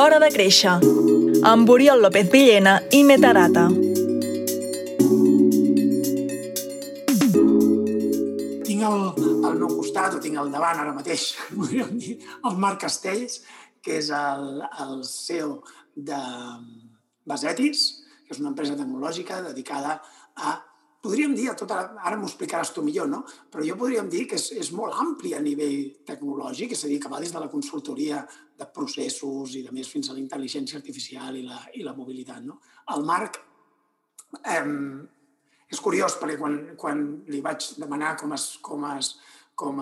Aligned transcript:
L'hora 0.00 0.16
de 0.16 0.30
créixer, 0.32 0.78
amb 1.44 1.68
Oriol 1.68 2.00
López 2.00 2.30
Villena 2.32 2.78
i 2.96 3.02
Metarata. 3.04 3.66
Tinc 8.64 8.86
al, 8.88 9.04
al 9.44 9.58
meu 9.58 9.68
costat, 9.74 10.16
o 10.16 10.22
tinc 10.24 10.40
al 10.40 10.48
davant 10.54 10.80
ara 10.80 10.94
mateix, 10.96 11.26
dir, 12.00 12.16
el 12.16 12.56
Marc 12.64 12.80
Castells, 12.86 13.42
que 13.84 13.98
és 13.98 14.08
el, 14.16 14.64
el 14.86 14.96
CEO 15.04 15.58
de 16.08 16.22
Basetis, 17.28 17.84
que 18.24 18.32
és 18.32 18.40
una 18.40 18.54
empresa 18.54 18.80
tecnològica 18.80 19.42
dedicada 19.50 19.98
a 20.40 20.56
podríem 21.00 21.34
dir, 21.34 21.48
a 21.50 21.56
tota, 21.56 21.80
ara 21.96 22.16
m'ho 22.18 22.28
explicaràs 22.28 22.72
tu 22.74 22.84
millor, 22.84 23.08
no? 23.08 23.22
però 23.50 23.64
jo 23.64 23.76
podríem 23.80 24.08
dir 24.12 24.26
que 24.28 24.36
és, 24.36 24.50
és 24.60 24.70
molt 24.76 24.96
ampli 25.00 25.32
a 25.34 25.40
nivell 25.42 26.02
tecnològic, 26.06 26.74
és 26.76 26.84
a 26.84 26.90
dir, 26.90 26.98
que 27.00 27.12
va 27.12 27.20
des 27.22 27.32
de 27.32 27.40
la 27.40 27.50
consultoria 27.52 28.20
de 28.60 28.68
processos 28.74 29.56
i 29.56 29.64
de 29.64 29.72
més 29.72 29.88
fins 29.88 30.10
a 30.10 30.16
la 30.16 30.20
intel·ligència 30.20 30.78
artificial 30.80 31.38
i 31.40 31.46
la, 31.46 31.62
i 31.80 31.86
la 31.86 31.96
mobilitat. 31.96 32.44
No? 32.44 32.60
El 32.94 33.06
Marc 33.08 33.40
eh, 34.44 34.66
és 35.70 35.80
curiós 35.80 36.18
perquè 36.20 36.36
quan, 36.40 36.60
quan 36.76 37.04
li 37.32 37.40
vaig 37.44 37.72
demanar 37.80 38.16
com 38.20 38.36
es, 38.36 38.50
com 38.60 38.84
es, 38.92 39.14
com 39.56 39.80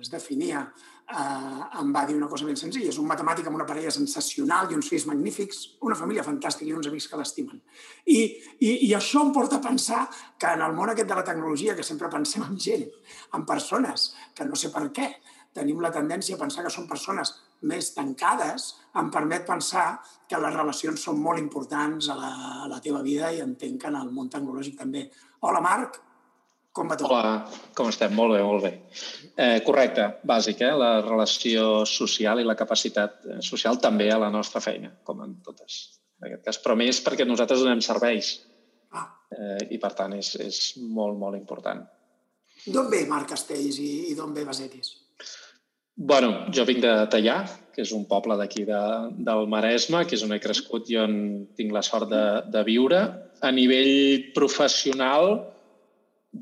es 0.00 0.12
definia 0.12 0.66
eh, 1.10 1.80
em 1.80 1.92
va 1.94 2.04
dir 2.06 2.16
una 2.16 2.28
cosa 2.28 2.46
ben 2.48 2.58
senzilla. 2.58 2.90
És 2.90 2.98
un 3.02 3.08
matemàtic 3.08 3.46
amb 3.46 3.58
una 3.58 3.66
parella 3.68 3.92
sensacional 3.94 4.70
i 4.70 4.78
uns 4.78 4.90
fills 4.90 5.06
magnífics, 5.10 5.62
una 5.86 5.98
família 5.98 6.24
fantàstica 6.26 6.68
i 6.68 6.74
uns 6.76 6.90
amics 6.90 7.08
que 7.10 7.20
l'estimen. 7.20 7.62
I, 8.04 8.20
i, 8.58 8.72
I 8.88 8.92
això 8.98 9.22
em 9.24 9.32
porta 9.36 9.60
a 9.60 9.64
pensar 9.64 10.04
que 10.38 10.52
en 10.52 10.64
el 10.66 10.76
món 10.76 10.92
aquest 10.92 11.08
de 11.10 11.18
la 11.18 11.26
tecnologia, 11.26 11.76
que 11.76 11.86
sempre 11.86 12.10
pensem 12.12 12.44
en 12.46 12.58
gent, 12.60 12.86
en 13.34 13.46
persones, 13.48 14.12
que 14.34 14.46
no 14.48 14.58
sé 14.58 14.72
per 14.74 14.88
què, 14.96 15.10
tenim 15.56 15.80
la 15.80 15.92
tendència 15.92 16.36
a 16.36 16.40
pensar 16.40 16.66
que 16.66 16.72
són 16.72 16.88
persones 16.88 17.32
més 17.66 17.94
tancades, 17.94 18.74
em 19.00 19.08
permet 19.12 19.46
pensar 19.48 19.86
que 20.28 20.40
les 20.42 20.52
relacions 20.52 21.00
són 21.08 21.22
molt 21.22 21.40
importants 21.40 22.10
a 22.12 22.16
la, 22.18 22.32
a 22.64 22.66
la 22.68 22.80
teva 22.84 23.00
vida 23.06 23.32
i 23.32 23.40
entenc 23.44 23.80
que 23.80 23.88
en 23.88 23.96
el 23.96 24.12
món 24.12 24.28
tecnològic 24.32 24.76
també. 24.82 25.06
Hola, 25.40 25.62
Marc. 25.64 26.02
Com 26.76 26.90
va 26.92 26.96
tot? 27.00 27.08
Hola, 27.08 27.36
com 27.76 27.88
estem? 27.88 28.12
Molt 28.12 28.34
bé, 28.36 28.42
molt 28.44 28.66
bé. 28.66 28.72
Eh, 29.32 29.60
correcte, 29.64 30.10
bàsic, 30.28 30.60
eh? 30.60 30.74
la 30.76 30.90
relació 31.00 31.86
social 31.88 32.42
i 32.42 32.44
la 32.44 32.56
capacitat 32.58 33.24
eh, 33.24 33.38
social 33.44 33.80
també 33.80 34.10
a 34.12 34.18
la 34.20 34.28
nostra 34.34 34.60
feina, 34.60 34.90
com 35.06 35.22
en 35.24 35.38
totes, 35.46 35.78
en 36.20 36.28
aquest 36.28 36.44
cas. 36.50 36.60
Però 36.64 36.76
més 36.76 37.00
perquè 37.06 37.24
nosaltres 37.24 37.64
donem 37.64 37.80
serveis 37.84 38.34
ah. 38.92 39.06
eh, 39.32 39.62
i, 39.70 39.80
per 39.80 39.94
tant, 39.96 40.18
és, 40.20 40.34
és 40.44 40.60
molt, 40.82 41.16
molt 41.16 41.40
important. 41.40 41.80
D'on 42.66 42.92
ve 42.92 43.06
Marc 43.08 43.32
Castells 43.32 43.80
i, 43.80 43.90
i 44.12 44.14
d'on 44.18 44.36
ve 44.36 44.44
Basetis? 44.44 44.92
Bueno, 45.96 46.44
jo 46.52 46.68
vinc 46.68 46.84
de 46.84 46.94
Tallà, 47.08 47.40
que 47.72 47.86
és 47.86 47.96
un 47.96 48.04
poble 48.04 48.36
d'aquí 48.36 48.66
de, 48.68 48.84
del 49.24 49.48
Maresme, 49.48 50.04
que 50.04 50.18
és 50.18 50.28
on 50.28 50.36
he 50.36 50.42
crescut 50.44 50.92
i 50.92 51.00
on 51.00 51.14
tinc 51.56 51.72
la 51.72 51.84
sort 51.86 52.12
de, 52.12 52.24
de 52.52 52.68
viure. 52.68 53.00
A 53.40 53.52
nivell 53.52 54.32
professional, 54.36 55.38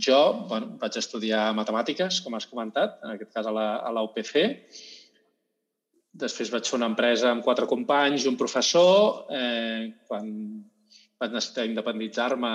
jo 0.00 0.20
bueno, 0.50 0.75
vaig 0.81 0.98
estudiar 1.00 1.48
matemàtiques, 1.56 2.20
com 2.25 2.37
has 2.37 2.48
comentat, 2.50 3.00
en 3.05 3.14
aquest 3.14 3.33
cas 3.34 3.48
a 3.50 3.55
la, 3.55 3.69
a 3.84 3.91
la 3.95 4.05
UPC. 4.06 4.36
Després 6.25 6.53
vaig 6.53 6.69
fer 6.69 6.78
una 6.78 6.91
empresa 6.92 7.31
amb 7.31 7.42
quatre 7.42 7.67
companys 7.67 8.25
i 8.25 8.31
un 8.31 8.39
professor. 8.39 9.27
Eh, 9.34 9.91
quan 10.06 10.31
vaig 11.20 11.34
necessitar 11.34 11.67
independitzar-me 11.67 12.55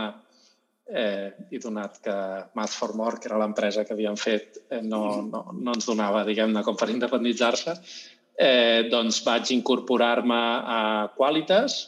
eh, 0.90 1.34
i 1.52 1.59
donat 1.62 2.00
que 2.04 2.16
Math 2.56 2.78
for 2.78 2.96
More, 2.98 3.20
que 3.20 3.30
era 3.30 3.40
l'empresa 3.42 3.86
que 3.86 3.96
havíem 3.96 4.18
fet, 4.20 4.62
eh, 4.70 4.81
no, 4.81 5.22
no, 5.28 5.44
no 5.53 5.76
ens 5.76 5.90
donava, 5.90 6.26
diguem-ne, 6.28 6.64
com 6.66 6.78
per 6.80 6.90
independitzar-se, 6.94 7.76
eh, 8.40 8.88
doncs 8.92 9.22
vaig 9.25 9.52
incorporar-me 9.56 10.42
a 10.80 10.81
Qualitas, 11.16 11.81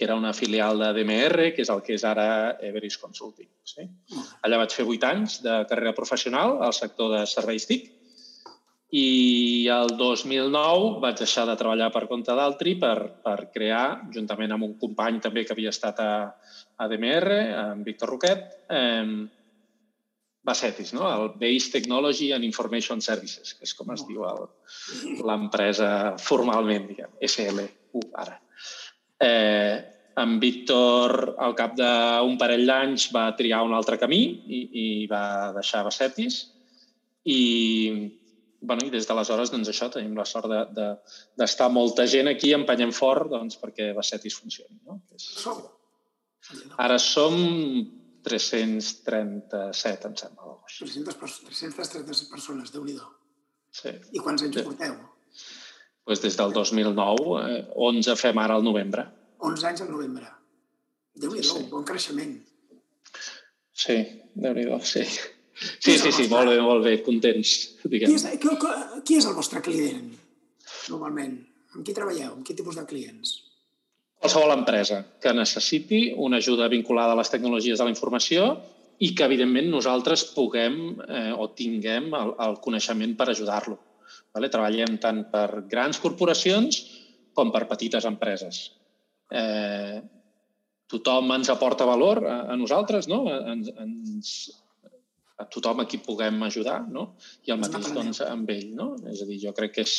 que 0.00 0.06
era 0.06 0.14
una 0.16 0.32
filial 0.32 0.78
de 0.80 0.94
DMR, 0.96 1.50
que 1.52 1.60
és 1.60 1.68
el 1.68 1.82
que 1.84 1.92
és 1.92 2.04
ara 2.08 2.56
Everis 2.64 2.94
Consulting. 2.96 3.50
Sí? 3.68 3.82
Allà 4.40 4.56
vaig 4.62 4.72
fer 4.72 4.86
vuit 4.88 5.02
anys 5.04 5.42
de 5.44 5.58
carrera 5.68 5.92
professional 5.92 6.54
al 6.64 6.72
sector 6.72 7.10
de 7.12 7.26
serveis 7.28 7.68
TIC 7.68 7.90
i 8.96 9.68
el 9.68 9.92
2009 10.00 11.02
vaig 11.04 11.20
deixar 11.20 11.44
de 11.50 11.58
treballar 11.60 11.90
per 11.92 12.06
compte 12.08 12.32
d'altri 12.32 12.78
per, 12.80 12.94
per 13.20 13.36
crear, 13.52 13.84
juntament 14.16 14.56
amb 14.56 14.70
un 14.70 14.74
company 14.80 15.20
també 15.20 15.44
que 15.44 15.52
havia 15.52 15.76
estat 15.76 16.00
a, 16.00 16.10
a 16.80 16.88
DMR, 16.88 17.36
en 17.66 17.84
Víctor 17.84 18.14
Roquet, 18.14 18.48
eh, 18.72 19.04
Basetis, 20.40 20.94
no? 20.96 21.04
el 21.12 21.34
Base 21.36 21.74
Technology 21.76 22.32
and 22.32 22.48
Information 22.48 23.04
Services, 23.04 23.52
que 23.52 23.68
és 23.68 23.76
com 23.76 23.92
es 23.92 24.08
diu 24.08 24.24
l'empresa 25.28 26.16
formalment, 26.16 26.88
diguem, 26.88 27.18
SLU 27.28 28.08
ara. 28.16 28.40
Eh, 29.20 29.76
en 30.20 30.38
Víctor, 30.40 31.36
al 31.38 31.54
cap 31.56 31.76
d'un 31.78 32.36
parell 32.40 32.66
d'anys, 32.68 33.08
va 33.14 33.28
triar 33.38 33.62
un 33.66 33.74
altre 33.76 33.98
camí 34.00 34.20
i, 34.20 34.60
i 34.82 34.86
va 35.10 35.52
deixar 35.56 35.84
Bassetis. 35.86 36.40
I, 37.30 37.40
bueno, 38.60 38.86
i 38.86 38.92
des 38.92 39.06
d'aleshores, 39.08 39.52
doncs 39.52 39.70
això, 39.72 39.90
tenim 39.92 40.16
la 40.18 40.26
sort 40.28 40.48
d'estar 40.50 41.68
de, 41.68 41.70
de, 41.70 41.76
molta 41.76 42.06
gent 42.10 42.28
aquí 42.32 42.52
empenyent 42.56 42.94
fort 42.96 43.30
doncs, 43.32 43.60
perquè 43.60 43.92
Bassetis 43.96 44.36
funcioni. 44.40 44.80
No? 44.88 45.00
És... 45.16 45.46
Ara 46.80 46.98
som 47.00 47.36
337, 48.26 50.08
em 50.10 50.16
sembla. 50.16 50.56
300, 50.68 51.16
337 51.20 52.30
persones, 52.32 52.72
déu 52.74 52.84
nhi 52.84 52.98
Sí. 53.70 53.90
I 54.10 54.18
quants 54.18 54.42
anys 54.42 54.56
sí. 54.58 54.62
porteu? 54.66 54.94
Pues 56.10 56.18
des 56.24 56.34
del 56.34 56.50
2009, 56.50 57.40
eh, 57.46 57.64
11 57.76 58.16
fem 58.18 58.38
ara 58.42 58.56
al 58.58 58.64
novembre. 58.66 59.04
11 59.38 59.66
anys 59.68 59.82
al 59.84 59.90
novembre. 59.92 60.26
déu 61.20 61.34
nhi 61.36 61.42
sí. 61.44 61.60
bon 61.70 61.84
creixement. 61.86 62.32
Sí, 63.82 63.94
déu 64.34 64.56
nhi 64.56 64.64
sí. 64.82 65.04
Sí, 65.60 65.98
sí, 66.00 66.10
sí, 66.10 66.24
molt 66.32 66.48
bé, 66.48 66.56
molt 66.64 66.82
bé, 66.82 66.96
contents. 67.04 67.52
Qui 67.84 68.00
és, 68.08 68.24
qui, 68.40 68.56
qui 69.04 69.18
és 69.20 69.28
el 69.28 69.36
vostre 69.36 69.60
client, 69.62 70.08
normalment? 70.88 71.36
Amb 71.76 71.84
qui 71.86 71.94
treballeu? 71.94 72.32
Amb 72.32 72.46
quin 72.48 72.58
tipus 72.58 72.80
de 72.80 72.86
clients? 72.88 73.34
Qualsevol 74.18 74.54
empresa 74.56 75.02
que 75.20 75.34
necessiti 75.36 76.00
una 76.16 76.40
ajuda 76.40 76.70
vinculada 76.72 77.12
a 77.12 77.20
les 77.20 77.30
tecnologies 77.30 77.78
de 77.78 77.86
la 77.86 77.92
informació 77.92 78.48
i 78.98 79.12
que, 79.14 79.28
evidentment, 79.28 79.70
nosaltres 79.70 80.26
puguem 80.34 80.80
eh, 81.06 81.30
o 81.36 81.52
tinguem 81.54 82.10
el, 82.18 82.34
el 82.48 82.58
coneixement 82.64 83.14
per 83.20 83.30
ajudar-lo. 83.30 83.78
Vale? 84.34 84.50
Treballem 84.52 84.96
tant 85.02 85.24
per 85.32 85.64
grans 85.70 85.98
corporacions 86.02 86.80
com 87.34 87.50
per 87.54 87.66
petites 87.70 88.06
empreses. 88.08 88.62
Eh, 89.30 90.00
tothom 90.90 91.30
ens 91.36 91.50
aporta 91.52 91.86
valor 91.86 92.22
a, 92.26 92.36
a 92.52 92.56
nosaltres, 92.58 93.08
no? 93.10 93.22
Ens, 93.30 93.70
ens, 93.78 94.32
a 95.40 95.46
tothom 95.48 95.82
a 95.82 95.88
qui 95.88 96.00
puguem 96.04 96.42
ajudar, 96.44 96.82
no? 96.90 97.14
I 97.46 97.54
el 97.54 97.60
mateix 97.62 97.92
doncs, 97.96 98.22
amb 98.26 98.50
ell, 98.52 98.72
no? 98.76 98.92
És 99.10 99.22
a 99.24 99.28
dir, 99.28 99.38
jo 99.46 99.54
crec 99.56 99.76
que 99.78 99.84
és, 99.86 99.94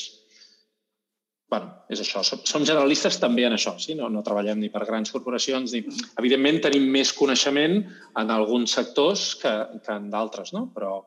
bueno, 1.52 1.72
és 1.92 2.04
això. 2.04 2.22
Som, 2.28 2.44
som 2.48 2.66
generalistes 2.68 3.18
també 3.24 3.48
en 3.48 3.56
això, 3.58 3.74
sí? 3.82 3.96
no, 3.98 4.10
no 4.14 4.24
treballem 4.28 4.62
ni 4.62 4.72
per 4.74 4.86
grans 4.88 5.14
corporacions, 5.16 5.74
ni... 5.74 5.84
Evidentment 6.22 6.62
tenim 6.68 6.90
més 6.94 7.14
coneixement 7.18 7.80
en 8.22 8.36
alguns 8.36 8.76
sectors 8.78 9.32
que, 9.42 9.56
que 9.82 9.96
en 9.96 10.12
d'altres, 10.14 10.54
no? 10.56 10.68
però 10.76 11.00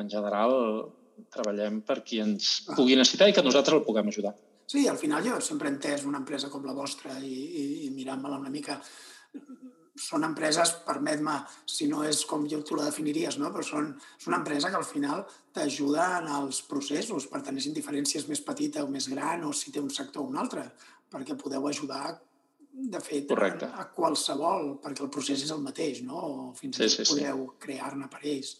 en 0.00 0.08
general 0.12 0.56
treballem 1.32 1.80
per 1.86 2.02
qui 2.06 2.20
ens 2.22 2.66
pugui 2.74 2.98
necessitar 2.98 3.30
i 3.30 3.36
que 3.36 3.44
nosaltres 3.44 3.78
el 3.78 3.86
puguem 3.86 4.12
ajudar. 4.12 4.34
Sí, 4.66 4.88
al 4.90 4.98
final 4.98 5.24
jo 5.24 5.38
sempre 5.44 5.70
he 5.70 5.74
entès 5.74 6.04
una 6.08 6.18
empresa 6.22 6.50
com 6.50 6.64
la 6.66 6.74
vostra 6.74 7.14
i, 7.22 7.32
i, 7.32 7.66
i 7.86 7.90
mirant-me-la 7.94 8.40
una 8.42 8.50
mica 8.50 8.80
són 9.96 10.26
empreses, 10.26 10.74
permet-me, 10.84 11.38
si 11.64 11.86
no 11.88 12.02
és 12.04 12.20
com 12.28 12.44
jo 12.50 12.60
tu 12.66 12.76
la 12.76 12.84
definiries, 12.88 13.38
no? 13.40 13.48
però 13.54 13.64
són, 13.64 13.88
és 14.18 14.26
una 14.28 14.40
empresa 14.42 14.68
que 14.70 14.76
al 14.76 14.84
final 14.84 15.24
t'ajuda 15.56 16.08
en 16.18 16.28
els 16.42 16.60
processos, 16.68 17.28
per 17.32 17.40
tant, 17.46 17.56
és 17.56 17.68
indiferències 17.70 18.28
més 18.28 18.42
petita 18.44 18.84
o 18.84 18.90
més 18.92 19.08
gran 19.12 19.46
o 19.48 19.54
si 19.56 19.72
té 19.72 19.80
un 19.80 19.90
sector 19.90 20.26
o 20.26 20.30
un 20.32 20.36
altre, 20.42 20.66
perquè 21.12 21.38
podeu 21.40 21.68
ajudar 21.70 22.18
de 22.76 23.00
fet, 23.00 23.24
Correcte. 23.30 23.70
a, 23.72 23.86
a 23.86 23.92
qualsevol, 23.96 24.74
perquè 24.84 25.06
el 25.06 25.12
procés 25.12 25.46
és 25.46 25.52
el 25.54 25.62
mateix, 25.64 26.02
no? 26.04 26.18
O 26.20 26.48
fins 26.58 26.76
i 26.76 26.82
tot 26.82 26.92
sí, 26.92 27.04
sí, 27.04 27.14
podeu 27.14 27.46
sí. 27.46 27.54
crear-ne 27.64 28.08
per 28.12 28.20
ells. 28.20 28.52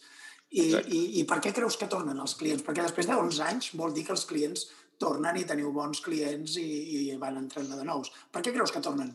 I, 0.47 0.63
i, 0.63 0.99
I 1.19 1.23
per 1.27 1.41
què 1.43 1.51
creus 1.55 1.75
que 1.79 1.89
tornen 1.91 2.19
els 2.23 2.35
clients? 2.39 2.63
Perquè 2.63 2.85
després 2.85 3.09
de 3.09 3.15
11 3.19 3.47
anys 3.49 3.71
vol 3.75 3.95
dir 3.95 4.05
que 4.07 4.15
els 4.15 4.25
clients 4.29 4.67
tornen 5.01 5.37
i 5.37 5.45
teniu 5.45 5.73
bons 5.75 5.99
clients 6.01 6.57
i, 6.61 6.67
i 7.11 7.17
van 7.19 7.37
entrant 7.41 7.67
de 7.69 7.87
nous. 7.87 8.11
Per 8.31 8.41
què 8.45 8.53
creus 8.55 8.71
que 8.73 8.83
tornen? 8.83 9.11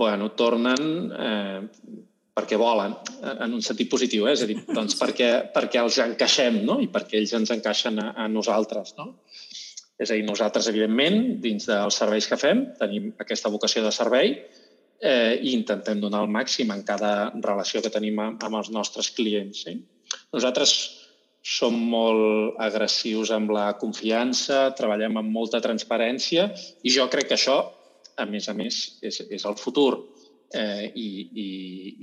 Bueno, 0.00 0.30
tornen 0.38 1.12
eh, 1.12 1.60
perquè 2.36 2.56
volen, 2.60 2.94
en 3.20 3.56
un 3.56 3.62
sentit 3.64 3.90
positiu, 3.90 4.26
eh? 4.28 4.34
és 4.36 4.44
a 4.44 4.48
dir, 4.50 4.58
doncs 4.78 4.96
perquè, 4.98 5.30
perquè 5.54 5.82
els 5.82 5.98
encaixem 6.02 6.62
no? 6.66 6.78
i 6.80 6.88
perquè 6.92 7.20
ells 7.20 7.34
ens 7.38 7.52
encaixen 7.54 8.00
a, 8.02 8.12
a 8.24 8.28
nosaltres. 8.32 8.94
No? 8.98 9.12
És 10.00 10.08
a 10.08 10.16
dir, 10.16 10.24
nosaltres, 10.24 10.70
evidentment, 10.70 11.20
dins 11.44 11.68
dels 11.68 12.00
serveis 12.00 12.28
que 12.30 12.40
fem, 12.40 12.64
tenim 12.80 13.10
aquesta 13.20 13.52
vocació 13.52 13.84
de 13.84 13.92
servei, 13.92 14.38
eh, 15.00 15.40
i 15.40 15.54
intentem 15.56 16.00
donar 16.00 16.22
el 16.24 16.32
màxim 16.32 16.70
en 16.74 16.84
cada 16.86 17.32
relació 17.40 17.82
que 17.82 17.92
tenim 17.92 18.20
amb, 18.20 18.44
els 18.54 18.70
nostres 18.70 19.10
clients. 19.16 19.64
Sí? 19.66 19.76
Nosaltres 20.34 20.74
som 21.40 21.74
molt 21.74 22.60
agressius 22.60 23.32
amb 23.32 23.52
la 23.56 23.72
confiança, 23.80 24.68
treballem 24.76 25.16
amb 25.16 25.32
molta 25.32 25.60
transparència 25.64 26.50
i 26.84 26.92
jo 26.92 27.08
crec 27.08 27.30
que 27.30 27.38
això, 27.38 27.62
a 28.20 28.26
més 28.28 28.48
a 28.52 28.54
més, 28.54 28.80
és, 29.00 29.22
és 29.32 29.46
el 29.48 29.56
futur 29.56 29.94
eh, 30.52 30.90
i, 30.92 31.08
i, 31.32 31.48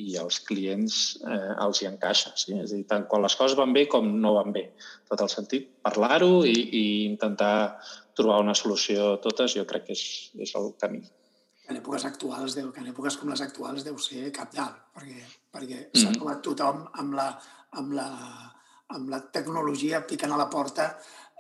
i 0.08 0.16
els 0.18 0.40
clients 0.48 0.98
eh, 1.22 1.54
els 1.68 1.84
hi 1.84 1.90
encaixa. 1.92 2.34
Sí? 2.34 2.56
És 2.58 2.72
a 2.72 2.80
dir, 2.80 2.88
tant 2.90 3.06
quan 3.12 3.22
les 3.26 3.38
coses 3.38 3.58
van 3.60 3.76
bé 3.76 3.86
com 3.92 4.10
no 4.24 4.34
van 4.40 4.56
bé. 4.56 4.72
Tot 5.12 5.22
el 5.22 5.30
sentit, 5.30 5.70
parlar-ho 5.86 6.42
i, 6.50 6.58
i 6.58 6.86
intentar 7.06 7.78
trobar 8.18 8.42
una 8.42 8.58
solució 8.58 9.16
totes, 9.22 9.54
jo 9.60 9.68
crec 9.70 9.92
que 9.92 9.98
és, 9.98 10.08
és 10.42 10.58
el 10.58 10.74
camí. 10.82 11.06
En 11.68 11.80
èpoques 11.80 12.06
actuals, 12.08 12.56
deu, 12.56 12.72
que 12.72 12.80
en 12.84 12.90
èpoques 12.94 13.18
com 13.20 13.32
les 13.32 13.44
actuals 13.44 13.84
deu 13.84 13.98
ser 14.00 14.30
cap 14.36 14.54
dalt, 14.56 14.78
perquè, 14.96 15.24
perquè 15.52 15.80
mm. 15.84 16.00
s'ha 16.00 16.14
trobat 16.16 16.44
tothom 16.46 16.86
amb 17.02 17.18
la, 17.18 17.28
amb, 17.82 17.96
la, 17.98 18.10
amb 18.96 19.12
la 19.12 19.22
tecnologia 19.36 20.04
picant 20.08 20.32
a 20.32 20.40
la 20.40 20.48
porta 20.52 20.94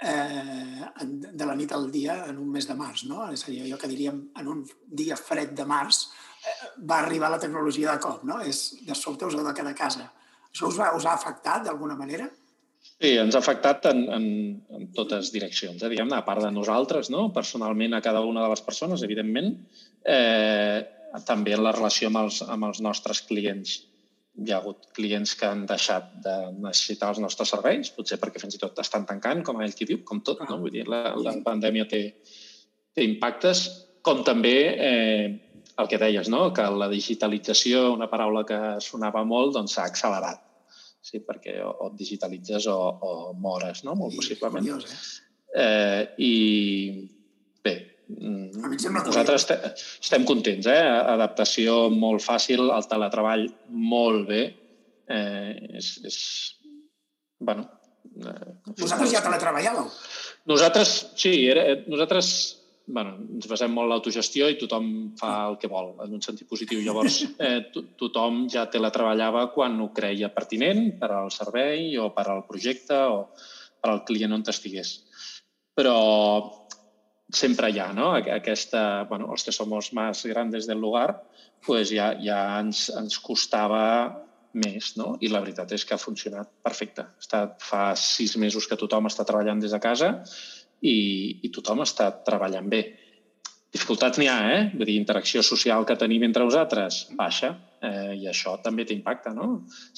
eh, 0.03 0.87
de 1.01 1.47
la 1.47 1.55
nit 1.55 1.71
al 1.71 1.87
dia 1.91 2.25
en 2.27 2.41
un 2.43 2.51
mes 2.51 2.67
de 2.67 2.75
març. 2.75 3.05
No? 3.07 3.23
És 3.31 3.47
a 3.47 3.53
dir, 3.53 3.63
allò 3.65 3.79
que 3.79 3.91
diríem 3.91 4.25
en 4.41 4.51
un 4.51 4.65
dia 5.03 5.15
fred 5.19 5.55
de 5.55 5.67
març 5.67 6.07
va 6.89 7.01
arribar 7.01 7.31
la 7.31 7.39
tecnologia 7.41 7.93
de 7.93 8.01
cop, 8.03 8.23
no? 8.27 8.39
És, 8.45 8.67
de 8.85 8.95
sobte 8.95 9.27
us 9.27 9.35
heu 9.35 9.45
de 9.45 9.55
quedar 9.55 9.73
a 9.73 9.77
casa. 9.77 10.09
Això 10.51 10.69
us, 10.69 10.77
va, 10.79 10.91
us 10.97 11.07
ha 11.07 11.15
afectat 11.17 11.65
d'alguna 11.67 11.97
manera? 11.99 12.27
Sí, 12.97 13.11
ens 13.19 13.35
ha 13.35 13.41
afectat 13.43 13.85
en, 13.91 14.05
en, 14.13 14.27
en 14.73 14.87
totes 14.95 15.29
direccions, 15.33 15.83
eh? 15.83 15.89
diguem 15.91 16.13
a 16.15 16.23
part 16.25 16.41
de 16.45 16.49
nosaltres, 16.53 17.11
no? 17.13 17.27
personalment 17.35 17.93
a 17.93 18.01
cada 18.05 18.23
una 18.25 18.45
de 18.45 18.53
les 18.53 18.63
persones, 18.65 19.03
evidentment, 19.05 19.51
eh, 20.07 20.79
també 21.27 21.53
en 21.55 21.63
la 21.65 21.73
relació 21.75 22.09
amb 22.11 22.23
els, 22.23 22.41
amb 22.45 22.69
els 22.69 22.81
nostres 22.83 23.21
clients. 23.27 23.77
Hi 24.37 24.53
ha 24.53 24.59
hagut 24.59 24.91
clients 24.93 25.33
que 25.37 25.47
han 25.49 25.65
deixat 25.69 26.11
de 26.23 26.35
necessitar 26.61 27.09
els 27.13 27.21
nostres 27.23 27.49
serveis, 27.55 27.89
potser 27.95 28.19
perquè 28.21 28.41
fins 28.41 28.55
i 28.55 28.61
tot 28.61 28.77
estan 28.83 29.07
tancant, 29.09 29.41
com 29.45 29.61
ell 29.61 29.73
qui 29.73 29.87
diu, 29.89 30.03
com 30.05 30.21
tot. 30.21 30.43
No? 30.45 30.59
Vull 30.61 30.75
dir, 30.75 30.85
la, 30.89 31.15
la 31.17 31.33
pandèmia 31.45 31.87
té, 31.89 32.01
té 32.93 33.05
impactes, 33.07 33.65
com 34.05 34.21
també 34.27 34.57
eh, 34.77 35.25
el 35.77 35.89
que 35.89 35.99
deies, 36.01 36.29
no? 36.33 36.51
que 36.53 36.65
la 36.69 36.89
digitalització, 36.91 37.87
una 37.95 38.09
paraula 38.11 38.45
que 38.47 38.59
sonava 38.83 39.25
molt, 39.25 39.55
doncs 39.57 39.77
s'ha 39.77 39.87
accelerat. 39.89 40.43
Sí, 41.07 41.21
perquè 41.23 41.59
o, 41.63 41.71
o 41.71 41.91
et 41.91 41.99
digitalitzes 41.99 42.65
o, 42.69 42.77
o 42.77 43.11
mores, 43.41 43.83
no? 43.87 43.95
molt 43.97 44.17
possiblement. 44.17 44.65
Curiós, 44.65 45.21
eh? 45.55 45.65
eh? 45.65 46.01
I 46.21 46.33
bé, 47.63 47.75
nosaltres 48.07 49.47
estem 49.51 50.25
contents, 50.27 50.69
eh? 50.71 50.83
Adaptació 51.15 51.87
molt 51.93 52.23
fàcil, 52.23 52.69
el 52.71 52.87
teletreball 52.89 53.47
molt 53.69 54.27
bé. 54.29 54.43
Eh, 55.07 55.79
és, 55.79 55.89
és, 56.07 56.19
bueno, 57.39 57.67
eh, 58.19 58.53
Vosaltres 58.79 59.11
ja 59.13 59.23
teletreballàveu? 59.23 59.87
Nosaltres, 60.47 60.93
sí, 61.19 61.33
era, 61.47 61.67
nosaltres 61.87 62.29
bueno, 62.87 63.17
ens 63.35 63.47
basem 63.51 63.73
molt 63.75 63.91
l'autogestió 63.91 64.47
i 64.47 64.55
tothom 64.59 64.85
fa 65.19 65.31
el 65.49 65.57
que 65.59 65.67
vol, 65.67 65.91
en 66.03 66.13
un 66.15 66.23
sentit 66.23 66.47
positiu. 66.47 66.79
Llavors, 66.83 67.19
eh, 67.43 67.67
to 67.73 67.83
tothom 67.99 68.45
ja 68.51 68.67
teletreballava 68.71 69.49
quan 69.55 69.75
ho 69.83 69.89
creia 69.95 70.31
pertinent 70.33 70.93
per 71.01 71.11
al 71.17 71.31
servei 71.35 71.91
o 71.99 72.09
per 72.15 72.29
al 72.31 72.45
projecte 72.47 73.01
o 73.11 73.19
per 73.83 73.91
al 73.91 74.05
client 74.07 74.37
on 74.39 74.47
estigués. 74.47 74.95
Però 75.77 75.97
sempre 77.33 77.71
hi 77.71 77.79
ha, 77.79 77.91
no? 77.93 78.11
Aquesta, 78.15 79.03
bueno, 79.09 79.31
els 79.33 79.43
que 79.43 79.55
som 79.55 79.73
més 79.73 80.23
grans 80.31 80.67
del 80.67 80.79
lugar, 80.79 81.23
pues 81.65 81.91
ja, 81.91 82.13
ja 82.23 82.59
ens, 82.59 82.87
ens 82.95 83.19
costava 83.19 83.83
més, 84.57 84.93
no? 84.97 85.15
I 85.21 85.31
la 85.31 85.41
veritat 85.43 85.71
és 85.75 85.85
que 85.85 85.95
ha 85.95 86.01
funcionat 86.01 86.49
perfecte. 86.63 87.05
Està, 87.19 87.43
fa 87.59 87.91
sis 87.99 88.37
mesos 88.37 88.67
que 88.67 88.79
tothom 88.79 89.09
està 89.09 89.25
treballant 89.27 89.59
des 89.59 89.75
de 89.75 89.81
casa 89.83 90.13
i, 90.81 91.39
i 91.43 91.51
tothom 91.53 91.83
està 91.85 92.09
treballant 92.25 92.69
bé. 92.71 92.83
Dificultats 93.77 94.17
n'hi 94.17 94.25
ha, 94.31 94.37
eh? 94.55 94.61
Vull 94.73 94.89
dir, 94.89 94.95
interacció 94.97 95.43
social 95.45 95.85
que 95.85 95.95
tenim 96.01 96.23
entre 96.25 96.45
nosaltres, 96.47 97.03
baixa, 97.19 97.51
eh, 97.85 98.15
i 98.17 98.25
això 98.31 98.55
també 98.63 98.87
té 98.89 98.95
impacte, 98.97 99.33
no? 99.35 99.49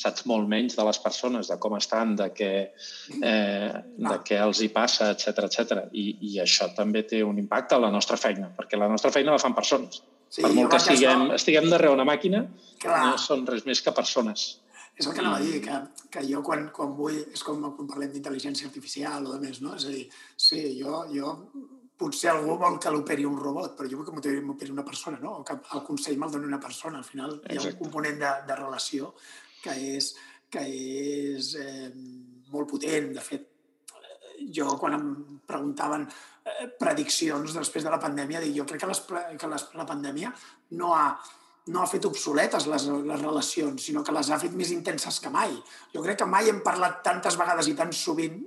Saps 0.02 0.26
molt 0.28 0.50
menys 0.52 0.76
de 0.76 0.84
les 0.84 1.00
persones, 1.00 1.48
de 1.48 1.56
com 1.64 1.78
estan, 1.78 2.12
de 2.20 2.28
què, 2.36 2.52
eh, 3.16 3.82
de 4.10 4.18
què 4.28 4.40
els 4.44 4.64
hi 4.66 4.70
passa, 4.76 5.12
etc 5.16 5.46
etc. 5.48 5.86
I, 5.94 6.06
I 6.32 6.42
això 6.44 6.68
també 6.76 7.06
té 7.08 7.24
un 7.24 7.40
impacte 7.40 7.78
a 7.78 7.84
la 7.86 7.92
nostra 7.96 8.20
feina, 8.20 8.52
perquè 8.58 8.80
la 8.80 8.92
nostra 8.92 9.14
feina 9.16 9.38
la 9.38 9.44
fan 9.46 9.56
persones. 9.56 10.04
Sí, 10.30 10.44
per 10.44 10.52
molt 10.58 10.74
que 10.74 10.82
estiguem, 10.84 11.30
estiguem 11.40 11.72
darrere 11.72 11.96
una 11.96 12.06
màquina, 12.06 12.44
Clar. 12.84 13.00
no 13.08 13.22
són 13.22 13.48
res 13.48 13.64
més 13.70 13.82
que 13.86 13.96
persones. 13.96 14.50
És 15.00 15.08
el 15.08 15.16
que 15.16 15.24
anava 15.24 15.40
a 15.40 15.46
dir, 15.46 15.62
que, 15.64 15.76
que 16.12 16.26
jo 16.28 16.44
quan, 16.44 16.68
quan 16.76 16.92
vull, 16.98 17.22
és 17.32 17.42
com 17.48 17.64
quan 17.64 17.88
parlem 17.88 18.12
d'intel·ligència 18.12 18.68
artificial 18.68 19.24
o 19.24 19.38
de 19.38 19.40
més, 19.48 19.62
no? 19.64 19.78
És 19.80 19.88
a 19.88 19.94
dir, 19.94 20.10
sí, 20.36 20.66
jo, 20.82 21.06
jo 21.16 21.38
potser 22.00 22.32
algú 22.32 22.56
vol 22.60 22.80
que 22.80 22.92
l'operi 22.94 23.28
un 23.28 23.38
robot, 23.40 23.76
però 23.78 23.90
jo 23.92 24.00
vull 24.00 24.08
que 24.08 24.34
m'operi 24.40 24.72
una 24.72 24.86
persona, 24.88 25.20
no? 25.20 25.40
O 25.40 25.46
que 25.46 25.58
el 25.60 25.84
consell 25.88 26.18
me'l 26.20 26.32
doni 26.32 26.48
una 26.48 26.62
persona. 26.64 27.02
Al 27.02 27.08
final 27.08 27.36
Exacte. 27.38 27.56
hi 27.56 27.60
ha 27.60 27.74
un 27.74 27.80
component 27.84 28.20
de, 28.24 28.34
de 28.48 28.60
relació 28.60 29.14
que 29.64 29.76
és, 29.98 30.14
que 30.50 30.64
és 30.64 31.54
eh, 31.60 31.90
molt 32.54 32.72
potent. 32.72 33.12
De 33.18 33.26
fet, 33.26 33.50
jo 34.56 34.70
quan 34.80 34.96
em 34.96 35.10
preguntaven 35.48 36.08
eh, 36.08 36.70
prediccions 36.80 37.58
després 37.58 37.84
de 37.84 37.92
la 37.92 38.00
pandèmia, 38.02 38.42
dic, 38.46 38.56
jo 38.62 38.68
crec 38.70 38.86
que, 38.86 38.92
les, 38.94 39.04
que 39.42 39.52
les, 39.52 39.68
la 39.82 39.90
pandèmia 39.90 40.34
no 40.80 40.96
ha 40.96 41.12
no 41.70 41.84
ha 41.84 41.90
fet 41.90 42.06
obsoletes 42.08 42.66
les, 42.66 42.86
les 43.06 43.20
relacions, 43.22 43.84
sinó 43.84 44.02
que 44.02 44.14
les 44.16 44.32
ha 44.32 44.40
fet 44.42 44.56
més 44.58 44.72
intenses 44.74 45.20
que 45.22 45.30
mai. 45.30 45.52
Jo 45.94 46.02
crec 46.02 46.18
que 46.22 46.26
mai 46.26 46.50
hem 46.50 46.64
parlat 46.66 47.04
tantes 47.06 47.38
vegades 47.38 47.70
i 47.70 47.76
tan 47.78 47.92
sovint 47.94 48.40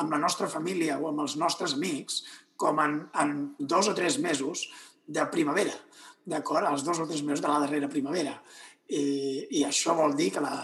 amb 0.00 0.10
la 0.12 0.18
nostra 0.18 0.48
família 0.50 0.98
o 0.98 1.06
amb 1.10 1.22
els 1.24 1.36
nostres 1.40 1.76
amics 1.76 2.24
com 2.56 2.80
en, 2.82 2.98
en 3.22 3.36
dos 3.58 3.90
o 3.90 3.94
tres 3.96 4.18
mesos 4.22 4.66
de 5.06 5.24
primavera, 5.32 5.74
d'acord? 6.24 6.68
Els 6.70 6.84
dos 6.86 7.00
o 7.02 7.06
tres 7.08 7.22
mesos 7.22 7.44
de 7.44 7.52
la 7.52 7.60
darrera 7.62 7.90
primavera. 7.92 8.34
I, 8.86 9.02
i 9.58 9.64
això 9.66 9.96
vol 9.98 10.14
dir 10.18 10.30
que 10.36 10.42
la, 10.42 10.56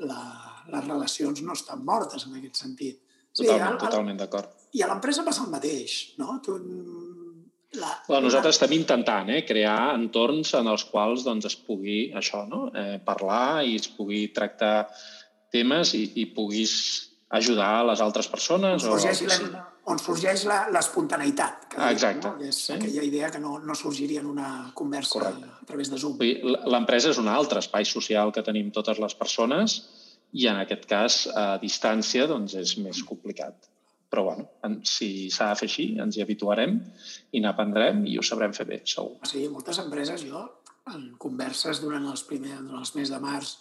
la, 0.00 0.20
les 0.72 0.86
relacions 0.86 1.42
no 1.44 1.56
estan 1.56 1.84
mortes 1.84 2.26
en 2.28 2.38
aquest 2.38 2.62
sentit. 2.64 3.02
Totalment, 3.36 3.76
sí, 3.76 3.84
totalment 3.84 4.20
d'acord. 4.20 4.52
I 4.76 4.82
a 4.84 4.88
l'empresa 4.90 5.24
passa 5.24 5.44
el 5.44 5.52
mateix, 5.52 5.96
no? 6.20 6.38
Tu, 6.44 6.56
la, 7.76 7.90
Clar, 8.06 8.22
nosaltres 8.24 8.54
la... 8.54 8.56
estem 8.56 8.74
intentant 8.78 9.28
eh, 9.32 9.42
crear 9.48 9.92
entorns 9.96 10.54
en 10.56 10.70
els 10.72 10.86
quals 10.88 11.26
doncs, 11.26 11.48
es 11.50 11.56
pugui 11.66 11.98
això, 12.16 12.46
no? 12.48 12.66
eh, 12.72 12.96
parlar 13.04 13.64
i 13.68 13.76
es 13.80 13.90
pugui 13.92 14.26
tractar 14.36 14.88
temes 15.52 15.92
i, 15.98 16.06
i 16.22 16.26
puguis 16.32 16.72
ajudar 17.36 17.72
a 17.80 17.86
les 17.90 18.02
altres 18.04 18.28
persones. 18.32 18.84
On 18.84 18.96
sorgeix, 18.96 19.22
o, 19.26 19.36
sí. 19.36 19.50
On 19.86 20.00
sorgeix 20.02 20.42
l'espontaneïtat. 20.74 21.68
Ah, 21.76 21.92
exacte. 21.94 22.32
No? 22.32 22.48
És 22.48 22.64
sí. 22.64 22.72
aquella 22.74 23.04
idea 23.06 23.30
que 23.30 23.38
no, 23.42 23.58
no 23.62 23.76
sorgiria 23.78 24.22
en 24.24 24.26
una 24.32 24.48
conversa 24.74 25.20
Correcte. 25.20 25.52
a 25.62 25.68
través 25.68 25.92
de 25.92 26.00
Zoom. 26.02 26.18
L'empresa 26.66 27.12
és 27.12 27.20
un 27.22 27.30
altre 27.30 27.62
espai 27.62 27.86
social 27.86 28.34
que 28.34 28.42
tenim 28.46 28.72
totes 28.74 28.98
les 29.02 29.14
persones 29.14 29.78
i 30.34 30.48
en 30.50 30.58
aquest 30.58 30.88
cas 30.90 31.22
a 31.30 31.46
distància 31.62 32.26
doncs, 32.26 32.58
és 32.58 32.76
més 32.82 33.02
complicat 33.06 33.70
però 34.06 34.22
bueno, 34.22 34.44
si 34.86 35.28
s'ha 35.34 35.50
de 35.50 35.58
fer 35.58 35.66
així, 35.66 35.86
ens 36.00 36.16
hi 36.16 36.22
habituarem 36.22 36.76
i 37.34 37.40
n'aprendrem 37.42 38.04
i 38.06 38.14
ho 38.16 38.22
sabrem 38.24 38.54
fer 38.54 38.64
bé, 38.68 38.78
segur. 38.86 39.18
Sí, 39.26 39.42
moltes 39.52 39.80
empreses, 39.82 40.22
jo, 40.28 40.44
en 40.94 41.08
converses 41.20 41.82
durant 41.82 42.06
els, 42.12 42.22
primers, 42.28 42.62
durant 42.62 42.84
els 42.84 42.94
mesos 42.94 43.12
de 43.12 43.20
març 43.22 43.56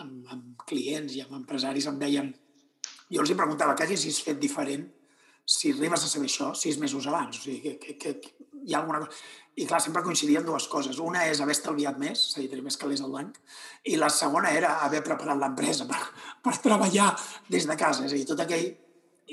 amb, 0.00 0.24
amb 0.32 0.64
clients 0.68 1.14
i 1.18 1.22
amb 1.24 1.36
empresaris 1.42 1.86
em 1.90 2.00
deien... 2.00 2.32
Jo 3.12 3.20
els 3.20 3.30
hi 3.30 3.36
preguntava 3.36 3.76
què 3.76 3.84
haguessis 3.84 4.22
fet 4.24 4.40
diferent 4.40 4.86
si 5.44 5.72
arribes 5.72 6.04
a 6.04 6.10
saber 6.10 6.28
això 6.30 6.52
sis 6.58 6.78
mesos 6.78 7.06
abans. 7.10 7.38
O 7.38 7.42
sigui, 7.42 7.76
que, 7.78 7.96
que, 7.98 8.18
que 8.18 8.50
hi 8.64 8.74
ha 8.74 8.82
alguna 8.82 9.02
cosa... 9.04 9.16
I 9.52 9.66
clar, 9.68 9.82
sempre 9.84 10.00
coincidien 10.00 10.46
dues 10.46 10.64
coses. 10.72 10.96
Una 11.04 11.26
és 11.28 11.42
haver 11.44 11.52
estalviat 11.52 11.98
més, 12.00 12.22
és 12.30 12.36
a 12.38 12.40
dir, 12.40 12.48
tenir 12.48 12.62
més 12.64 12.78
calés 12.80 13.02
al 13.04 13.12
banc, 13.12 13.36
i 13.84 13.98
la 14.00 14.08
segona 14.08 14.48
era 14.56 14.78
haver 14.86 15.02
preparat 15.04 15.36
l'empresa 15.36 15.84
per, 15.90 15.98
per 16.40 16.54
treballar 16.64 17.10
des 17.52 17.68
de 17.68 17.76
casa. 17.76 18.06
És 18.06 18.14
a 18.14 18.16
dir, 18.16 18.24
tot 18.30 18.40
aquell 18.40 18.70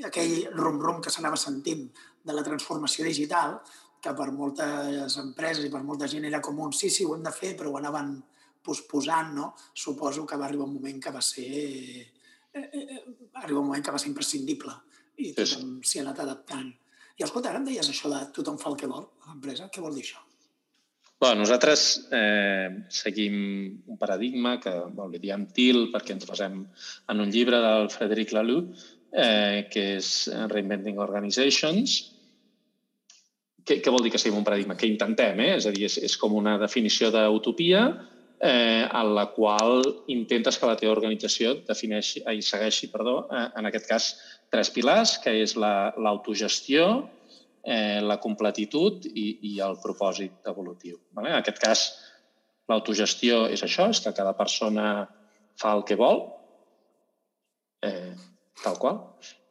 aquell 0.05 0.49
rum-rum 0.55 0.99
que 1.03 1.11
s'anava 1.11 1.39
sentint 1.39 1.87
de 2.23 2.35
la 2.35 2.43
transformació 2.45 3.05
digital, 3.07 3.57
que 3.99 4.13
per 4.15 4.29
moltes 4.31 5.17
empreses 5.19 5.65
i 5.67 5.71
per 5.71 5.81
molta 5.83 6.07
gent 6.07 6.27
era 6.27 6.39
com 6.43 6.59
un 6.63 6.71
sí, 6.75 6.91
sí, 6.93 7.05
ho 7.05 7.15
hem 7.15 7.23
de 7.25 7.33
fer, 7.35 7.55
però 7.59 7.73
ho 7.73 7.79
anaven 7.79 8.13
posposant, 8.63 9.33
no? 9.35 9.53
Suposo 9.73 10.25
que 10.27 10.37
va 10.39 10.47
arribar 10.47 10.67
un 10.67 10.77
moment 10.77 11.01
que 11.03 11.15
va 11.15 11.23
ser... 11.23 11.49
Eh, 12.53 12.59
eh, 12.59 12.69
eh 12.83 13.01
arriba 13.39 13.59
un 13.59 13.67
moment 13.67 13.83
que 13.83 13.91
va 13.91 13.99
ser 13.99 14.09
imprescindible 14.11 14.73
i 15.19 15.33
tothom 15.37 15.79
s'hi 15.83 15.99
ha 15.99 16.07
anat 16.07 16.23
adaptant. 16.25 16.71
I 17.19 17.25
escolta, 17.25 17.51
ara 17.51 17.59
em 17.59 17.67
deies 17.67 17.91
això 17.91 18.11
de 18.11 18.19
tothom 18.35 18.57
fa 18.59 18.71
el 18.71 18.77
que 18.79 18.87
vol 18.87 19.03
a 19.03 19.31
l'empresa. 19.31 19.67
Què 19.73 19.83
vol 19.83 19.95
dir 19.97 20.05
això? 20.05 20.21
Bueno, 21.19 21.41
nosaltres 21.41 22.07
eh, 22.15 22.69
seguim 22.95 23.33
un 23.91 23.97
paradigma 23.99 24.53
que 24.63 24.71
bueno, 24.71 25.09
li 25.11 25.19
diem 25.19 25.49
TIL 25.51 25.89
perquè 25.91 26.15
ens 26.15 26.29
basem 26.29 26.61
en 27.11 27.25
un 27.25 27.33
llibre 27.33 27.59
del 27.59 27.89
Frederic 27.91 28.31
Laloux 28.31 28.85
eh, 29.11 29.67
que 29.71 29.83
és 29.97 30.29
Reinventing 30.53 31.01
Organizations. 31.03 31.97
Què, 33.67 33.81
què 33.83 33.91
vol 33.91 34.05
dir 34.05 34.13
que 34.13 34.21
seguim 34.21 34.39
un 34.39 34.47
paradigma? 34.47 34.79
Que 34.79 34.87
intentem, 34.87 35.43
eh? 35.43 35.57
és 35.57 35.67
a 35.67 35.75
dir, 35.75 35.89
és, 35.89 35.99
és 36.07 36.15
com 36.21 36.39
una 36.39 36.55
definició 36.61 37.11
d'utopia, 37.11 37.83
eh, 38.39 38.87
en 38.87 39.13
la 39.15 39.27
qual 39.35 39.83
intentes 40.07 40.57
que 40.57 40.67
la 40.67 40.77
teva 40.79 40.95
organització 40.95 41.55
defineixi, 41.67 42.23
i 42.23 42.43
segueixi, 42.45 42.89
perdó, 42.91 43.21
eh, 43.31 43.47
en 43.59 43.69
aquest 43.69 43.87
cas, 43.89 44.09
tres 44.49 44.71
pilars, 44.73 45.17
que 45.23 45.33
és 45.43 45.55
l'autogestió, 45.59 46.85
la, 46.95 47.19
eh, 47.63 47.99
la 48.01 48.19
completitud 48.23 49.05
i, 49.11 49.27
i 49.51 49.57
el 49.63 49.77
propòsit 49.83 50.47
evolutiu. 50.51 50.99
Vale? 51.13 51.33
En 51.33 51.39
aquest 51.41 51.59
cas, 51.61 51.85
l'autogestió 52.69 53.45
és 53.51 53.63
això, 53.65 53.89
és 53.89 54.01
que 54.03 54.15
cada 54.15 54.35
persona 54.37 54.87
fa 55.59 55.75
el 55.75 55.83
que 55.83 55.97
vol, 55.99 56.23
eh, 57.83 58.15
tal 58.63 58.79
qual. 58.79 59.03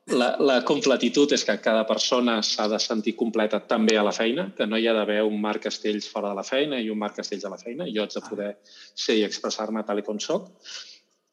La, 0.09 0.29
la 0.41 0.63
completitud 0.65 1.33
és 1.37 1.43
que 1.45 1.59
cada 1.61 1.83
persona 1.89 2.39
s'ha 2.47 2.65
de 2.73 2.79
sentir 2.81 3.13
completa 3.19 3.59
també 3.69 3.99
a 3.99 4.05
la 4.07 4.15
feina, 4.17 4.47
que 4.57 4.65
no 4.67 4.79
hi 4.81 4.87
ha 4.89 4.95
d'haver 4.97 5.19
un 5.27 5.37
Marc 5.43 5.67
Castells 5.67 6.09
fora 6.09 6.31
de 6.31 6.39
la 6.39 6.45
feina 6.47 6.79
i 6.81 6.89
un 6.89 6.97
Marc 7.01 7.19
Castells 7.19 7.45
a 7.45 7.51
la 7.53 7.59
feina. 7.61 7.89
Jo 7.93 8.07
haig 8.07 8.15
de 8.15 8.23
poder 8.25 8.49
ser 8.69 9.19
i 9.19 9.27
expressar-me 9.27 9.83
tal 9.85 10.01
com 10.07 10.21
soc. 10.23 10.49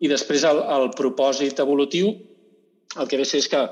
I 0.03 0.11
després 0.11 0.43
el, 0.49 0.59
el 0.75 0.89
propòsit 0.97 1.61
evolutiu, 1.63 2.11
el 2.99 3.07
que 3.07 3.21
ve 3.21 3.23
a 3.23 3.31
ser 3.31 3.39
és 3.45 3.47
que, 3.53 3.63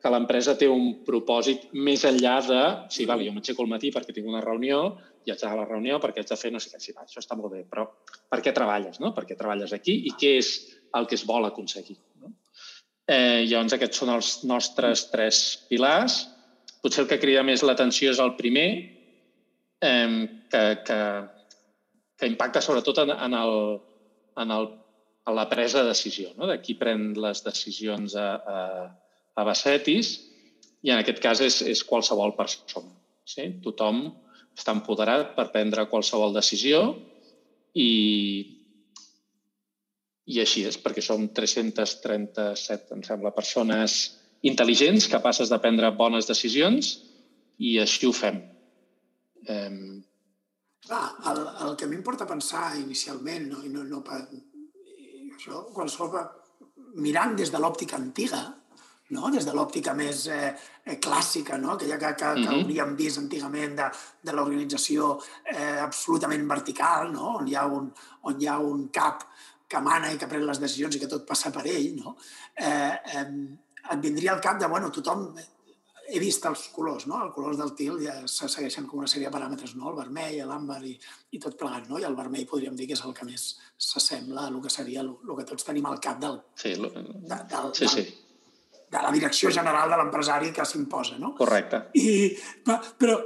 que 0.00 0.14
l'empresa 0.14 0.56
té 0.56 0.70
un 0.72 0.88
propòsit 1.04 1.68
més 1.76 2.06
enllà 2.08 2.38
de... 2.48 2.64
Sí, 2.96 3.04
vale, 3.04 3.28
jo 3.28 3.36
m'aixeco 3.36 3.66
al 3.66 3.72
matí 3.74 3.92
perquè 3.92 4.16
tinc 4.16 4.32
una 4.32 4.44
reunió 4.44 4.82
i 5.26 5.34
haig 5.34 5.40
d'anar 5.42 5.58
a 5.58 5.62
la 5.64 5.68
reunió 5.68 6.00
perquè 6.00 6.24
haig 6.24 6.32
de 6.32 6.40
fer 6.40 6.54
no 6.54 6.64
sé 6.64 6.72
què. 6.72 6.80
Sí, 6.80 6.96
va, 6.96 7.04
això 7.04 7.20
està 7.20 7.36
molt 7.36 7.52
bé, 7.58 7.66
però 7.68 7.90
per 8.32 8.40
què 8.40 8.56
treballes, 8.56 9.02
no? 9.04 9.12
Per 9.12 9.28
què 9.28 9.36
treballes 9.36 9.76
aquí 9.76 10.00
i 10.08 10.16
què 10.16 10.36
és 10.40 10.56
el 10.96 11.10
que 11.10 11.20
es 11.20 11.28
vol 11.28 11.44
aconseguir? 11.44 12.00
Eh, 13.06 13.46
llavors, 13.46 13.76
aquests 13.76 14.02
són 14.02 14.10
els 14.16 14.30
nostres 14.50 15.04
tres 15.12 15.42
pilars. 15.70 16.24
Potser 16.82 17.04
el 17.04 17.10
que 17.10 17.20
crida 17.22 17.44
més 17.46 17.62
l'atenció 17.62 18.10
és 18.10 18.22
el 18.22 18.34
primer, 18.38 18.68
eh, 19.80 20.10
que, 20.50 20.64
que, 20.86 20.98
que 22.18 22.30
impacta 22.32 22.62
sobretot 22.64 23.04
en, 23.04 23.14
en, 23.14 23.38
el, 23.38 23.56
en, 24.42 24.54
el, 24.58 24.68
en 25.26 25.38
la 25.38 25.46
presa 25.50 25.82
de 25.82 25.92
decisió, 25.92 26.32
no? 26.36 26.50
de 26.50 26.58
qui 26.62 26.74
pren 26.78 27.12
les 27.22 27.44
decisions 27.46 28.18
a, 28.18 28.28
a, 28.36 28.60
a 29.36 29.46
Bassetis, 29.46 30.16
i 30.82 30.92
en 30.94 31.00
aquest 31.00 31.22
cas 31.22 31.42
és, 31.42 31.60
és 31.66 31.82
qualsevol 31.86 32.34
persona. 32.38 32.90
Sí? 33.26 33.48
Tothom 33.62 34.06
està 34.56 34.74
empoderat 34.74 35.34
per 35.36 35.50
prendre 35.54 35.86
qualsevol 35.90 36.34
decisió 36.34 36.82
i, 37.74 37.90
i 40.26 40.40
així 40.42 40.64
és, 40.66 40.78
perquè 40.82 41.02
som 41.04 41.28
337, 41.34 42.94
em 42.96 43.04
sembla, 43.06 43.34
persones 43.34 44.16
intel·ligents, 44.46 45.08
capaces 45.10 45.50
de 45.52 45.58
prendre 45.62 45.92
bones 45.94 46.26
decisions, 46.28 46.96
i 47.62 47.78
així 47.82 48.08
ho 48.08 48.14
fem. 48.16 48.42
Eh... 49.46 49.70
Clar, 50.86 51.06
el, 51.30 51.40
el 51.66 51.72
que 51.78 51.86
a 51.86 51.90
mi 51.90 51.96
importa 51.98 52.28
pensar 52.28 52.76
inicialment, 52.78 53.48
no, 53.50 53.62
i 53.66 53.70
no, 53.72 53.82
no 53.86 54.02
per, 54.06 54.20
això, 55.34 55.64
qualsevol, 55.74 56.20
mirant 57.02 57.34
des 57.38 57.50
de 57.50 57.58
l'òptica 57.62 57.98
antiga, 57.98 58.42
no? 59.14 59.30
des 59.30 59.46
de 59.46 59.54
l'òptica 59.54 59.94
més 59.98 60.26
eh, 60.32 60.52
eh 60.84 60.96
clàssica, 61.02 61.58
no? 61.58 61.74
aquella 61.74 61.98
que, 61.98 62.12
que, 62.14 62.14
que 62.18 62.40
mm 62.40 62.44
-hmm. 62.44 62.62
hauríem 62.62 62.96
vist 62.96 63.18
antigament 63.18 63.76
de, 63.76 63.90
de 64.22 64.32
l'organització 64.32 65.18
eh, 65.44 65.80
absolutament 65.80 66.46
vertical, 66.48 67.12
no? 67.12 67.36
on, 67.40 67.48
hi 67.48 67.54
ha 67.54 67.66
un, 67.66 67.92
on 68.22 68.40
hi 68.40 68.46
ha 68.46 68.58
un 68.58 68.88
cap 68.88 69.22
que 69.68 69.82
mana 69.82 70.12
i 70.12 70.18
que 70.20 70.28
pren 70.30 70.46
les 70.46 70.60
decisions 70.62 70.96
i 70.96 71.02
que 71.02 71.10
tot 71.10 71.26
passa 71.28 71.52
per 71.54 71.66
ell, 71.66 71.94
no? 71.98 72.16
eh, 72.54 72.94
eh, 73.18 73.28
et 73.92 74.02
vindria 74.02 74.32
al 74.34 74.42
cap 74.42 74.60
de, 74.62 74.70
bueno, 74.72 74.90
tothom... 74.94 75.30
He 76.06 76.20
vist 76.22 76.44
els 76.46 76.68
colors, 76.70 77.08
no? 77.10 77.16
Els 77.24 77.32
colors 77.34 77.56
del 77.58 77.72
til 77.74 77.96
ja 77.98 78.12
se 78.30 78.46
segueixen 78.46 78.84
com 78.86 79.00
una 79.00 79.08
sèrie 79.10 79.26
de 79.26 79.34
paràmetres, 79.34 79.72
no? 79.74 79.88
El 79.90 79.96
vermell, 79.96 80.36
l'àmbar 80.46 80.76
i, 80.86 80.92
i 81.34 81.40
tot 81.42 81.56
plegat, 81.58 81.88
no? 81.90 81.98
I 81.98 82.06
el 82.06 82.14
vermell 82.14 82.44
podríem 82.46 82.76
dir 82.78 82.86
que 82.86 82.94
és 82.94 83.02
el 83.02 83.14
que 83.16 83.26
més 83.26 83.46
s'assembla 83.88 84.44
a 84.44 84.52
el 84.52 84.60
que 84.62 84.70
seria 84.70 85.00
el, 85.02 85.08
el 85.26 85.32
que 85.40 85.46
tots 85.48 85.66
tenim 85.66 85.88
al 85.90 85.98
cap 86.04 86.20
del, 86.22 86.38
sí, 86.62 86.76
lo... 86.78 86.92
de, 86.94 87.40
del, 87.50 87.74
sí, 87.74 87.90
sí. 87.90 88.06
de 88.94 89.02
la 89.02 89.10
direcció 89.16 89.50
general 89.50 89.90
de 89.90 89.98
l'empresari 89.98 90.54
que 90.54 90.68
s'imposa, 90.70 91.18
no? 91.18 91.32
Correcte. 91.42 91.88
I, 91.98 92.30
però 93.02 93.18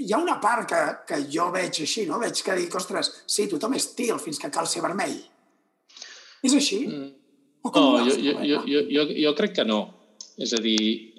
hi 0.00 0.08
ha 0.08 0.24
una 0.24 0.38
part 0.40 0.64
que, 0.72 0.82
que 1.12 1.20
jo 1.36 1.50
veig 1.52 1.84
així, 1.84 2.08
no? 2.08 2.16
Veig 2.24 2.40
que 2.48 2.56
dic, 2.62 2.80
ostres, 2.80 3.12
sí, 3.28 3.44
tothom 3.52 3.76
és 3.76 3.92
til 3.92 4.16
fins 4.24 4.40
que 4.40 4.54
cal 4.56 4.72
ser 4.72 4.80
vermell 4.88 5.20
és 6.44 6.56
així? 6.56 6.80
Mm. 6.86 7.12
O 7.64 7.72
com 7.72 7.84
no, 7.96 8.04
jo, 8.04 8.16
jo, 8.20 8.36
jo, 8.44 8.60
jo, 8.68 8.80
jo, 8.92 9.04
jo 9.24 9.32
crec 9.38 9.54
que 9.56 9.64
no. 9.64 9.80
És 10.44 10.52
a 10.52 10.60
dir, 10.60 11.14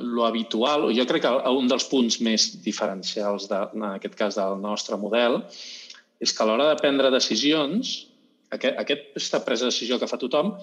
lo 0.00 0.24
habitual, 0.24 0.88
jo 0.96 1.04
crec 1.08 1.26
que 1.26 1.32
un 1.52 1.68
dels 1.68 1.84
punts 1.90 2.20
més 2.24 2.46
diferencials, 2.64 3.48
de, 3.50 3.58
en 3.76 3.88
aquest 3.92 4.16
cas 4.16 4.38
del 4.38 4.56
nostre 4.62 4.96
model, 5.00 5.42
és 6.20 6.32
que 6.32 6.44
a 6.44 6.48
l'hora 6.48 6.70
de 6.70 6.78
prendre 6.80 7.12
decisions, 7.12 7.92
aquest, 8.48 8.78
aquesta 8.80 9.42
presa 9.44 9.66
de 9.66 9.74
decisió 9.74 10.00
que 10.00 10.08
fa 10.08 10.20
tothom, 10.20 10.54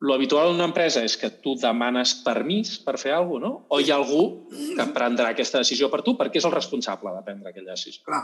lo 0.00 0.16
habitual 0.16 0.48
en 0.48 0.56
una 0.56 0.66
empresa 0.70 1.04
és 1.04 1.14
que 1.20 1.28
tu 1.44 1.54
demanes 1.60 2.16
permís 2.24 2.78
per 2.82 2.96
fer 2.98 3.12
alguna 3.12 3.52
cosa, 3.52 3.60
no? 3.60 3.66
O 3.68 3.80
hi 3.80 3.90
ha 3.92 3.98
algú 4.00 4.22
que 4.50 4.86
prendrà 4.96 5.34
aquesta 5.34 5.60
decisió 5.60 5.90
per 5.92 6.00
tu 6.06 6.16
perquè 6.16 6.40
és 6.40 6.46
el 6.48 6.56
responsable 6.56 7.12
de 7.12 7.26
prendre 7.26 7.52
aquella 7.52 7.76
decisió. 7.76 8.06
Clar. 8.08 8.22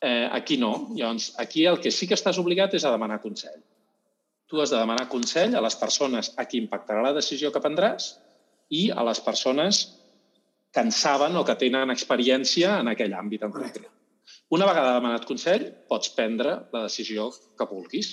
Eh, 0.00 0.28
aquí 0.30 0.60
no. 0.62 0.92
Llavors, 0.94 1.32
aquí 1.42 1.66
el 1.66 1.80
que 1.82 1.90
sí 1.90 2.06
que 2.06 2.14
estàs 2.14 2.38
obligat 2.38 2.76
és 2.78 2.86
a 2.86 2.92
demanar 2.94 3.18
consell 3.24 3.58
tu 4.46 4.60
has 4.62 4.70
de 4.70 4.78
demanar 4.78 5.08
consell 5.10 5.56
a 5.56 5.62
les 5.64 5.76
persones 5.78 6.32
a 6.38 6.46
qui 6.46 6.60
impactarà 6.62 7.02
la 7.02 7.14
decisió 7.16 7.50
que 7.52 7.62
prendràs 7.62 8.12
i 8.70 8.88
a 8.90 9.04
les 9.06 9.20
persones 9.22 9.82
que 10.72 10.82
en 10.84 10.92
saben 10.92 11.36
o 11.38 11.44
que 11.46 11.56
tenen 11.58 11.92
experiència 11.94 12.76
en 12.80 12.90
aquell 12.92 13.14
àmbit 13.16 13.46
en 13.46 13.54
concret. 13.54 13.86
Una 14.54 14.66
vegada 14.68 14.94
demanat 14.98 15.26
consell, 15.26 15.66
pots 15.90 16.12
prendre 16.14 16.52
la 16.74 16.84
decisió 16.86 17.30
que 17.58 17.66
vulguis. 17.70 18.12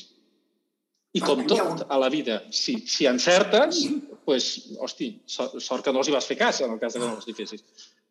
I 1.14 1.22
com 1.22 1.44
tot 1.50 1.84
a 1.90 2.00
la 2.02 2.10
vida, 2.10 2.40
si, 2.50 2.80
si 2.90 3.06
encertes, 3.06 3.84
pues, 4.26 4.48
hosti, 4.82 5.12
sort 5.28 5.86
que 5.86 5.94
no 5.94 6.02
els 6.02 6.10
hi 6.10 6.16
vas 6.16 6.30
fer 6.30 6.40
cas 6.40 6.64
en 6.66 6.74
el 6.74 6.80
cas 6.82 6.96
de 6.96 7.04
que 7.04 7.06
no 7.06 7.20
els 7.20 7.28
hi 7.30 7.36
fessis. 7.38 7.62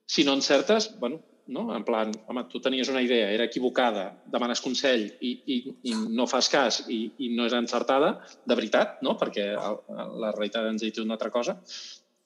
Si 0.07 0.23
no 0.29 0.37
encertes, 0.39 0.93
bueno, 1.01 1.19
no? 1.47 1.65
En 1.75 1.85
plan, 1.85 2.13
home, 2.29 2.45
tu 2.51 2.61
tenies 2.61 2.89
una 2.93 3.03
idea, 3.03 3.31
era 3.31 3.45
equivocada, 3.49 4.05
demanes 4.31 4.63
consell 4.63 5.09
i, 5.21 5.33
i, 5.47 5.57
i 5.91 5.97
no 6.15 6.29
fas 6.31 6.49
cas 6.53 6.83
i, 6.89 7.03
i 7.27 7.33
no 7.37 7.47
és 7.49 7.57
encertada, 7.57 8.15
de 8.47 8.59
veritat, 8.59 9.01
no? 9.03 9.17
Perquè 9.19 9.49
la 9.55 10.31
realitat 10.31 10.69
ens 10.71 10.83
ha 10.83 10.89
dit 10.89 11.03
una 11.03 11.19
altra 11.19 11.33
cosa, 11.35 11.59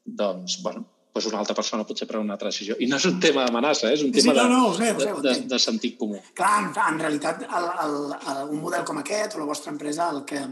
doncs, 0.04 0.60
bueno, 0.62 0.84
doncs 1.16 1.30
una 1.30 1.40
altra 1.40 1.56
persona 1.56 1.86
potser 1.88 2.08
pren 2.08 2.22
una 2.26 2.36
altra 2.36 2.52
decisió. 2.52 2.76
I 2.78 2.88
no 2.90 3.00
és 3.00 3.08
un 3.08 3.18
tema 3.22 3.46
d'amenaça, 3.46 3.88
eh? 3.88 3.96
és 3.96 4.04
un 4.04 4.12
tema 4.12 4.34
sí, 4.34 4.38
no, 4.38 4.46
no, 4.52 4.70
de, 4.76 4.92
sé, 4.92 4.92
de, 5.00 5.16
de, 5.24 5.34
de 5.54 5.60
sentit 5.62 5.96
comú. 5.98 6.20
Clar, 6.36 6.54
en, 6.60 6.70
en 6.84 7.00
realitat, 7.00 7.46
el, 7.46 7.68
el, 7.86 7.98
el, 8.18 8.42
un 8.52 8.62
model 8.62 8.84
com 8.86 9.00
aquest 9.02 9.36
o 9.36 9.42
la 9.42 9.48
vostra 9.48 9.72
empresa, 9.72 10.10
el 10.12 10.22
que, 10.28 10.44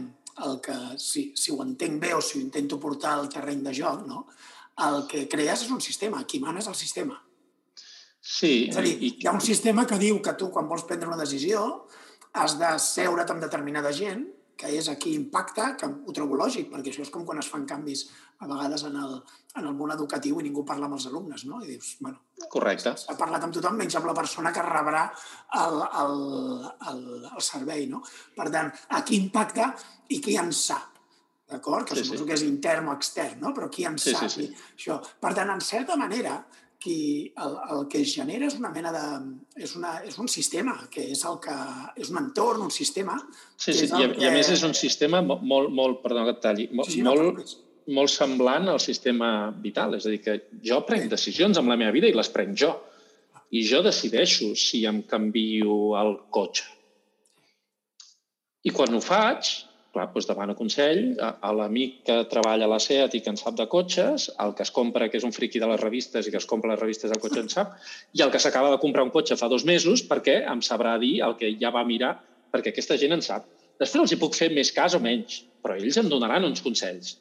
el 0.45 0.59
que 0.65 0.79
si, 1.01 1.29
si 1.37 1.53
ho 1.53 1.61
entenc 1.63 2.01
bé 2.01 2.15
o 2.17 2.21
si 2.21 2.39
ho 2.39 2.41
intento 2.41 2.81
portar 2.81 3.15
al 3.19 3.29
terreny 3.29 3.63
de 3.69 3.75
joc, 3.77 4.03
no? 4.09 4.25
el 4.83 5.05
que 5.07 5.23
crees 5.31 5.63
és 5.63 5.71
un 5.71 5.79
sistema, 5.79 6.25
qui 6.27 6.41
mana 6.43 6.59
és 6.59 6.67
el 6.67 6.75
sistema. 6.75 7.21
Sí. 8.25 8.53
És 8.71 8.79
a 8.79 8.81
dir, 8.81 8.95
i... 8.97 9.11
hi 9.21 9.29
ha 9.29 9.35
un 9.35 9.43
sistema 9.43 9.85
que 9.85 9.99
diu 10.01 10.17
que 10.25 10.33
tu, 10.39 10.49
quan 10.53 10.69
vols 10.71 10.87
prendre 10.89 11.11
una 11.11 11.19
decisió, 11.19 11.85
has 12.41 12.57
de 12.59 12.71
seure't 12.81 13.29
amb 13.31 13.43
determinada 13.45 13.93
gent, 13.95 14.25
que 14.55 14.71
és 14.71 14.87
a 14.87 14.95
qui 14.99 15.13
impacta, 15.19 15.73
que 15.79 15.87
ho 15.87 16.13
trobo 16.15 16.37
lògic, 16.39 16.69
perquè 16.71 16.91
això 16.91 17.03
és 17.03 17.11
com 17.11 17.25
quan 17.27 17.41
es 17.41 17.49
fan 17.51 17.65
canvis 17.67 18.05
a 18.39 18.47
vegades 18.47 18.85
en 18.87 18.95
el, 18.99 19.17
en 19.59 19.67
el 19.67 19.75
món 19.75 19.91
educatiu 19.93 20.39
i 20.39 20.45
ningú 20.47 20.63
parla 20.67 20.87
amb 20.87 20.97
els 20.97 21.07
alumnes, 21.11 21.45
no? 21.47 21.59
I 21.63 21.75
dius, 21.75 21.95
bueno... 22.01 22.23
Correcte. 22.51 22.95
S'ha 22.99 23.17
parlat 23.19 23.43
amb 23.45 23.55
tothom, 23.55 23.77
menys 23.79 23.99
amb 23.99 24.09
la 24.09 24.15
persona 24.15 24.51
que 24.55 24.63
rebrà 24.63 25.05
el, 25.61 25.79
el, 26.01 26.17
el, 26.91 27.05
el 27.31 27.45
servei, 27.45 27.85
no? 27.91 28.01
Per 28.35 28.49
tant, 28.51 28.71
a 28.95 29.03
qui 29.07 29.19
impacta 29.21 29.69
i 30.15 30.21
qui 30.23 30.39
en 30.39 30.51
sap, 30.55 31.01
d'acord? 31.51 31.87
Que 31.87 31.99
sí, 31.99 32.07
suposo 32.07 32.23
sí. 32.23 32.29
que 32.31 32.39
és 32.39 32.47
intern 32.47 32.89
o 32.89 32.95
extern, 32.95 33.41
no? 33.43 33.53
Però 33.55 33.69
qui 33.71 33.87
en 33.87 33.99
sí, 34.01 34.15
sap 34.15 34.31
sí, 34.31 34.47
sí. 34.47 34.67
això. 34.79 35.01
Per 35.19 35.35
tant, 35.35 35.51
en 35.51 35.63
certa 35.63 35.99
manera, 35.99 36.39
qui, 36.81 37.33
el, 37.41 37.53
el 37.73 37.83
que 37.91 38.01
es 38.05 38.13
genera 38.15 38.47
és 38.49 38.55
una 38.59 38.71
mena 38.73 38.91
de... 38.93 39.03
És, 39.61 39.75
una, 39.79 39.97
és 40.07 40.17
un 40.21 40.29
sistema, 40.31 40.75
que 40.91 41.03
és 41.13 41.21
el 41.27 41.37
que... 41.43 41.55
És 42.01 42.11
un 42.13 42.21
entorn, 42.21 42.65
un 42.67 42.73
sistema... 42.73 43.17
Sí, 43.55 43.73
sí, 43.73 43.87
i 43.87 43.91
a, 43.91 44.09
que... 44.11 44.23
i 44.23 44.27
a 44.29 44.33
més 44.35 44.49
és 44.53 44.63
un 44.67 44.75
sistema 44.77 45.21
molt, 45.25 45.71
molt 45.71 46.01
perdó 46.03 46.25
que 46.27 46.35
et 46.37 46.41
talli, 46.43 46.67
molt, 46.71 46.91
sí, 46.91 46.99
sí, 46.99 47.05
no, 47.05 47.15
molt, 47.19 47.55
molt 47.99 48.13
semblant 48.13 48.69
al 48.71 48.81
sistema 48.83 49.29
vital. 49.63 49.97
És 49.97 50.07
a 50.07 50.13
dir, 50.13 50.21
que 50.25 50.37
jo 50.65 50.81
prenc 50.87 51.09
decisions 51.11 51.61
amb 51.61 51.71
la 51.71 51.79
meva 51.79 51.93
vida 51.95 52.09
i 52.09 52.17
les 52.17 52.31
prenc 52.33 52.57
jo. 52.65 52.73
I 53.55 53.61
jo 53.67 53.83
decideixo 53.85 54.51
si 54.59 54.83
em 54.89 55.03
canvio 55.09 55.95
el 55.99 56.17
cotxe. 56.33 56.67
I 58.65 58.73
quan 58.73 58.95
ho 58.97 59.01
faig, 59.03 59.51
clar, 59.95 60.09
doncs 60.11 60.27
demano 60.27 60.55
consell 60.59 61.15
a, 61.23 61.31
a 61.47 61.53
l'amic 61.55 62.01
que 62.07 62.19
treballa 62.31 62.67
a 62.67 62.71
la 62.73 62.79
SEAT 62.83 63.17
i 63.17 63.21
que 63.23 63.31
en 63.31 63.39
sap 63.39 63.57
de 63.59 63.67
cotxes, 63.71 64.27
el 64.43 64.53
que 64.57 64.65
es 64.67 64.71
compra, 64.75 65.07
que 65.09 65.19
és 65.21 65.25
un 65.27 65.33
friqui 65.35 65.61
de 65.63 65.69
les 65.71 65.81
revistes 65.81 66.27
i 66.27 66.33
que 66.33 66.41
es 66.41 66.47
compra 66.49 66.73
les 66.73 66.81
revistes 66.81 67.11
del 67.11 67.21
cotxe 67.23 67.43
en 67.45 67.51
sap, 67.51 67.75
i 68.13 68.23
el 68.25 68.31
que 68.33 68.41
s'acaba 68.43 68.73
de 68.73 68.79
comprar 68.83 69.05
un 69.07 69.13
cotxe 69.15 69.39
fa 69.39 69.49
dos 69.51 69.65
mesos 69.67 70.03
perquè 70.09 70.41
em 70.51 70.63
sabrà 70.65 70.97
dir 71.01 71.19
el 71.25 71.37
que 71.39 71.53
ja 71.61 71.71
va 71.75 71.85
mirar, 71.87 72.17
perquè 72.53 72.73
aquesta 72.73 72.99
gent 73.01 73.15
en 73.15 73.23
sap. 73.25 73.47
Després 73.79 74.01
els 74.03 74.15
hi 74.15 74.19
puc 74.19 74.35
fer 74.37 74.51
més 74.55 74.71
cas 74.75 74.95
o 74.95 75.03
menys, 75.03 75.43
però 75.63 75.75
ells 75.75 75.99
em 75.99 76.11
donaran 76.11 76.47
uns 76.47 76.63
consells. 76.63 77.17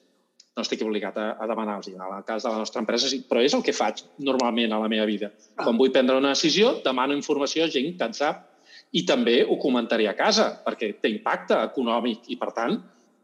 No 0.54 0.62
estic 0.62 0.84
obligat 0.86 1.16
a, 1.18 1.32
a 1.34 1.46
demanar-los. 1.50 1.88
En 1.90 2.02
el 2.04 2.26
cas 2.26 2.44
de 2.46 2.50
la 2.52 2.60
nostra 2.62 2.78
empresa, 2.82 3.08
sí, 3.10 3.24
però 3.26 3.42
és 3.42 3.56
el 3.56 3.62
que 3.66 3.74
faig 3.74 4.04
normalment 4.22 4.70
a 4.70 4.78
la 4.78 4.90
meva 4.90 5.06
vida. 5.10 5.32
Quan 5.58 5.78
vull 5.80 5.90
prendre 5.94 6.20
una 6.20 6.30
decisió, 6.36 6.76
demano 6.84 7.16
informació 7.18 7.66
a 7.66 7.72
gent 7.74 7.96
que 7.98 8.06
en 8.06 8.14
sap 8.14 8.44
i 8.94 9.02
també 9.06 9.40
ho 9.42 9.56
comentaré 9.60 10.06
a 10.06 10.14
casa, 10.18 10.50
perquè 10.64 10.92
té 11.02 11.10
impacte 11.10 11.56
econòmic 11.70 12.28
i, 12.30 12.38
per 12.38 12.52
tant, 12.54 12.76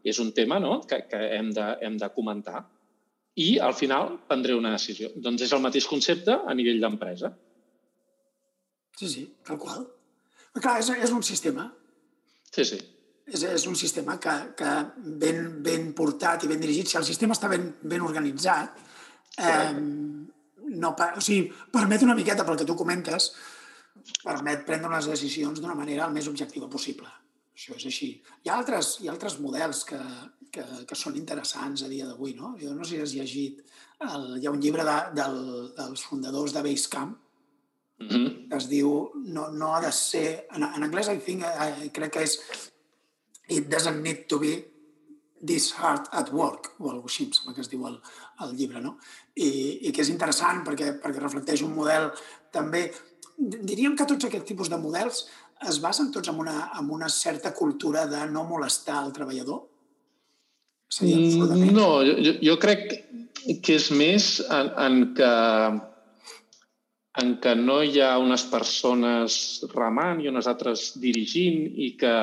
és 0.03 0.19
un 0.19 0.31
tema 0.35 0.59
no? 0.59 0.81
que, 0.87 1.03
que 1.07 1.19
hem, 1.37 1.51
de, 1.55 1.67
hem 1.85 1.97
de 2.01 2.09
comentar. 2.15 2.65
I, 3.39 3.55
al 3.63 3.73
final, 3.77 4.17
prendré 4.27 4.57
una 4.57 4.73
decisió. 4.73 5.13
Doncs 5.15 5.45
és 5.45 5.53
el 5.55 5.63
mateix 5.63 5.87
concepte 5.87 6.35
a 6.35 6.55
nivell 6.57 6.81
d'empresa. 6.83 7.31
Sí, 8.99 9.07
sí, 9.07 9.23
tal 9.47 9.59
qual. 9.61 9.85
Però 10.51 10.65
clar, 10.65 10.79
és, 10.81 10.91
és 11.07 11.13
un 11.15 11.23
sistema. 11.23 11.69
Sí, 12.51 12.65
sí. 12.67 12.81
És, 13.31 13.45
és 13.47 13.65
un 13.69 13.77
sistema 13.79 14.17
que, 14.19 14.33
que 14.59 14.73
ben, 15.21 15.45
ben 15.63 15.91
portat 15.95 16.43
i 16.43 16.51
ben 16.51 16.59
dirigit, 16.59 16.91
si 16.91 16.99
el 16.99 17.07
sistema 17.07 17.37
està 17.37 17.47
ben, 17.47 17.69
ben 17.87 18.03
organitzat, 18.03 18.81
eh, 19.39 19.71
no, 19.71 20.91
o 20.91 21.23
sigui, 21.23 21.47
permet 21.71 22.03
una 22.03 22.17
miqueta, 22.17 22.43
pel 22.43 22.59
que 22.59 22.67
tu 22.67 22.75
comentes, 22.75 23.31
permet 24.23 24.65
prendre 24.67 24.89
unes 24.89 25.09
decisions 25.09 25.59
d'una 25.61 25.77
manera 25.77 26.07
el 26.07 26.15
més 26.15 26.29
objectiva 26.31 26.69
possible. 26.69 27.09
Això 27.55 27.75
és 27.75 27.85
així. 27.89 28.11
Hi 28.43 28.49
ha 28.49 28.57
altres, 28.57 28.95
hi 29.01 29.09
ha 29.09 29.13
altres 29.13 29.37
models 29.43 29.83
que, 29.89 29.99
que, 30.53 30.63
que 30.87 30.97
són 30.97 31.17
interessants 31.19 31.83
a 31.83 31.89
dia 31.91 32.07
d'avui. 32.07 32.33
No? 32.37 32.55
Jo 32.61 32.73
no 32.75 32.87
sé 32.87 32.95
si 32.95 33.01
has 33.03 33.15
llegit, 33.17 33.61
el, 34.07 34.27
hi 34.39 34.47
ha 34.47 34.53
un 34.55 34.61
llibre 34.63 34.85
de, 34.87 34.97
del, 35.19 35.37
dels 35.77 36.07
fundadors 36.07 36.55
de 36.55 36.63
Basecamp, 36.65 37.13
mm 37.99 38.07
-hmm. 38.07 38.49
que 38.49 38.57
es 38.57 38.67
diu, 38.69 39.11
no, 39.35 39.49
no 39.51 39.75
ha 39.75 39.81
de 39.81 39.91
ser, 39.91 40.47
en, 40.55 40.63
en 40.63 40.83
anglès 40.83 41.07
I 41.13 41.19
think, 41.19 41.43
I, 41.43 41.89
crec 41.89 42.13
que 42.13 42.23
és 42.23 42.39
It 43.51 43.67
doesn't 43.67 44.01
need 44.01 44.27
to 44.29 44.39
be 44.39 44.71
this 45.43 45.73
hard 45.73 46.07
at 46.11 46.31
work, 46.31 46.75
o 46.79 46.89
alguna 46.89 47.01
cosa 47.01 47.23
així, 47.23 47.53
que 47.55 47.61
es 47.61 47.69
diu 47.69 47.85
el, 47.87 47.99
el 48.45 48.55
llibre, 48.55 48.79
no? 48.79 48.97
I, 49.35 49.87
i 49.87 49.91
que 49.91 50.01
és 50.01 50.09
interessant 50.09 50.63
perquè, 50.63 51.01
perquè 51.01 51.19
reflecteix 51.19 51.63
un 51.65 51.73
model 51.75 52.11
també 52.53 52.85
diríem 53.37 53.95
que 53.97 54.07
tots 54.09 54.27
aquests 54.27 54.47
tipus 54.51 54.69
de 54.71 54.79
models 54.81 55.25
es 55.69 55.77
basen 55.81 56.11
tots 56.13 56.31
en 56.31 56.39
una, 56.41 56.71
en 56.79 56.89
una 56.89 57.09
certa 57.09 57.53
cultura 57.53 58.07
de 58.07 58.25
no 58.31 58.45
molestar 58.49 59.03
el 59.05 59.13
treballador? 59.13 59.67
Mm, 61.01 61.71
no, 61.71 61.87
jo, 62.03 62.33
jo 62.43 62.57
crec 62.59 62.89
que 63.63 63.77
és 63.77 63.87
més 63.95 64.33
en, 64.51 64.73
en 64.85 64.97
que 65.15 65.31
en 67.21 67.33
què 67.43 67.53
no 67.59 67.81
hi 67.83 67.99
ha 67.99 68.13
unes 68.23 68.43
persones 68.47 69.35
remant 69.73 70.21
i 70.23 70.29
unes 70.31 70.47
altres 70.47 70.91
dirigint, 71.03 71.65
i 71.75 71.91
que, 71.99 72.13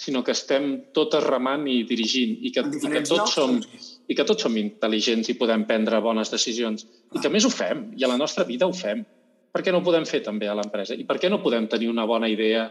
sinó 0.00 0.22
que 0.24 0.32
estem 0.32 0.70
totes 0.96 1.24
remant 1.24 1.66
i 1.68 1.82
dirigint, 1.88 2.38
i 2.40 2.52
que, 2.54 2.64
i 2.64 2.92
que 2.94 3.04
tots 3.08 3.36
som 3.36 3.58
i 4.08 4.16
que 4.16 4.24
tots 4.24 4.46
som 4.46 4.56
intel·ligents 4.56 5.28
i 5.28 5.36
podem 5.36 5.66
prendre 5.68 6.00
bones 6.00 6.32
decisions. 6.32 6.86
I 7.12 7.20
que 7.20 7.28
més 7.32 7.44
ho 7.44 7.52
fem, 7.52 7.90
i 8.00 8.04
a 8.04 8.08
la 8.08 8.16
nostra 8.20 8.46
vida 8.48 8.68
ho 8.68 8.72
fem 8.72 9.04
per 9.58 9.66
què 9.66 9.74
no 9.74 9.82
ho 9.82 9.86
podem 9.86 10.06
fer 10.06 10.22
també 10.22 10.46
a 10.46 10.54
l'empresa? 10.54 10.94
I 10.94 11.02
per 11.08 11.18
què 11.18 11.26
no 11.32 11.42
podem 11.42 11.66
tenir 11.66 11.90
una 11.90 12.06
bona 12.06 12.30
idea 12.30 12.68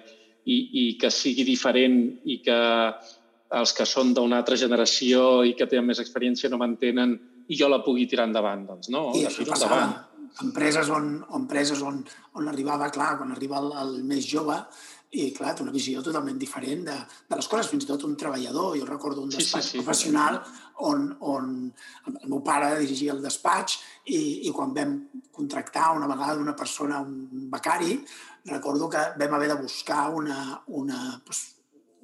i, 0.48 0.56
i 0.56 0.84
que 1.02 1.12
sigui 1.12 1.44
diferent 1.44 1.98
i 2.24 2.40
que 2.46 2.60
els 3.58 3.74
que 3.76 3.88
són 3.88 4.14
d'una 4.16 4.40
altra 4.40 4.56
generació 4.60 5.44
i 5.48 5.52
que 5.60 5.68
tenen 5.68 5.90
més 5.92 6.00
experiència 6.04 6.52
no 6.52 6.60
m'entenen 6.62 7.18
i 7.48 7.60
jo 7.60 7.68
la 7.72 7.82
pugui 7.84 8.08
tirar 8.08 8.30
endavant? 8.30 8.64
Doncs 8.70 8.92
no, 8.94 9.10
I 9.20 9.26
això 9.28 9.44
passava. 9.50 9.82
Endavant. 9.84 10.04
Empreses 10.44 10.90
on, 10.94 11.06
empreses 11.34 11.80
on, 11.82 12.00
on 12.38 12.48
arribava, 12.52 12.92
clar, 12.94 13.16
quan 13.20 13.32
arriba 13.34 13.60
el, 13.60 13.72
el 13.82 13.94
més 14.08 14.28
jove, 14.30 14.56
i, 15.10 15.30
clar, 15.32 15.54
té 15.56 15.64
una 15.64 15.72
visió 15.72 16.02
totalment 16.04 16.38
diferent 16.40 16.84
de, 16.90 16.96
de 17.30 17.38
les 17.40 17.48
coses, 17.48 17.70
fins 17.72 17.86
i 17.86 17.88
tot 17.88 18.04
un 18.04 18.16
treballador. 18.20 18.76
Jo 18.76 18.88
recordo 18.88 19.24
un 19.24 19.32
despatx 19.32 19.64
sí, 19.64 19.72
sí, 19.72 19.78
sí. 19.78 19.84
professional 19.84 20.42
on, 20.84 21.06
on 21.24 21.52
el 22.12 22.18
meu 22.28 22.42
pare 22.46 22.74
dirigia 22.82 23.14
el 23.16 23.22
despatx 23.24 23.80
i, 24.12 24.20
i 24.50 24.52
quan 24.56 24.74
vam 24.76 24.98
contractar 25.34 25.94
una 25.96 26.10
vegada 26.12 26.42
una 26.44 26.56
persona, 26.56 27.00
un 27.00 27.48
becari, 27.52 28.02
recordo 28.52 28.90
que 28.90 29.06
vam 29.20 29.38
haver 29.38 29.54
de 29.54 29.62
buscar 29.62 30.10
una, 30.14 30.62
una 30.68 31.22
pues, 31.26 31.46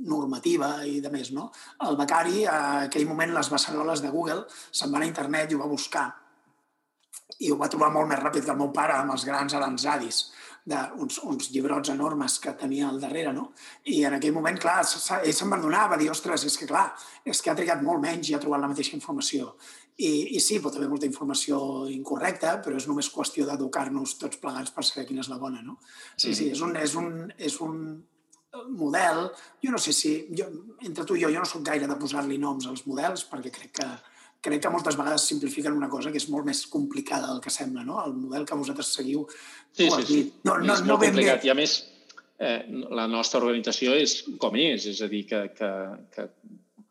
normativa 0.08 0.78
i 0.88 1.00
de 1.04 1.12
més, 1.12 1.32
no? 1.36 1.50
El 1.84 2.00
becari, 2.00 2.46
a 2.48 2.88
aquell 2.88 3.08
moment, 3.08 3.36
les 3.36 3.52
beceroles 3.52 4.02
de 4.04 4.12
Google, 4.16 4.46
se'n 4.72 4.92
van 4.96 5.04
a 5.04 5.10
internet 5.12 5.52
i 5.52 5.60
ho 5.60 5.62
va 5.62 5.70
buscar. 5.72 6.08
I 7.44 7.52
ho 7.52 7.60
va 7.60 7.70
trobar 7.72 7.92
molt 7.92 8.08
més 8.08 8.20
ràpid 8.22 8.46
que 8.46 8.52
el 8.54 8.60
meu 8.60 8.72
pare 8.76 8.96
amb 8.96 9.14
els 9.16 9.28
grans 9.28 9.56
aranzadis 9.58 10.24
d'uns 10.64 11.18
uns 11.28 11.50
llibrots 11.52 11.92
enormes 11.92 12.38
que 12.40 12.54
tenia 12.60 12.88
al 12.88 13.00
darrere, 13.02 13.34
no? 13.36 13.50
I 13.92 14.04
en 14.08 14.16
aquell 14.18 14.36
moment, 14.36 14.60
clar, 14.60 14.80
ell 14.84 15.36
se'n 15.36 15.52
va 15.52 15.88
va 15.92 15.98
dir, 16.00 16.10
ostres, 16.12 16.46
és 16.48 16.58
que 16.58 16.68
clar, 16.68 16.86
és 17.26 17.42
que 17.42 17.52
ha 17.52 17.56
trigat 17.56 17.84
molt 17.84 18.02
menys 18.02 18.30
i 18.30 18.36
ha 18.36 18.40
trobat 18.40 18.62
la 18.62 18.70
mateixa 18.72 18.96
informació. 18.96 19.54
I, 19.98 20.38
I 20.38 20.40
sí, 20.40 20.60
pot 20.60 20.76
haver 20.76 20.88
molta 20.90 21.06
informació 21.06 21.86
incorrecta, 21.92 22.56
però 22.64 22.80
és 22.80 22.88
només 22.88 23.12
qüestió 23.14 23.46
d'educar-nos 23.46 24.16
tots 24.22 24.40
plegats 24.42 24.72
per 24.72 24.86
saber 24.88 25.06
quina 25.10 25.22
és 25.22 25.30
la 25.30 25.38
bona, 25.38 25.62
no? 25.62 25.78
Sí, 26.16 26.34
sí, 26.34 26.50
és 26.50 26.62
un, 26.62 26.76
és 26.80 26.96
un, 26.96 27.12
és 27.38 27.60
un 27.62 27.78
model, 28.70 29.28
jo 29.64 29.72
no 29.74 29.82
sé 29.82 29.94
si, 29.94 30.16
jo, 30.38 30.48
entre 30.86 31.06
tu 31.06 31.18
i 31.18 31.24
jo, 31.24 31.30
jo 31.34 31.44
no 31.44 31.50
sóc 31.50 31.64
gaire 31.66 31.90
de 31.90 31.98
posar-li 32.00 32.40
noms 32.42 32.68
als 32.70 32.86
models, 32.88 33.26
perquè 33.30 33.52
crec 33.54 33.76
que, 33.82 33.90
crec 34.44 34.62
que 34.64 34.72
moltes 34.74 34.98
vegades 35.00 35.26
simplifiquen 35.30 35.76
una 35.78 35.90
cosa 35.92 36.12
que 36.12 36.20
és 36.20 36.28
molt 36.32 36.48
més 36.48 36.66
complicada 36.72 37.30
del 37.32 37.42
que 37.44 37.54
sembla, 37.54 37.86
no? 37.88 38.02
El 38.04 38.16
model 38.18 38.46
que 38.48 38.58
vosaltres 38.60 38.92
seguiu... 38.98 39.24
Sí, 39.72 39.88
sí, 39.88 40.06
sí. 40.10 40.22
No, 40.44 40.58
no, 40.60 40.76
és 40.76 40.84
no 40.84 40.98
molt 40.98 41.08
complicat. 41.08 41.42
Bé. 41.44 41.48
I 41.48 41.54
a 41.54 41.58
més, 41.58 41.78
eh, 42.44 42.60
la 43.00 43.08
nostra 43.12 43.40
organització 43.42 43.96
és 43.96 44.20
com 44.42 44.58
és, 44.60 44.90
és 44.92 45.00
a 45.02 45.08
dir, 45.12 45.24
que, 45.30 45.46
que, 45.56 45.70
que 46.14 46.28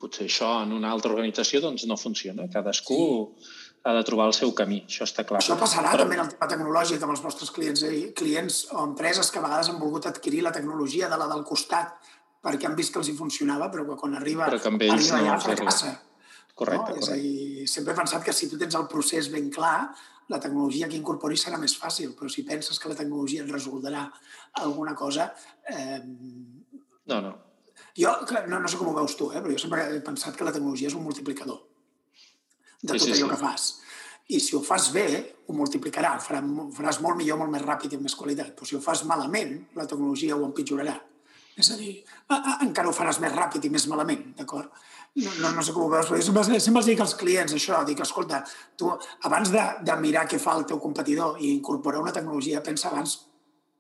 potser 0.03 0.27
això 0.27 0.55
en 0.65 0.73
una 0.79 0.91
altra 0.95 1.13
organització 1.13 1.61
doncs, 1.65 1.85
no 1.91 1.99
funciona. 2.01 2.49
Cadascú 2.53 3.01
sí. 3.03 3.51
ha 3.85 3.95
de 3.99 4.05
trobar 4.09 4.31
el 4.31 4.37
seu 4.39 4.55
camí, 4.57 4.81
això 4.89 5.07
està 5.09 5.27
clar. 5.29 5.43
Això 5.45 5.59
passarà 5.61 5.93
Però... 5.93 6.07
també 6.07 6.19
en 6.19 6.25
el 6.25 6.33
tema 6.33 6.49
tecnològic 6.55 7.05
amb 7.05 7.15
els 7.15 7.25
vostres 7.25 7.53
clients, 7.55 7.85
i 7.85 8.07
clients 8.19 8.63
o 8.73 8.87
empreses 8.87 9.31
que 9.31 9.43
a 9.43 9.45
vegades 9.45 9.71
han 9.71 9.81
volgut 9.83 10.09
adquirir 10.11 10.43
la 10.47 10.55
tecnologia 10.57 11.11
de 11.13 11.21
la 11.21 11.29
del 11.31 11.45
costat 11.49 12.01
perquè 12.43 12.67
han 12.67 12.79
vist 12.79 12.91
que 12.95 12.99
els 12.99 13.13
hi 13.13 13.15
funcionava, 13.15 13.69
però 13.71 13.85
que 13.87 14.01
quan 14.01 14.17
arriba, 14.19 14.49
però 14.49 14.59
que 14.59 14.73
amb 14.73 14.83
ells 14.83 15.13
arriba 15.13 15.21
no, 15.21 15.29
ja 15.29 15.37
fracassa. 15.45 15.93
Correcte, 16.55 16.95
no? 16.95 17.01
correcte. 17.01 17.05
És 17.05 17.13
a 17.13 17.19
dir, 17.21 17.69
sempre 17.71 17.95
he 17.95 18.01
pensat 18.01 18.25
que 18.25 18.35
si 18.37 18.49
tu 18.51 18.59
tens 18.61 18.77
el 18.79 18.89
procés 18.91 19.31
ben 19.33 19.49
clar, 19.53 19.93
la 20.33 20.41
tecnologia 20.41 20.89
que 20.89 20.99
incorporis 20.99 21.45
serà 21.47 21.59
més 21.61 21.75
fàcil, 21.79 22.13
però 22.19 22.31
si 22.31 22.45
penses 22.49 22.79
que 22.79 22.91
la 22.91 22.99
tecnologia 22.99 23.45
et 23.45 23.51
resoldrà 23.53 24.07
alguna 24.65 24.95
cosa... 24.99 25.33
Eh... 25.69 26.01
No, 27.11 27.19
no. 27.21 27.33
Jo, 27.99 28.15
no, 28.49 28.59
no 28.63 28.69
sé 28.71 28.79
com 28.81 28.89
ho 28.89 28.97
veus 28.97 29.17
tu, 29.19 29.29
eh? 29.33 29.41
però 29.43 29.53
jo 29.53 29.61
sempre 29.61 29.85
he 29.97 30.01
pensat 30.05 30.37
que 30.37 30.47
la 30.47 30.55
tecnologia 30.55 30.89
és 30.89 30.97
un 30.97 31.05
multiplicador 31.05 31.59
de 32.83 32.95
tot 32.95 33.01
sí, 33.01 33.13
sí, 33.13 33.19
allò 33.19 33.27
sí. 33.27 33.31
que 33.33 33.41
fas. 33.41 33.67
I 34.33 34.39
si 34.41 34.57
ho 34.57 34.63
fas 34.65 34.89
bé, 34.95 35.07
ho 35.47 35.55
multiplicarà, 35.57 36.15
farà, 36.23 36.41
faràs 36.77 37.01
molt 37.05 37.19
millor, 37.19 37.41
molt 37.41 37.53
més 37.53 37.65
ràpid 37.65 37.93
i 37.93 37.99
amb 37.99 38.07
més 38.07 38.17
qualitat. 38.17 38.55
Però 38.57 38.69
si 38.69 38.79
ho 38.79 38.81
fas 38.83 39.05
malament, 39.09 39.59
la 39.77 39.87
tecnologia 39.91 40.39
ho 40.39 40.47
empitjorarà. 40.47 40.95
És 41.59 41.69
a 41.75 41.77
dir, 41.77 41.93
encara 42.65 42.89
ho 42.89 42.97
faràs 42.97 43.21
més 43.21 43.35
ràpid 43.35 43.69
i 43.69 43.71
més 43.75 43.85
malament, 43.91 44.31
d'acord? 44.39 44.73
No, 45.15 45.31
no, 45.41 45.51
no 45.53 45.63
sé 45.65 45.75
com 45.75 45.85
ho 45.85 45.91
veus, 45.93 46.09
però 46.09 46.21
sempre, 46.25 46.61
sempre 46.61 46.81
els 46.81 46.89
dic 46.89 47.01
als 47.05 47.15
clients 47.21 47.53
això, 47.57 47.83
dic, 47.85 48.01
escolta, 48.01 48.41
tu 48.81 48.89
abans 49.29 49.51
de, 49.53 49.65
de 49.85 49.97
mirar 50.01 50.25
què 50.29 50.39
fa 50.41 50.55
el 50.57 50.65
teu 50.69 50.81
competidor 50.81 51.41
i 51.41 51.51
incorporar 51.53 52.01
una 52.01 52.15
tecnologia, 52.17 52.63
pensa 52.65 52.89
abans 52.89 53.19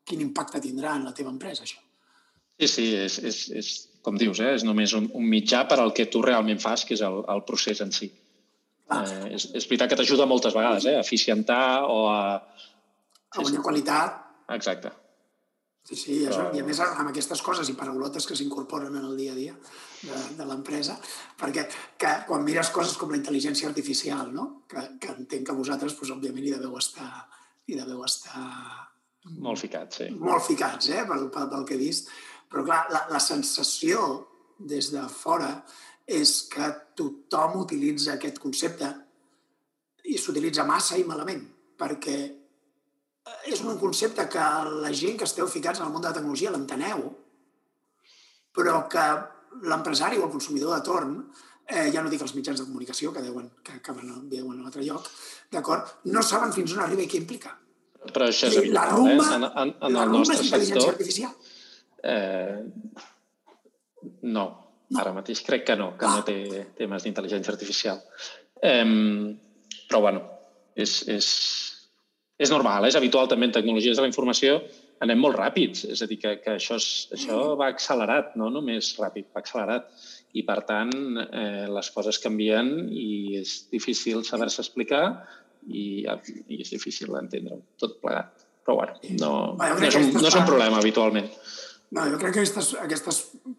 quin 0.05 0.21
impacte 0.21 0.61
tindrà 0.61 0.97
en 0.99 1.07
la 1.09 1.15
teva 1.17 1.33
empresa, 1.33 1.65
això. 1.65 1.81
Sí, 2.61 2.69
sí, 2.69 2.85
és, 3.01 3.17
és, 3.25 3.39
és 3.57 3.71
com 4.05 4.19
dius, 4.21 4.43
eh? 4.45 4.53
és 4.59 4.67
només 4.67 4.93
un, 4.99 5.09
un 5.17 5.25
mitjà 5.29 5.63
per 5.71 5.79
al 5.81 5.95
que 5.97 6.05
tu 6.13 6.21
realment 6.23 6.61
fas, 6.61 6.85
que 6.85 6.99
és 6.99 7.05
el, 7.07 7.23
el 7.33 7.45
procés 7.49 7.81
en 7.81 7.95
si. 7.97 8.11
Ah. 8.93 9.01
Eh, 9.07 9.31
és, 9.39 9.47
és 9.57 9.69
veritat 9.71 9.93
que 9.93 9.99
t'ajuda 10.03 10.29
moltes 10.29 10.53
vegades, 10.59 10.85
eh? 10.91 10.99
a 10.99 11.07
eficientar 11.07 11.87
o 11.89 12.03
a... 12.11 12.21
A 13.33 13.41
guanyar 13.41 13.65
qualitat. 13.65 14.19
Exacte. 14.53 14.93
Sí, 15.89 15.97
sí, 15.97 16.19
això, 16.29 16.51
i 16.55 16.61
a 16.61 16.67
més 16.67 16.79
amb 16.85 17.09
aquestes 17.09 17.41
coses 17.43 17.73
i 17.73 17.79
paraulotes 17.79 18.29
que 18.29 18.37
s'incorporen 18.39 18.93
en 19.01 19.09
el 19.09 19.17
dia 19.17 19.33
a 19.33 19.39
dia 19.39 19.57
de, 20.03 20.21
de 20.39 20.47
l'empresa, 20.49 20.97
perquè 21.39 21.67
que, 21.99 22.13
quan 22.29 22.45
mires 22.47 22.73
coses 22.75 22.97
com 23.01 23.13
la 23.13 23.19
intel·ligència 23.21 23.69
artificial, 23.71 24.33
no? 24.35 24.65
que, 24.69 24.83
que 25.03 25.15
entenc 25.15 25.49
que 25.49 25.59
vosaltres, 25.59 25.95
doncs, 25.99 26.15
òbviament, 26.17 26.49
hi 26.49 26.57
deveu 26.57 26.77
estar, 26.81 27.11
hi 27.69 27.79
deveu 27.79 28.03
estar 28.07 28.47
molt 29.39 29.61
ficats, 29.63 30.01
sí. 30.01 30.09
Molt 30.19 30.43
ficats, 30.49 30.91
eh, 30.91 31.05
pel, 31.07 31.29
pel, 31.31 31.49
pel 31.53 31.65
que 31.69 31.77
he 31.77 31.81
vist. 31.81 32.11
Però, 32.51 32.65
clar, 32.67 32.83
la, 32.91 33.05
la 33.13 33.21
sensació 33.23 34.03
des 34.59 34.91
de 34.93 35.03
fora 35.11 35.53
és 36.11 36.35
que 36.51 36.69
tothom 36.99 37.61
utilitza 37.63 38.17
aquest 38.17 38.41
concepte 38.43 38.91
i 40.11 40.19
s'utilitza 40.19 40.67
massa 40.67 40.99
i 40.99 41.07
malament, 41.07 41.45
perquè 41.79 42.17
és 43.47 43.63
un 43.63 43.79
concepte 43.79 44.27
que 44.31 44.47
la 44.83 44.91
gent 44.99 45.21
que 45.21 45.29
esteu 45.29 45.47
ficats 45.47 45.79
en 45.79 45.87
el 45.87 45.93
món 45.95 46.03
de 46.03 46.11
la 46.11 46.17
tecnologia 46.17 46.51
l'enteneu, 46.51 47.05
però 48.53 48.83
que 48.91 49.07
l'empresari 49.63 50.19
o 50.19 50.27
el 50.27 50.33
consumidor 50.33 50.75
de 50.75 50.85
torn, 50.87 51.17
eh, 51.67 51.91
ja 51.95 52.03
no 52.03 52.11
dic 52.11 52.23
els 52.25 52.35
mitjans 52.37 52.61
de 52.61 52.67
comunicació, 52.67 53.13
que 53.13 53.23
deuen, 53.25 53.51
que 53.63 53.79
acaben 53.79 54.11
veuen 54.31 54.57
a 54.57 54.61
un 54.61 54.67
altre 54.67 54.85
lloc, 54.87 55.09
d'acord? 55.53 55.99
No 56.05 56.23
saben 56.23 56.53
fins 56.53 56.75
on 56.77 56.85
arriba 56.85 57.05
i 57.05 57.11
què 57.11 57.21
implica. 57.21 57.55
Però 58.03 58.27
això 58.27 58.49
és 58.51 58.59
evident, 58.59 58.75
la 58.75 58.89
rumba, 58.91 59.29
eh? 59.29 59.37
En, 59.37 59.47
en, 59.47 59.75
en 59.89 60.01
el 60.03 60.13
nostre 60.17 60.41
és 60.41 60.51
sector... 60.51 60.91
artificial? 60.97 61.35
Eh, 62.03 62.59
no, 64.23 64.47
no, 64.91 64.99
ara 64.99 65.15
mateix 65.15 65.45
crec 65.47 65.69
que 65.69 65.79
no, 65.79 65.93
que 65.99 66.09
ah. 66.09 66.17
no 66.19 66.27
té 66.27 66.67
temes 66.79 67.07
d'intel·ligència 67.07 67.55
artificial. 67.55 68.03
Eh, 68.63 68.87
però, 69.87 70.03
bueno, 70.09 70.25
és, 70.75 70.97
és, 71.13 71.29
és 72.43 72.51
normal, 72.51 72.89
és 72.89 72.99
habitual 72.99 73.31
també 73.31 73.49
en 73.49 73.55
tecnologies 73.61 73.99
de 73.99 74.05
la 74.05 74.11
informació 74.11 74.59
anem 75.05 75.23
molt 75.23 75.39
ràpids. 75.39 75.87
És 75.93 76.03
a 76.05 76.09
dir, 76.11 76.19
que, 76.23 76.37
que 76.45 76.57
això, 76.57 76.79
és, 76.81 76.89
això 77.17 77.39
va 77.59 77.71
accelerat, 77.73 78.37
no 78.41 78.51
només 78.55 78.93
ràpid, 79.01 79.31
va 79.35 79.43
accelerat. 79.43 79.91
I, 80.33 80.45
per 80.49 80.63
tant, 80.69 80.93
eh, 81.27 81.67
les 81.69 81.91
coses 81.93 82.21
canvien 82.23 82.71
i 82.89 83.41
és 83.43 83.57
difícil 83.73 84.23
saber-se 84.25 84.63
explicar 84.65 85.05
i, 85.69 86.07
i 86.07 86.63
és 86.63 86.73
difícil 86.73 87.13
entendre 87.19 87.61
tot 87.83 87.99
plegat. 88.01 88.47
Però, 88.63 88.79
bueno, 88.79 88.95
no, 89.19 89.33
no, 89.59 89.69
és, 89.83 89.99
un, 89.99 90.09
no 90.15 90.29
és 90.29 90.39
un 90.39 90.47
problema 90.47 90.79
habitualment. 90.79 91.29
No, 91.93 92.07
jo 92.09 92.17
crec 92.17 92.33
que 92.33 92.41
aquestes, 92.41 92.71
aquestes 92.81 93.17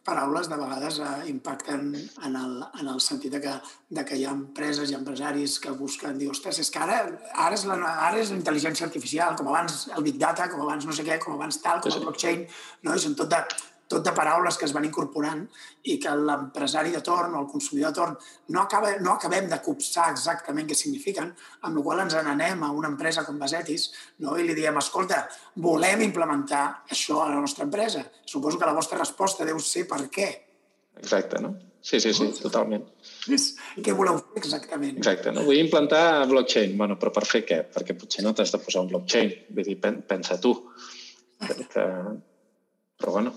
paraules 0.08 0.48
de 0.50 0.58
vegades 0.58 0.96
eh, 1.06 1.10
impacten 1.30 1.91
en 1.93 2.38
el, 2.39 2.56
en 2.82 2.88
el 2.89 3.02
sentit 3.06 3.36
de 3.36 3.41
que, 3.43 3.52
de 3.93 4.04
que 4.10 4.17
hi 4.17 4.24
ha 4.26 4.32
empreses 4.34 4.89
i 4.89 4.98
empresaris 4.98 5.60
que 5.62 5.74
busquen 5.78 6.17
dir, 6.17 6.32
ostres, 6.34 6.63
és 6.63 6.74
que 6.74 6.82
ara, 6.82 6.98
ara, 7.30 7.52
és 7.54 7.67
la, 7.69 7.78
ara 8.08 8.17
és 8.24 8.32
la 8.34 8.39
intel·ligència 8.39 8.88
artificial, 8.88 9.38
com 9.38 9.52
abans 9.52 9.84
el 9.93 10.08
Big 10.08 10.17
Data, 10.24 10.50
com 10.50 10.65
abans 10.65 10.89
no 10.89 10.98
sé 10.98 11.06
què, 11.06 11.19
com 11.22 11.38
abans 11.38 11.62
tal, 11.62 11.84
com 11.84 11.93
el 11.93 12.08
blockchain, 12.08 12.48
no? 12.88 12.98
I 12.98 13.06
són 13.06 13.13
tot 13.22 13.30
de, 13.36 13.43
tot 13.89 14.06
de 14.06 14.13
paraules 14.15 14.58
que 14.58 14.65
es 14.67 14.74
van 14.76 14.86
incorporant 14.88 15.43
i 15.91 15.98
que 16.02 16.13
l'empresari 16.17 16.93
de 16.93 17.02
torn 17.06 17.36
o 17.36 17.41
el 17.43 17.50
consumidor 17.52 17.91
de 17.91 18.00
torn 18.00 18.15
no, 18.56 18.62
acaba, 18.62 18.93
no 19.04 19.15
acabem 19.15 19.50
de 19.52 19.60
copsar 19.65 20.10
exactament 20.13 20.69
què 20.69 20.78
signifiquen, 20.78 21.34
amb 21.62 21.78
la 21.78 21.84
qual 21.86 22.06
ens 22.06 22.15
n'anem 22.15 22.63
a 22.63 22.72
una 22.72 22.91
empresa 22.93 23.26
com 23.28 23.41
Basetis 23.41 23.89
no? 24.24 24.38
i 24.38 24.48
li 24.48 24.56
diem, 24.58 24.80
escolta, 24.80 25.26
volem 25.67 26.08
implementar 26.08 26.63
això 26.91 27.22
a 27.24 27.30
la 27.34 27.41
nostra 27.41 27.67
empresa. 27.67 28.06
Suposo 28.26 28.60
que 28.60 28.69
la 28.69 28.78
vostra 28.78 29.00
resposta 29.02 29.46
deu 29.48 29.60
ser 29.60 29.86
per 29.89 30.06
què. 30.13 30.32
Exacte, 31.02 31.41
no? 31.41 31.56
Sí, 31.84 32.00
sí, 32.00 32.13
sí, 32.15 32.30
totalment. 32.39 32.86
Què 33.84 33.93
voleu 33.96 34.15
fer 34.22 34.39
exactament? 34.39 35.02
Exacte, 35.02 35.34
no? 35.36 35.41
Vull 35.43 35.60
implantar 35.60 36.24
blockchain. 36.32 36.78
Bueno, 36.80 36.96
però 37.00 37.12
per 37.12 37.26
fer 37.28 37.41
què? 37.43 37.58
Perquè 37.74 37.98
potser 38.00 38.24
no 38.24 38.32
t'has 38.32 38.54
de 38.56 38.60
posar 38.63 38.86
un 38.86 38.91
blockchain. 38.93 39.34
Vull 39.52 39.67
dir, 39.67 39.80
pensa 40.08 40.39
tu. 40.39 40.56
Que... 41.74 41.84
Però 43.04 43.12
bueno, 43.12 43.34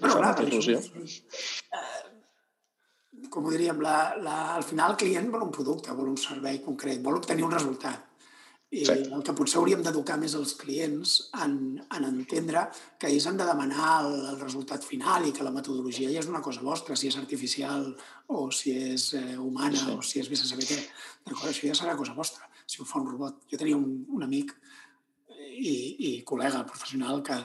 Bueno, 0.00 0.18
clar, 0.20 0.34
il·lusió. 0.44 0.80
Eh, 1.76 3.28
com 3.32 3.46
ho 3.46 3.52
diríem, 3.52 3.80
la, 3.84 4.16
la, 4.22 4.36
al 4.56 4.66
final 4.66 4.94
el 4.94 5.00
client 5.00 5.30
vol 5.32 5.46
un 5.46 5.54
producte, 5.54 5.94
vol 5.96 6.12
un 6.12 6.20
servei 6.20 6.60
concret, 6.64 7.00
vol 7.04 7.18
obtenir 7.20 7.46
un 7.46 7.54
resultat. 7.54 8.04
I 8.76 8.82
sí. 8.82 8.94
el 9.14 9.22
que 9.22 9.32
potser 9.38 9.60
hauríem 9.60 9.82
d'educar 9.84 10.16
més 10.18 10.32
els 10.34 10.56
clients 10.58 11.12
en, 11.44 11.52
en 11.86 12.06
entendre 12.08 12.64
que 12.98 13.06
ells 13.06 13.28
han 13.30 13.38
de 13.38 13.46
demanar 13.46 13.90
el, 14.00 14.16
el 14.32 14.40
resultat 14.40 14.82
final 14.84 15.28
i 15.28 15.30
que 15.36 15.46
la 15.46 15.52
metodologia 15.54 16.10
ja 16.10 16.18
és 16.24 16.30
una 16.32 16.42
cosa 16.42 16.64
vostra, 16.66 16.96
si 16.98 17.06
és 17.06 17.18
artificial 17.20 17.92
o 18.26 18.48
si 18.50 18.74
és 18.74 19.12
eh, 19.14 19.36
humana 19.38 19.78
sí. 19.78 19.94
o 19.94 20.02
si 20.02 20.18
és 20.18 20.32
què. 20.32 20.80
D'acord, 21.28 21.52
això 21.52 21.70
ja 21.70 21.78
serà 21.78 21.94
cosa 21.96 22.16
vostra, 22.18 22.50
si 22.66 22.82
ho 22.82 22.88
fa 22.88 22.98
un 22.98 23.06
robot. 23.12 23.46
Jo 23.52 23.60
tenia 23.62 23.78
un, 23.78 24.02
un 24.10 24.26
amic 24.26 24.50
i, 25.30 25.76
i 26.10 26.10
col·lega 26.26 26.66
professional 26.66 27.22
que, 27.22 27.38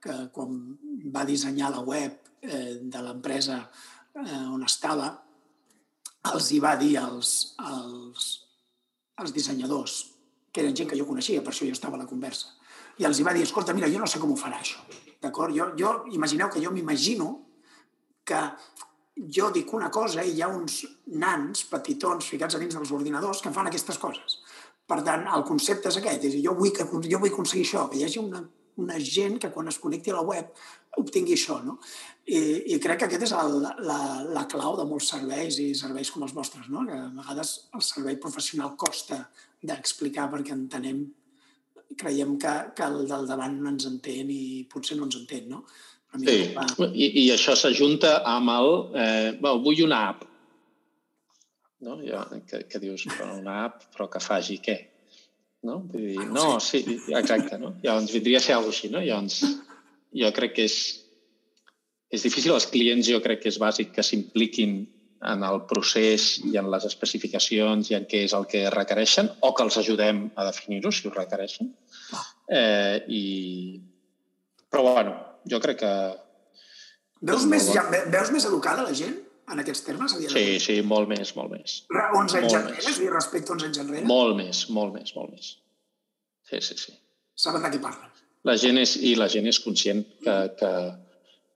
que 0.00 0.16
quan 0.34 0.54
va 1.14 1.26
dissenyar 1.28 1.70
la 1.74 1.82
web 1.84 2.30
eh, 2.42 2.78
de 2.80 3.02
l'empresa 3.04 3.58
eh, 4.14 4.46
on 4.48 4.64
estava, 4.64 5.10
els 6.32 6.50
hi 6.52 6.60
va 6.60 6.74
dir 6.80 6.94
als, 7.00 7.54
als, 7.58 8.30
als 9.20 9.34
dissenyadors, 9.36 10.00
que 10.50 10.64
eren 10.64 10.76
gent 10.76 10.90
que 10.90 10.98
jo 10.98 11.06
coneixia, 11.08 11.44
per 11.44 11.52
això 11.52 11.68
jo 11.68 11.76
estava 11.76 11.98
a 11.98 12.02
la 12.02 12.08
conversa, 12.10 12.54
i 13.00 13.06
els 13.08 13.20
hi 13.20 13.26
va 13.26 13.34
dir, 13.36 13.44
escolta, 13.46 13.76
mira, 13.76 13.88
jo 13.92 14.00
no 14.00 14.08
sé 14.10 14.20
com 14.20 14.32
ho 14.32 14.38
farà 14.40 14.60
això, 14.60 14.82
d'acord? 15.22 15.54
Jo, 15.56 15.70
jo, 15.78 15.94
imagineu 16.16 16.50
que 16.52 16.62
jo 16.64 16.72
m'imagino 16.74 17.30
que 18.26 18.40
jo 19.36 19.50
dic 19.52 19.72
una 19.76 19.90
cosa 19.92 20.24
i 20.24 20.34
hi 20.36 20.42
ha 20.42 20.48
uns 20.48 20.82
nans 21.20 21.64
petitons 21.68 22.28
ficats 22.32 22.56
a 22.56 22.60
dins 22.62 22.76
dels 22.76 22.92
ordinadors 22.96 23.42
que 23.44 23.52
fan 23.52 23.68
aquestes 23.68 23.98
coses. 24.00 24.38
Per 24.88 25.00
tant, 25.06 25.26
el 25.36 25.44
concepte 25.46 25.90
és 25.90 25.98
aquest, 26.00 26.24
és 26.26 26.40
jo 26.44 26.54
vull, 26.58 26.72
que, 26.74 26.86
jo 26.86 27.20
vull 27.20 27.32
aconseguir 27.32 27.66
això, 27.66 27.84
que 27.90 28.00
hi 28.00 28.06
hagi 28.06 28.22
una 28.22 28.42
una 28.80 28.98
gent 29.00 29.38
que 29.42 29.50
quan 29.54 29.68
es 29.70 29.78
connecti 29.82 30.12
a 30.12 30.18
la 30.18 30.26
web 30.26 30.50
obtingui 30.98 31.36
això. 31.36 31.60
No? 31.64 31.76
I, 32.26 32.40
i 32.74 32.78
crec 32.82 33.02
que 33.02 33.08
aquest 33.08 33.28
és 33.28 33.34
el, 33.36 33.60
la, 33.86 34.00
la 34.34 34.46
clau 34.50 34.76
de 34.78 34.86
molts 34.88 35.12
serveis 35.14 35.60
i 35.62 35.70
serveis 35.78 36.10
com 36.14 36.26
els 36.26 36.34
vostres, 36.36 36.68
no? 36.72 36.84
que 36.88 36.96
a 36.96 37.08
vegades 37.20 37.54
el 37.76 37.84
servei 37.86 38.18
professional 38.22 38.74
costa 38.80 39.22
d'explicar 39.62 40.28
perquè 40.32 40.56
entenem, 40.56 41.04
creiem 42.00 42.36
que, 42.40 42.56
que 42.76 42.86
el 42.86 43.04
del 43.10 43.26
davant 43.28 43.56
no 43.60 43.72
ens 43.74 43.86
entén 43.90 44.30
i 44.32 44.66
potser 44.70 44.98
no 44.98 45.08
ens 45.08 45.18
entén, 45.20 45.48
no? 45.50 45.64
Sí, 46.10 46.40
I, 46.90 47.06
i 47.22 47.24
això 47.30 47.54
s'ajunta 47.54 48.16
amb 48.26 48.50
el... 48.50 48.72
Eh, 48.98 49.28
bueno, 49.38 49.60
vull 49.62 49.84
una 49.84 50.00
app. 50.08 50.24
No? 51.86 52.00
Ja, 52.02 52.24
que, 52.48 52.64
que 52.66 52.80
dius, 52.82 53.06
una 53.22 53.60
app, 53.68 53.84
però 53.94 54.08
que 54.10 54.22
faci 54.22 54.58
què? 54.64 54.74
No? 55.66 55.80
Vull 55.90 56.06
dir, 56.12 56.28
no, 56.32 56.46
sí, 56.64 56.80
exacte, 57.08 57.58
no? 57.60 57.74
Llavors 57.84 58.12
vindria 58.14 58.40
a 58.40 58.44
ser 58.44 58.56
alguna 58.56 58.74
així, 58.74 58.90
no? 58.92 59.02
Llavors, 59.04 59.42
jo 60.22 60.30
crec 60.36 60.56
que 60.56 60.66
és, 60.68 60.78
és 62.10 62.24
difícil. 62.26 62.54
Els 62.56 62.68
clients 62.72 63.10
jo 63.10 63.20
crec 63.24 63.44
que 63.44 63.52
és 63.52 63.60
bàsic 63.60 63.92
que 63.96 64.06
s'impliquin 64.06 64.80
en 65.30 65.44
el 65.44 65.62
procés 65.68 66.38
i 66.48 66.56
en 66.56 66.70
les 66.72 66.86
especificacions 66.88 67.90
i 67.90 67.96
en 67.98 68.06
què 68.08 68.24
és 68.24 68.34
el 68.36 68.46
que 68.48 68.64
requereixen 68.72 69.28
o 69.44 69.52
que 69.56 69.66
els 69.66 69.76
ajudem 69.82 70.24
a 70.34 70.46
definir-ho 70.48 70.92
si 70.94 71.08
ho 71.08 71.14
requereixen. 71.14 71.74
Eh, 72.48 73.04
i... 73.08 73.24
Però, 74.70 74.86
bueno, 74.86 75.16
jo 75.50 75.60
crec 75.60 75.82
que... 75.82 75.94
Veus 77.20 77.44
més, 77.44 77.68
ja, 77.74 77.84
veus 78.08 78.30
més 78.32 78.46
educada 78.48 78.86
la 78.86 78.96
gent? 78.96 79.18
En 79.52 79.62
aquests 79.62 79.84
termes? 79.86 80.14
Sí, 80.32 80.44
sí, 80.62 80.78
molt 80.86 81.10
més, 81.10 81.34
molt 81.36 81.52
més. 81.54 81.80
11 81.90 82.40
anys 82.40 82.56
enrere, 82.60 82.94
i 83.04 83.10
respecte 83.12 83.52
a 83.52 83.56
11 83.58 83.68
anys 83.70 83.82
enrere? 83.84 84.06
Molt 84.08 84.38
més, 84.38 84.64
molt 84.74 84.94
més, 84.96 85.12
molt 85.16 85.34
més. 85.34 85.52
Sí, 86.50 86.60
sí, 86.64 86.78
sí. 86.78 86.96
Saben 87.38 87.64
de 87.64 87.72
què 87.74 87.82
parlen. 87.82 88.10
La 88.48 88.56
gent 88.60 88.80
és, 88.80 88.96
I 88.96 89.14
la 89.20 89.28
gent 89.32 89.48
és 89.50 89.60
conscient 89.60 90.00
que, 90.24 90.36
que, 90.58 90.72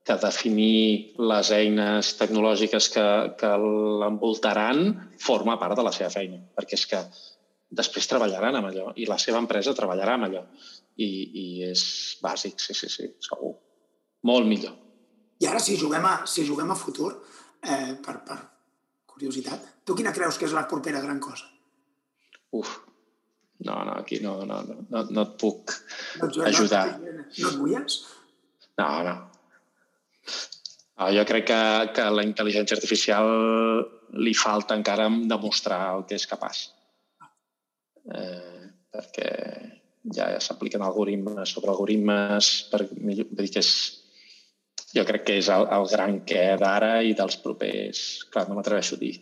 que 0.05 0.17
definir 0.21 1.15
les 1.31 1.51
eines 1.55 2.11
tecnològiques 2.19 2.89
que, 2.93 3.05
que 3.39 3.51
l'envoltaran 4.03 4.85
forma 5.21 5.57
part 5.61 5.77
de 5.79 5.85
la 5.85 5.93
seva 5.95 6.11
feina, 6.13 6.43
perquè 6.57 6.77
és 6.77 6.85
que 6.91 7.01
després 7.75 8.07
treballaran 8.07 8.59
amb 8.59 8.69
allò 8.69 8.91
i 9.01 9.07
la 9.09 9.17
seva 9.21 9.41
empresa 9.41 9.73
treballarà 9.77 10.17
amb 10.19 10.29
allò. 10.29 10.45
I, 10.95 11.07
i 11.09 11.45
és 11.67 11.81
bàsic, 12.23 12.61
sí, 12.63 12.73
sí, 12.77 12.87
sí, 12.87 13.09
segur. 13.25 13.51
Molt 14.29 14.47
millor. 14.47 14.77
I 15.43 15.49
ara, 15.49 15.59
si 15.59 15.75
juguem 15.75 16.05
a, 16.07 16.13
si 16.29 16.45
juguem 16.47 16.69
a 16.71 16.77
futur, 16.79 17.11
eh, 17.65 17.93
per, 18.05 18.19
per 18.27 18.39
curiositat. 19.15 19.71
Tu 19.85 19.95
quina 19.97 20.13
creus 20.15 20.39
que 20.39 20.47
és 20.47 20.55
la 20.55 20.65
propera 20.69 21.01
gran 21.03 21.19
cosa? 21.23 21.47
Uf, 22.55 22.73
no, 23.65 23.83
no, 23.87 23.93
aquí 23.99 24.19
no, 24.23 24.37
no, 24.45 24.61
no, 24.67 24.81
no, 24.89 25.03
no 25.09 25.23
et 25.23 25.37
puc 25.41 25.73
no, 26.21 26.29
ajudar. 26.47 26.85
No, 26.99 27.15
no 27.21 27.49
et 27.51 27.57
mulles? 27.61 28.01
No, 28.77 28.89
no. 29.07 29.15
no 30.99 31.11
jo 31.15 31.25
crec 31.27 31.47
que, 31.51 31.61
que 31.95 32.07
la 32.11 32.25
intel·ligència 32.27 32.77
artificial 32.77 33.29
li 34.25 34.33
falta 34.37 34.77
encara 34.77 35.07
demostrar 35.27 35.79
el 35.95 36.05
que 36.09 36.19
és 36.19 36.27
capaç. 36.29 36.67
Eh, 38.15 38.67
perquè 38.93 39.29
ja, 40.13 40.29
ja 40.35 40.39
s'apliquen 40.43 40.83
algoritmes 40.85 41.55
sobre 41.55 41.73
algoritmes 41.73 42.51
per, 42.71 42.85
vull 42.91 43.15
dir 43.15 43.49
que 43.55 43.63
és, 43.63 43.71
jo 44.95 45.03
crec 45.07 45.25
que 45.27 45.39
és 45.41 45.49
el, 45.51 45.65
el 45.75 45.87
gran 45.91 46.19
què 46.27 46.45
d'ara 46.61 46.99
i 47.03 47.15
dels 47.17 47.39
propers... 47.43 48.03
Clar, 48.31 48.47
no 48.49 48.59
m'atreveixo 48.59 48.95
a 48.95 49.01
dir 49.01 49.15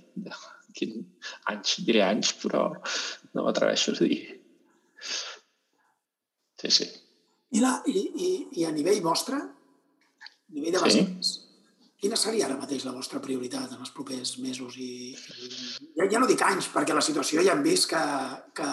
quin 0.73 0.97
anys, 1.51 1.77
diré 1.85 2.03
anys, 2.05 2.33
però 2.41 2.65
no 2.73 3.45
m'atreveixo 3.45 3.93
a 3.93 4.01
dir. 4.01 4.19
Sí, 6.63 6.71
sí. 6.71 6.89
I, 7.53 7.61
la, 7.61 7.77
i, 7.85 7.99
i, 7.99 8.29
I 8.61 8.67
a 8.67 8.73
nivell 8.73 9.01
vostre, 9.05 9.37
a 9.37 10.29
nivell 10.55 10.73
de 10.73 10.81
bases, 10.81 11.33
sí. 11.33 11.41
quina 12.01 12.17
seria 12.17 12.47
ara 12.47 12.57
mateix 12.57 12.85
la 12.87 12.95
vostra 12.95 13.21
prioritat 13.21 13.75
en 13.75 13.83
els 13.83 13.93
propers 13.93 14.37
mesos? 14.41 14.79
I, 14.81 15.11
i 15.13 15.91
ja, 15.99 16.07
ja 16.15 16.21
no 16.21 16.29
dic 16.29 16.41
anys, 16.47 16.71
perquè 16.73 16.95
la 16.97 17.05
situació 17.05 17.43
ja 17.45 17.53
hem 17.53 17.61
vist 17.65 17.91
que, 17.91 18.01
que 18.57 18.71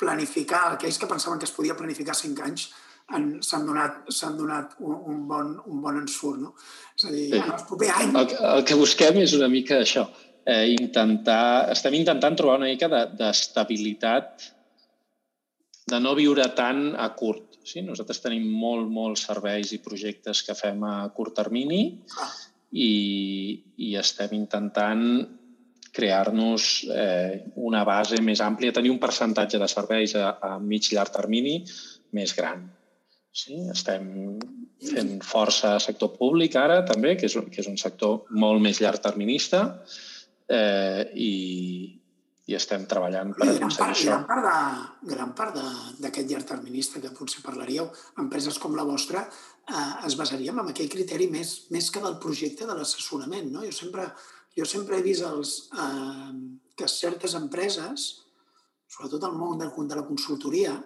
planificar, 0.00 0.64
aquells 0.72 1.00
que 1.00 1.10
pensaven 1.10 1.42
que 1.42 1.50
es 1.50 1.56
podia 1.56 1.76
planificar 1.76 2.16
cinc 2.16 2.40
anys, 2.46 2.70
s'han 3.10 3.66
donat, 3.66 4.02
donat 4.38 4.76
un, 4.80 4.94
un, 5.12 5.22
bon, 5.28 5.54
un 5.66 5.80
bon 5.84 6.00
ensurt. 6.00 6.40
No? 6.40 6.54
És 6.96 7.06
a 7.06 7.12
dir, 7.14 7.28
sí. 7.30 7.40
en 7.40 7.54
el 7.54 7.64
proper 7.68 7.90
any... 7.96 8.14
El, 8.22 8.34
el 8.52 8.64
que 8.68 8.78
busquem 8.78 9.20
és 9.22 9.34
una 9.38 9.50
mica 9.52 9.80
això, 9.82 10.06
eh, 10.44 10.72
intentar, 10.74 11.70
estem 11.74 11.98
intentant 11.98 12.36
trobar 12.38 12.58
una 12.60 12.70
mica 12.70 12.88
d'estabilitat, 12.90 14.46
de, 14.46 15.92
de 15.92 16.00
no 16.00 16.14
viure 16.18 16.46
tant 16.56 16.92
a 16.96 17.10
curt. 17.18 17.60
Sí? 17.66 17.82
Nosaltres 17.86 18.22
tenim 18.22 18.48
molt, 18.58 18.88
molts 18.90 19.26
serveis 19.28 19.74
i 19.74 19.82
projectes 19.82 20.42
que 20.46 20.56
fem 20.58 20.82
a 20.86 20.96
curt 21.14 21.36
termini 21.38 21.84
ah. 22.18 22.32
i, 22.72 22.90
i 23.86 23.94
estem 24.00 24.34
intentant 24.38 25.06
crear-nos 25.92 26.68
eh, 26.88 27.42
una 27.60 27.82
base 27.84 28.16
més 28.24 28.40
àmplia, 28.40 28.72
tenir 28.72 28.90
un 28.90 29.00
percentatge 29.00 29.60
de 29.60 29.68
serveis 29.68 30.14
a, 30.16 30.30
a 30.40 30.54
mig 30.58 30.88
llarg 30.88 31.12
termini 31.12 31.58
més 32.16 32.32
gran. 32.36 32.64
Sí, 33.32 33.56
estem 33.72 34.08
fent 34.84 35.12
força 35.24 35.76
a 35.78 35.80
sector 35.80 36.10
públic 36.18 36.56
ara 36.60 36.82
també, 36.84 37.14
que 37.16 37.30
és, 37.30 37.36
que 37.48 37.62
és 37.62 37.68
un 37.70 37.78
sector 37.80 38.26
molt 38.36 38.60
més 38.60 38.82
llarg 38.84 39.00
terminista 39.00 39.62
eh, 40.52 41.08
i, 41.16 41.32
i 42.52 42.58
estem 42.58 42.84
treballant 42.90 43.32
per 43.38 43.48
aconseguir 43.54 43.94
això. 43.94 44.18
Gran 44.18 44.26
part, 44.28 44.44
de, 44.44 45.14
gran 45.14 45.32
part 45.38 45.56
d'aquest 46.04 46.28
llarg 46.28 46.50
terminista 46.52 47.00
que 47.00 47.14
potser 47.16 47.40
parlaríeu, 47.46 47.88
empreses 48.20 48.60
com 48.60 48.76
la 48.76 48.84
vostra, 48.84 49.24
eh, 49.64 49.88
es 50.10 50.18
basaríem 50.20 50.60
en 50.60 50.68
aquell 50.74 50.92
criteri 50.92 51.30
més, 51.32 51.54
més 51.72 51.88
que 51.94 52.04
del 52.04 52.20
projecte 52.20 52.68
de 52.68 52.76
l'assessorament. 52.76 53.48
No? 53.54 53.64
Jo, 53.64 53.72
sempre, 53.72 54.10
jo 54.58 54.68
sempre 54.68 55.00
he 55.00 55.06
vist 55.08 55.24
els, 55.24 55.56
eh, 55.72 56.32
que 56.76 56.90
certes 57.00 57.40
empreses, 57.40 58.10
sobretot 58.92 59.24
el 59.24 59.40
món 59.40 59.56
de, 59.56 59.72
de 59.72 59.96
la 59.96 60.04
consultoria, 60.04 60.76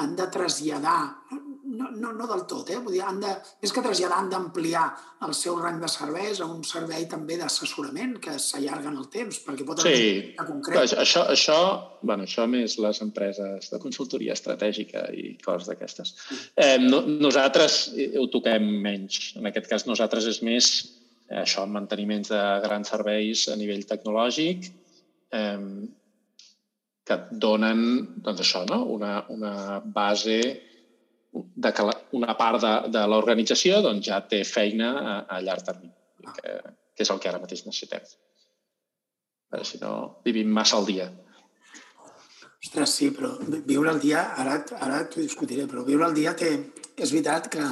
han 0.00 0.14
de 0.18 0.26
traslladar, 0.32 1.00
no, 1.30 1.90
no, 1.90 2.12
no 2.12 2.26
del 2.28 2.44
tot, 2.50 2.68
eh? 2.70 2.78
Vull 2.82 2.96
dir, 2.96 3.02
han 3.06 3.20
de, 3.22 3.30
més 3.62 3.72
que 3.74 3.82
traslladar, 3.84 4.18
han 4.20 4.30
d'ampliar 4.32 4.84
el 5.26 5.34
seu 5.36 5.56
rang 5.60 5.80
de 5.82 5.88
serveis 5.90 6.40
a 6.42 6.48
un 6.50 6.62
servei 6.66 7.06
també 7.10 7.38
d'assessorament 7.40 8.16
que 8.24 8.36
s'allarga 8.42 8.90
en 8.90 8.98
el 9.00 9.08
temps, 9.12 9.40
perquè 9.46 9.66
pot 9.66 9.82
haver 9.82 9.94
sí. 9.96 10.10
un 10.34 10.50
concret. 10.50 10.96
Això, 11.04 11.24
això, 11.34 11.58
bueno, 12.02 12.28
això 12.28 12.46
més 12.50 12.76
les 12.82 13.00
empreses 13.06 13.70
de 13.72 13.80
consultoria 13.82 14.36
estratègica 14.36 15.06
i 15.14 15.34
coses 15.44 15.70
d'aquestes. 15.70 16.14
Eh, 16.54 16.76
no, 16.82 17.04
nosaltres 17.26 17.80
ho 18.20 18.28
toquem 18.34 18.68
menys. 18.84 19.34
En 19.40 19.50
aquest 19.50 19.70
cas, 19.70 19.88
nosaltres 19.90 20.30
és 20.30 20.42
més 20.46 20.70
eh, 21.30 21.42
això, 21.42 21.66
manteniments 21.70 22.34
de 22.34 22.44
grans 22.66 22.94
serveis 22.94 23.48
a 23.50 23.58
nivell 23.60 23.86
tecnològic, 23.88 24.72
eh, 25.34 25.60
que 27.04 27.16
et 27.16 27.32
donen 27.40 27.80
doncs 28.24 28.44
això, 28.44 28.62
no? 28.68 28.82
una, 28.96 29.18
una 29.28 29.80
base 29.84 30.38
de 31.34 31.72
que 31.74 31.82
la, 31.82 31.94
una 32.16 32.36
part 32.38 32.62
de, 32.62 32.72
de 32.94 33.02
l'organització 33.10 33.82
doncs, 33.84 34.06
ja 34.08 34.20
té 34.28 34.44
feina 34.48 34.92
a, 35.00 35.16
a 35.36 35.40
llarg 35.44 35.66
termini, 35.66 35.92
que, 36.38 36.54
que 36.94 37.04
és 37.04 37.10
el 37.12 37.20
que 37.20 37.30
ara 37.30 37.42
mateix 37.42 37.64
necessitem. 37.66 38.06
Però 39.50 39.66
si 39.66 39.80
no, 39.82 39.92
vivim 40.24 40.50
massa 40.54 40.78
al 40.78 40.88
dia. 40.88 41.10
Ostres, 42.64 42.94
sí, 42.96 43.10
però 43.12 43.34
viure 43.66 43.92
el 43.92 44.00
dia, 44.00 44.24
ara, 44.40 44.56
ara 44.86 45.02
t'ho 45.10 45.20
discutiré, 45.20 45.68
però 45.70 45.84
viure 45.84 46.08
el 46.08 46.16
dia 46.16 46.32
té... 46.38 46.54
És 46.94 47.10
veritat 47.10 47.50
que... 47.52 47.64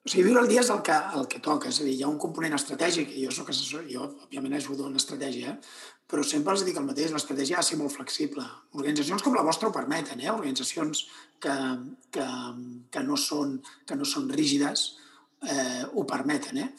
O 0.00 0.08
sigui, 0.08 0.30
viure 0.30 0.40
el 0.40 0.48
dia 0.48 0.62
és 0.62 0.70
el 0.72 0.78
que, 0.80 0.94
el 1.18 1.26
que 1.28 1.42
toca, 1.44 1.68
és 1.68 1.78
a 1.82 1.84
dir, 1.84 1.92
hi 1.98 2.04
ha 2.06 2.08
un 2.08 2.20
component 2.20 2.54
estratègic, 2.56 3.10
i 3.12 3.26
jo 3.26 3.32
soc 3.36 3.50
assessor, 3.52 3.82
jo 3.84 4.06
òbviament 4.06 4.56
ajudo 4.56 4.86
en 4.88 4.96
estratègia, 4.96 5.58
però 6.08 6.24
sempre 6.24 6.54
els 6.54 6.64
dic 6.64 6.78
el 6.80 6.86
mateix, 6.86 7.12
l'estratègia 7.12 7.58
ha 7.58 7.64
de 7.64 7.68
ser 7.68 7.76
molt 7.78 7.92
flexible. 7.92 8.46
Organitzacions 8.80 9.22
com 9.26 9.36
la 9.36 9.44
vostra 9.44 9.68
ho 9.68 9.74
permeten, 9.74 10.22
eh? 10.24 10.30
organitzacions 10.32 11.04
que, 11.38 11.56
que, 12.16 12.24
que, 12.96 13.02
no, 13.04 13.18
són, 13.20 13.58
que 13.84 13.98
no 14.00 14.08
són 14.08 14.32
rígides 14.32 14.86
eh, 15.44 15.84
ho 15.92 16.06
permeten, 16.08 16.62
eh? 16.64 16.70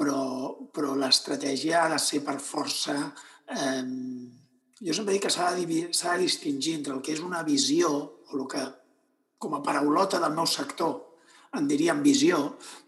però, 0.00 0.24
però 0.72 0.96
l'estratègia 0.96 1.84
ha 1.84 1.92
de 1.92 2.00
ser 2.00 2.22
per 2.24 2.38
força... 2.40 2.96
Eh, 3.44 3.84
jo 4.80 4.96
sempre 4.96 5.12
dic 5.12 5.26
que 5.26 5.34
s'ha 5.34 5.52
de, 5.52 5.68
de 5.68 6.16
distingir 6.24 6.78
entre 6.78 6.96
el 6.96 7.04
que 7.04 7.12
és 7.12 7.20
una 7.20 7.44
visió, 7.44 7.92
o 8.24 8.40
el 8.40 8.48
que, 8.48 8.64
com 9.36 9.52
a 9.58 9.62
paraulota 9.68 10.16
del 10.24 10.32
meu 10.32 10.48
sector, 10.48 10.96
en 11.58 11.66
diríem 11.70 12.02
visió, 12.02 12.40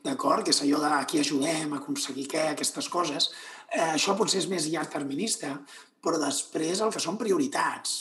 d'acord? 0.05 0.45
Que 0.47 0.55
és 0.55 0.63
allò 0.63 0.81
de 0.83 0.91
aquí 0.97 1.21
ajudem 1.21 1.73
a 1.73 1.81
aconseguir 1.81 2.29
què, 2.31 2.45
aquestes 2.53 2.89
coses. 2.93 3.31
Eh, 3.69 3.93
això 3.97 4.15
potser 4.19 4.43
és 4.43 4.49
més 4.51 4.69
llarg 4.71 4.93
terminista, 4.93 5.57
però 6.03 6.21
després 6.23 6.83
el 6.83 6.93
que 6.95 7.03
són 7.03 7.19
prioritats 7.19 7.97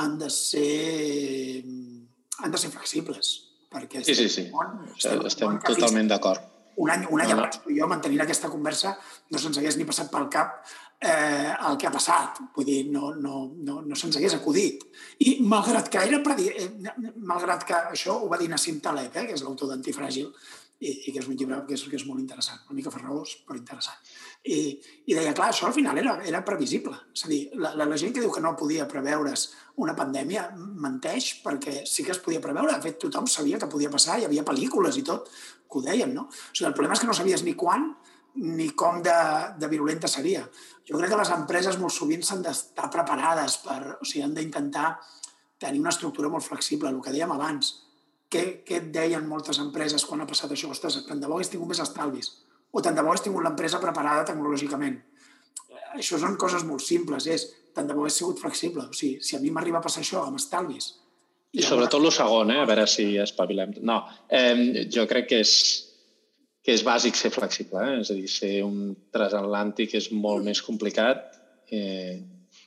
han 0.00 0.18
de 0.18 0.28
ser, 0.30 1.62
han 2.42 2.52
de 2.52 2.60
ser 2.60 2.70
flexibles. 2.74 3.32
Perquè 3.70 4.02
sí, 4.02 4.16
sí, 4.18 4.28
sí. 4.28 4.46
Món, 4.50 4.80
estem, 4.90 5.24
estem 5.28 5.58
totalment 5.66 6.10
d'acord. 6.10 6.46
Un 6.80 6.90
any, 6.90 7.04
un 7.12 7.20
any 7.22 7.30
no, 7.30 7.38
abans 7.38 7.60
jo 7.66 7.86
mantenint 7.90 8.22
aquesta 8.24 8.48
conversa 8.50 8.94
no 9.30 9.38
se'ns 9.38 9.58
hagués 9.60 9.76
ni 9.76 9.84
passat 9.86 10.08
pel 10.10 10.30
cap 10.32 10.62
eh, 11.00 11.52
el 11.68 11.78
que 11.80 11.88
ha 11.88 11.94
passat. 11.94 12.40
Vull 12.54 12.68
dir, 12.68 12.80
no, 12.92 13.14
no, 13.16 13.44
no, 13.56 13.80
no 13.86 13.98
se'ns 13.98 14.18
hagués 14.20 14.36
acudit. 14.36 14.84
I 15.26 15.38
malgrat 15.40 15.88
que 15.92 16.04
era 16.06 16.22
predi... 16.24 16.50
Eh, 16.52 16.70
malgrat 17.16 17.64
que 17.66 17.78
això 17.94 18.20
ho 18.20 18.28
va 18.30 18.38
dir 18.40 18.50
Nassim 18.52 18.80
Taleb, 18.84 19.16
eh, 19.16 19.28
que 19.28 19.38
és 19.38 19.44
l'autor 19.46 19.72
d'Antifràgil, 19.72 20.28
i, 20.80 20.90
i 21.08 21.12
que 21.12 21.20
és 21.20 21.28
un 21.28 21.36
llibre 21.36 21.58
que 21.68 21.76
és, 21.76 21.82
que 21.88 21.98
és 21.98 22.06
molt 22.08 22.22
interessant, 22.22 22.60
una 22.68 22.76
mica 22.78 22.92
farragós, 22.92 23.34
però 23.46 23.58
interessant. 23.58 23.98
I, 24.48 24.60
I 25.12 25.16
deia, 25.16 25.34
clar, 25.36 25.50
això 25.52 25.68
al 25.68 25.76
final 25.76 25.98
era, 26.00 26.14
era 26.26 26.40
previsible. 26.44 26.96
És 27.12 27.26
a 27.26 27.32
dir, 27.32 27.40
la, 27.52 27.74
la, 27.76 27.86
la 27.88 27.98
gent 28.00 28.14
que 28.16 28.24
diu 28.24 28.32
que 28.32 28.42
no 28.44 28.54
podia 28.56 28.88
preveure's 28.88 29.50
una 29.80 29.96
pandèmia 29.96 30.46
menteix 30.56 31.34
perquè 31.44 31.82
sí 31.88 32.04
que 32.04 32.14
es 32.16 32.22
podia 32.24 32.40
preveure. 32.44 32.72
De 32.72 32.88
fet, 32.88 33.00
tothom 33.04 33.28
sabia 33.28 33.60
que 33.60 33.68
podia 33.72 33.92
passar, 33.92 34.18
hi 34.20 34.28
havia 34.28 34.46
pel·lícules 34.46 34.96
i 35.00 35.04
tot 35.06 35.28
que 35.30 35.78
ho 35.78 35.84
deien, 35.84 36.14
no? 36.16 36.28
O 36.28 36.54
sigui, 36.54 36.70
el 36.70 36.76
problema 36.76 36.96
és 36.96 37.04
que 37.04 37.10
no 37.10 37.16
sabies 37.16 37.44
ni 37.44 37.54
quan 37.60 37.90
ni 38.38 38.70
com 38.78 39.00
de, 39.02 39.16
de 39.58 39.70
virulenta 39.70 40.08
seria. 40.08 40.44
Jo 40.86 40.98
crec 40.98 41.12
que 41.12 41.20
les 41.20 41.32
empreses 41.34 41.78
molt 41.80 41.94
sovint 41.94 42.22
s'han 42.26 42.44
d'estar 42.46 42.90
preparades 42.92 43.58
per... 43.64 43.80
O 44.00 44.04
sigui, 44.06 44.24
han 44.26 44.36
d'intentar 44.36 44.92
tenir 45.60 45.82
una 45.82 45.92
estructura 45.94 46.30
molt 46.32 46.46
flexible, 46.46 46.90
el 46.90 47.02
que 47.04 47.14
dèiem 47.14 47.32
abans. 47.34 47.74
Què, 48.30 48.62
què 48.66 48.78
et 48.78 48.92
deien 48.94 49.26
moltes 49.26 49.58
empreses 49.58 50.06
quan 50.06 50.22
ha 50.22 50.28
passat 50.30 50.54
això? 50.54 50.70
Ostres, 50.70 51.00
tant 51.08 51.20
de 51.20 51.28
bo 51.28 51.36
hagués 51.36 51.50
tingut 51.52 51.72
més 51.72 51.82
estalvis 51.82 52.30
o 52.70 52.82
tant 52.82 52.94
de 52.94 53.02
bo 53.02 53.10
hagués 53.10 53.24
tingut 53.26 53.44
l'empresa 53.44 53.80
preparada 53.82 54.26
tecnològicament. 54.30 54.98
Això 55.98 56.20
són 56.22 56.36
coses 56.38 56.62
molt 56.66 56.84
simples, 56.86 57.26
és 57.26 57.48
tant 57.74 57.88
de 57.88 57.96
bo 57.96 58.04
hagués 58.04 58.20
sigut 58.20 58.38
flexible. 58.42 58.86
O 58.86 58.96
sigui, 58.96 59.18
si 59.26 59.36
a 59.36 59.42
mi 59.42 59.50
m'arriba 59.54 59.80
a 59.80 59.86
passar 59.86 60.04
això 60.04 60.24
amb 60.26 60.38
estalvis... 60.40 60.94
I 61.50 61.64
sobretot 61.66 61.98
el 61.98 62.12
segon, 62.14 62.52
eh? 62.54 62.60
a 62.62 62.66
veure 62.68 62.84
si 62.86 63.16
espavilem. 63.18 63.72
No, 63.82 64.04
eh, 64.30 64.86
jo 64.86 65.02
crec 65.10 65.26
que 65.32 65.40
és, 65.42 65.52
que 66.64 66.74
és 66.76 66.82
bàsic 66.84 67.16
ser 67.16 67.30
flexible, 67.32 67.80
eh? 67.80 68.00
és 68.02 68.10
a 68.12 68.16
dir, 68.16 68.28
ser 68.28 68.52
un 68.66 68.92
transatlàntic 69.14 69.94
és 69.96 70.10
molt 70.12 70.44
més 70.44 70.60
complicat, 70.64 71.22
eh, 71.72 72.18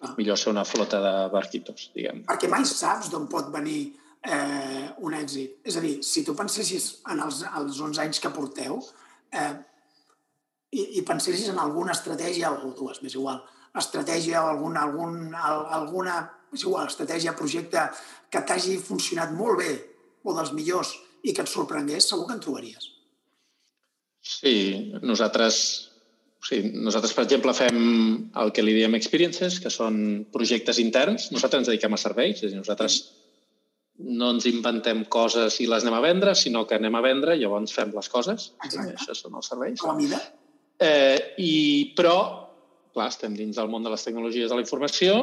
ah. 0.02 0.14
millor 0.18 0.40
ser 0.40 0.54
una 0.54 0.66
flota 0.66 1.02
de 1.04 1.14
barquitos, 1.34 1.92
diguem. 1.96 2.24
Perquè 2.30 2.50
mai 2.50 2.66
saps 2.70 3.12
d'on 3.14 3.28
pot 3.30 3.52
venir 3.54 3.82
eh, 4.26 4.88
un 5.06 5.14
èxit. 5.18 5.60
És 5.68 5.78
a 5.78 5.84
dir, 5.84 6.00
si 6.06 6.24
tu 6.26 6.36
pensessis 6.38 6.90
en 7.14 7.22
els, 7.26 7.44
els 7.60 7.82
11 7.90 8.02
anys 8.06 8.24
que 8.24 8.34
porteu, 8.34 8.80
eh, 9.34 9.54
i, 10.74 10.86
i 11.00 11.06
pensessis 11.06 11.52
en 11.54 11.62
alguna 11.62 11.94
estratègia, 11.94 12.52
o 12.52 12.74
dues, 12.78 13.02
més 13.06 13.14
igual, 13.14 13.44
estratègia 13.78 14.42
o 14.44 14.50
algun, 14.54 14.78
algun, 14.78 15.20
alguna, 15.38 16.18
és 16.54 16.66
igual, 16.66 16.90
estratègia, 16.90 17.36
projecte 17.38 17.86
que 18.34 18.42
t'hagi 18.42 18.80
funcionat 18.82 19.34
molt 19.38 19.62
bé 19.62 19.72
o 20.24 20.34
dels 20.34 20.54
millors 20.58 20.96
i 21.24 21.34
que 21.34 21.46
et 21.46 21.50
sorprengués, 21.50 22.10
segur 22.10 22.28
que 22.30 22.38
en 22.38 22.44
trobaries. 22.44 22.90
Sí, 24.24 24.56
nosaltres, 25.04 25.58
o 26.40 26.48
sigui, 26.48 26.72
nosaltres, 26.86 27.12
per 27.16 27.26
exemple, 27.26 27.54
fem 27.58 27.80
el 28.40 28.54
que 28.56 28.64
li 28.64 28.76
diem 28.78 28.96
experiences, 28.96 29.60
que 29.60 29.72
són 29.74 29.98
projectes 30.32 30.80
interns. 30.80 31.28
Nosaltres 31.36 31.64
ens 31.64 31.72
dediquem 31.74 31.98
a 31.98 32.00
serveis, 32.00 32.40
és 32.40 32.48
a 32.48 32.54
dir, 32.54 32.62
nosaltres 32.62 33.02
no 34.04 34.32
ens 34.34 34.48
inventem 34.50 35.04
coses 35.12 35.60
i 35.62 35.68
les 35.70 35.84
anem 35.84 35.98
a 35.98 36.04
vendre, 36.04 36.34
sinó 36.40 36.64
que 36.68 36.80
anem 36.80 36.96
a 36.98 37.04
vendre 37.04 37.36
i 37.36 37.44
llavors 37.44 37.76
fem 37.76 37.92
les 37.94 38.10
coses. 38.10 38.52
Exacte. 38.64 38.96
Això 38.96 39.18
són 39.18 39.36
els 39.40 39.52
serveis. 39.52 39.84
Com 39.84 39.94
a 39.94 39.98
mida. 40.00 40.22
Eh, 40.82 41.20
i, 41.44 41.54
però, 41.98 42.18
clar, 42.96 43.12
estem 43.12 43.36
dins 43.38 43.60
del 43.60 43.70
món 43.70 43.86
de 43.86 43.92
les 43.94 44.08
tecnologies 44.08 44.50
de 44.50 44.58
la 44.58 44.64
informació 44.66 45.20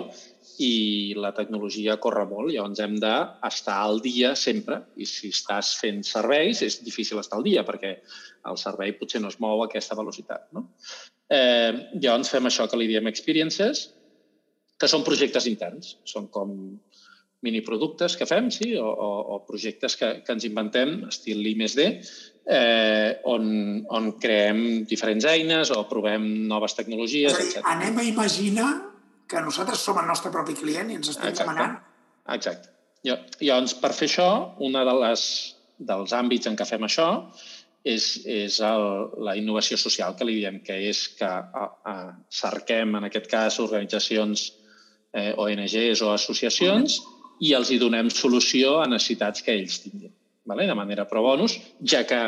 i 0.61 1.15
la 1.17 1.31
tecnologia 1.37 1.97
corre 2.03 2.27
molt, 2.29 2.53
llavors 2.53 2.83
hem 2.85 2.99
d'estar 3.01 3.79
al 3.81 4.03
dia 4.05 4.35
sempre 4.37 4.83
i 5.01 5.07
si 5.09 5.31
estàs 5.33 5.73
fent 5.81 6.03
serveis 6.05 6.61
és 6.67 6.81
difícil 6.85 7.21
estar 7.23 7.39
al 7.39 7.47
dia 7.47 7.65
perquè 7.65 7.95
el 8.51 8.59
servei 8.61 8.93
potser 8.99 9.23
no 9.25 9.31
es 9.33 9.39
mou 9.41 9.63
a 9.63 9.71
aquesta 9.71 9.97
velocitat. 9.97 10.51
No? 10.57 10.67
Eh, 11.31 11.73
llavors 11.97 12.33
fem 12.33 12.51
això 12.51 12.69
que 12.69 12.81
li 12.81 12.91
diem 12.91 13.09
experiences, 13.09 13.87
que 14.81 14.89
són 14.89 15.05
projectes 15.07 15.49
interns, 15.49 15.95
són 16.09 16.29
com 16.33 16.53
miniproductes 17.45 18.19
que 18.21 18.29
fem, 18.29 18.51
sí, 18.53 18.75
o, 18.77 18.85
o, 18.85 19.11
o 19.37 19.41
projectes 19.49 19.97
que, 19.97 20.13
que 20.27 20.37
ens 20.37 20.45
inventem, 20.45 21.07
estil 21.09 21.41
I+D, 21.47 21.87
eh, 22.53 23.11
on, 23.33 23.47
on 23.89 24.13
creem 24.21 24.85
diferents 24.89 25.25
eines 25.25 25.73
o 25.73 25.87
provem 25.89 26.27
noves 26.51 26.77
tecnologies, 26.77 27.33
etc. 27.33 27.65
Anem 27.65 28.01
a 28.03 28.05
imaginar 28.05 28.71
que 29.31 29.43
nosaltres 29.45 29.83
som 29.87 29.99
el 30.01 30.09
nostre 30.11 30.33
propi 30.35 30.57
client 30.59 30.91
i 30.91 30.99
ens 30.99 31.13
estem 31.15 31.31
Exacte. 31.31 31.47
demanant... 31.47 31.79
Exacte. 32.35 32.73
Llavors, 33.07 33.75
per 33.81 33.93
fer 33.97 34.11
això, 34.11 34.29
una 34.67 34.83
de 34.85 34.95
les, 35.05 35.23
dels 35.79 36.13
àmbits 36.17 36.51
en 36.51 36.59
què 36.59 36.67
fem 36.69 36.85
això 36.85 37.09
és, 37.87 38.11
és 38.29 38.59
el, 38.67 38.87
la 39.25 39.37
innovació 39.41 39.79
social, 39.81 40.17
que 40.19 40.27
li 40.29 40.37
diem, 40.43 40.61
que 40.67 40.77
és 40.91 41.07
que 41.17 41.31
a, 41.31 41.67
a, 41.93 41.97
cerquem, 42.43 42.99
en 42.99 43.09
aquest 43.09 43.31
cas, 43.31 43.61
organitzacions 43.63 44.51
eh, 45.17 45.33
ONGs 45.33 46.05
o 46.05 46.13
associacions 46.13 47.01
i 47.41 47.55
els 47.57 47.71
hi 47.73 47.81
donem 47.81 48.11
solució 48.13 48.81
a 48.83 48.89
necessitats 48.91 49.47
que 49.47 49.57
ells 49.57 49.81
tinguin 49.87 50.13
vale? 50.45 50.67
de 50.67 50.75
manera 50.75 51.07
pro 51.09 51.23
bonus, 51.23 51.57
ja 51.81 52.05
que, 52.05 52.21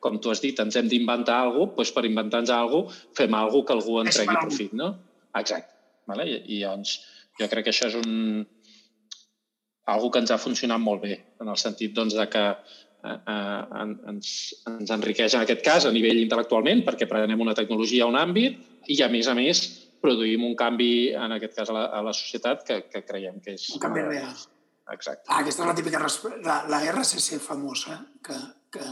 com 0.00 0.18
tu 0.22 0.32
has 0.32 0.40
dit, 0.40 0.58
ens 0.62 0.76
hem 0.78 0.88
d'inventar 0.88 1.38
alguna 1.44 1.70
cosa, 1.70 1.76
doncs 1.76 1.94
per 1.96 2.04
inventar-nos 2.08 2.52
alguna 2.54 2.90
cosa, 2.90 3.08
fem 3.18 3.34
alguna 3.34 3.52
cosa 3.52 3.66
que 3.66 3.76
algú 3.76 3.98
en 4.00 4.12
tregui 4.12 4.38
profit, 4.40 4.76
no? 4.80 4.92
Exacte. 5.36 5.75
Vale? 6.06 6.26
I, 6.30 6.40
I 6.56 6.62
doncs 6.64 6.98
jo 7.40 7.48
crec 7.52 7.66
que 7.66 7.74
això 7.74 7.90
és 7.90 7.96
un, 7.98 8.44
algo 9.92 10.10
que 10.10 10.22
ens 10.22 10.32
ha 10.34 10.40
funcionat 10.42 10.82
molt 10.82 11.04
bé, 11.04 11.16
en 11.42 11.52
el 11.52 11.58
sentit 11.60 11.94
doncs, 11.96 12.16
de 12.18 12.26
que 12.32 12.44
eh, 12.50 13.16
eh, 13.16 13.88
ens, 14.12 14.30
ens 14.72 14.92
enriqueix 14.98 15.36
en 15.36 15.46
aquest 15.46 15.64
cas 15.66 15.86
a 15.86 15.94
nivell 15.94 16.22
intel·lectualment 16.22 16.84
perquè 16.86 17.08
prenem 17.10 17.42
una 17.44 17.54
tecnologia 17.58 18.06
a 18.06 18.10
un 18.10 18.18
àmbit 18.18 18.90
i 18.92 19.00
a 19.02 19.10
més 19.12 19.30
a 19.30 19.36
més 19.38 19.62
produïm 20.02 20.44
un 20.46 20.54
canvi, 20.58 21.12
en 21.16 21.34
aquest 21.36 21.56
cas 21.56 21.72
a 21.72 21.76
la, 21.76 21.86
a 21.98 22.02
la 22.04 22.14
societat, 22.14 22.62
que, 22.66 22.82
que 22.92 23.02
creiem 23.06 23.40
que 23.42 23.56
és... 23.56 23.70
Un 23.74 23.82
canvi 23.82 24.04
real. 24.04 24.34
Exacte. 24.92 25.24
Ah, 25.26 25.40
aquesta 25.40 25.64
és 25.64 25.70
la 25.70 25.74
típica... 25.74 26.02
La, 26.44 26.60
la 26.70 26.80
RCC 26.92 27.40
famosa, 27.42 27.98
que, 28.22 28.36
que 28.74 28.84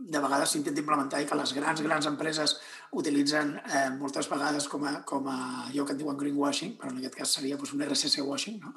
de 0.00 0.20
vegades 0.22 0.52
s'intenta 0.54 0.80
implementar 0.80 1.20
i 1.20 1.26
que 1.28 1.36
les 1.36 1.52
grans, 1.52 1.80
grans 1.84 2.06
empreses 2.08 2.56
utilitzen 2.96 3.52
eh, 3.60 3.88
moltes 3.98 4.28
vegades 4.30 4.66
com 4.70 4.86
a, 4.88 4.94
com 5.06 5.26
a 5.28 5.36
allò 5.68 5.84
que 5.84 5.94
en 5.94 6.00
diuen 6.00 6.18
greenwashing, 6.18 6.72
però 6.80 6.90
en 6.90 6.98
aquest 7.02 7.18
cas 7.18 7.34
seria 7.36 7.58
doncs, 7.60 7.74
un 7.76 7.84
RSC 7.84 8.24
washing. 8.24 8.56
No? 8.64 8.72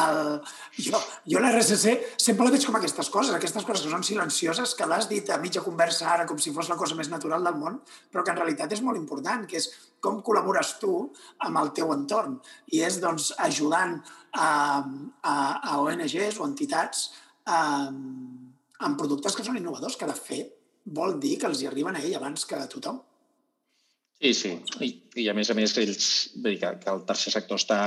El, 0.00 0.40
jo 0.80 1.00
jo 1.28 1.42
l'RSC 1.42 2.16
sempre 2.16 2.46
la 2.46 2.54
veig 2.54 2.64
com 2.66 2.78
aquestes 2.78 3.10
coses, 3.12 3.34
aquestes 3.36 3.66
coses 3.68 3.84
que 3.84 3.92
són 3.92 4.06
silencioses, 4.06 4.74
que 4.78 4.88
l'has 4.88 5.08
dit 5.10 5.28
a 5.30 5.38
mitja 5.42 5.62
conversa 5.66 6.08
ara 6.14 6.26
com 6.26 6.40
si 6.40 6.54
fos 6.56 6.72
la 6.72 6.78
cosa 6.80 6.96
més 6.98 7.12
natural 7.12 7.44
del 7.44 7.60
món, 7.60 7.78
però 8.10 8.24
que 8.24 8.32
en 8.32 8.40
realitat 8.40 8.72
és 8.72 8.82
molt 8.82 8.98
important, 9.00 9.44
que 9.46 9.60
és 9.60 9.68
com 10.00 10.22
col·labores 10.24 10.74
tu 10.80 10.94
amb 11.44 11.60
el 11.60 11.72
teu 11.76 11.92
entorn. 11.94 12.40
I 12.72 12.82
és 12.88 12.98
doncs, 13.04 13.32
ajudant 13.44 13.98
a, 14.32 14.48
a, 15.22 15.34
a 15.60 15.78
ONGs 15.84 16.40
o 16.40 16.48
entitats 16.48 17.10
a, 17.44 17.60
amb 18.84 18.98
productes 18.98 19.36
que 19.36 19.46
són 19.46 19.60
innovadors, 19.60 19.96
que 20.00 20.08
de 20.08 20.16
fet 20.18 20.53
vol 20.84 21.18
dir 21.20 21.38
que 21.40 21.48
els 21.50 21.62
hi 21.62 21.68
arriben 21.70 21.96
a 21.96 22.02
ell 22.02 22.16
abans 22.18 22.44
que 22.48 22.58
a 22.58 22.68
tothom. 22.70 23.00
Sí, 24.20 24.32
sí. 24.32 24.52
I, 24.80 24.90
I 25.20 25.28
a 25.28 25.34
més 25.36 25.50
a 25.50 25.56
més, 25.58 25.74
ells, 25.80 26.10
dir 26.44 26.54
que, 26.60 26.70
que 26.80 26.92
el 26.92 27.02
tercer 27.08 27.32
sector 27.34 27.58
està 27.60 27.80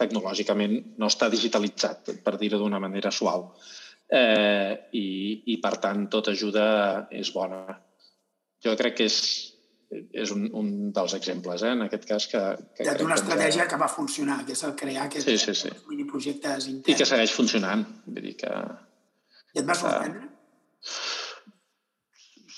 tecnològicament, 0.00 0.74
no 1.00 1.08
està 1.08 1.30
digitalitzat, 1.32 2.10
per 2.24 2.34
dir-ho 2.40 2.58
d'una 2.60 2.80
manera 2.82 3.12
suau. 3.14 3.46
Eh, 4.10 4.74
i, 4.98 5.06
I, 5.54 5.56
per 5.62 5.76
tant, 5.84 6.08
tota 6.12 6.34
ajuda 6.34 6.66
és 7.14 7.30
bona. 7.32 7.62
Jo 8.60 8.74
crec 8.76 8.98
que 8.98 9.06
és, 9.06 9.20
és 10.24 10.34
un, 10.34 10.48
un 10.58 10.90
dels 10.96 11.14
exemples, 11.16 11.62
eh, 11.62 11.72
en 11.78 11.86
aquest 11.86 12.04
cas, 12.10 12.26
que... 12.32 12.42
que 12.76 12.98
D'una 12.98 13.16
estratègia 13.20 13.68
que 13.70 13.78
va 13.80 13.88
funcionar, 13.88 14.42
que 14.44 14.58
és 14.58 14.64
el 14.66 14.74
crear 14.82 15.06
aquests 15.06 15.30
sí, 15.30 15.38
sí, 15.38 15.56
sí. 15.62 15.72
miniprojectes 15.88 16.68
interns. 16.74 16.92
I 16.92 16.98
que 16.98 17.08
segueix 17.08 17.36
funcionant. 17.38 17.86
Vull 18.10 18.26
dir 18.26 18.36
que... 18.42 18.52
I 19.54 19.62
et 19.62 19.66
va 19.70 19.78
sorprendre? 19.78 20.28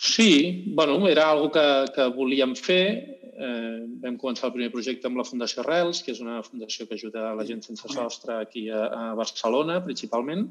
Sí, 0.05 0.65
bueno, 0.67 1.07
era 1.07 1.31
algo 1.31 1.53
que, 1.53 1.63
que 1.95 2.05
volíem 2.11 2.57
fer. 2.59 2.87
Eh, 3.39 3.83
vam 4.03 4.17
començar 4.19 4.49
el 4.49 4.55
primer 4.57 4.73
projecte 4.73 5.07
amb 5.07 5.21
la 5.21 5.25
Fundació 5.25 5.63
Rels, 5.63 6.01
que 6.03 6.11
és 6.11 6.19
una 6.19 6.41
fundació 6.43 6.89
que 6.89 6.97
ajuda 6.99 7.29
a 7.29 7.37
la 7.39 7.45
gent 7.47 7.63
sense 7.63 7.87
sostre 7.87 8.35
aquí 8.35 8.65
a, 8.67 8.81
a 8.91 9.05
Barcelona, 9.15 9.77
principalment. 9.85 10.49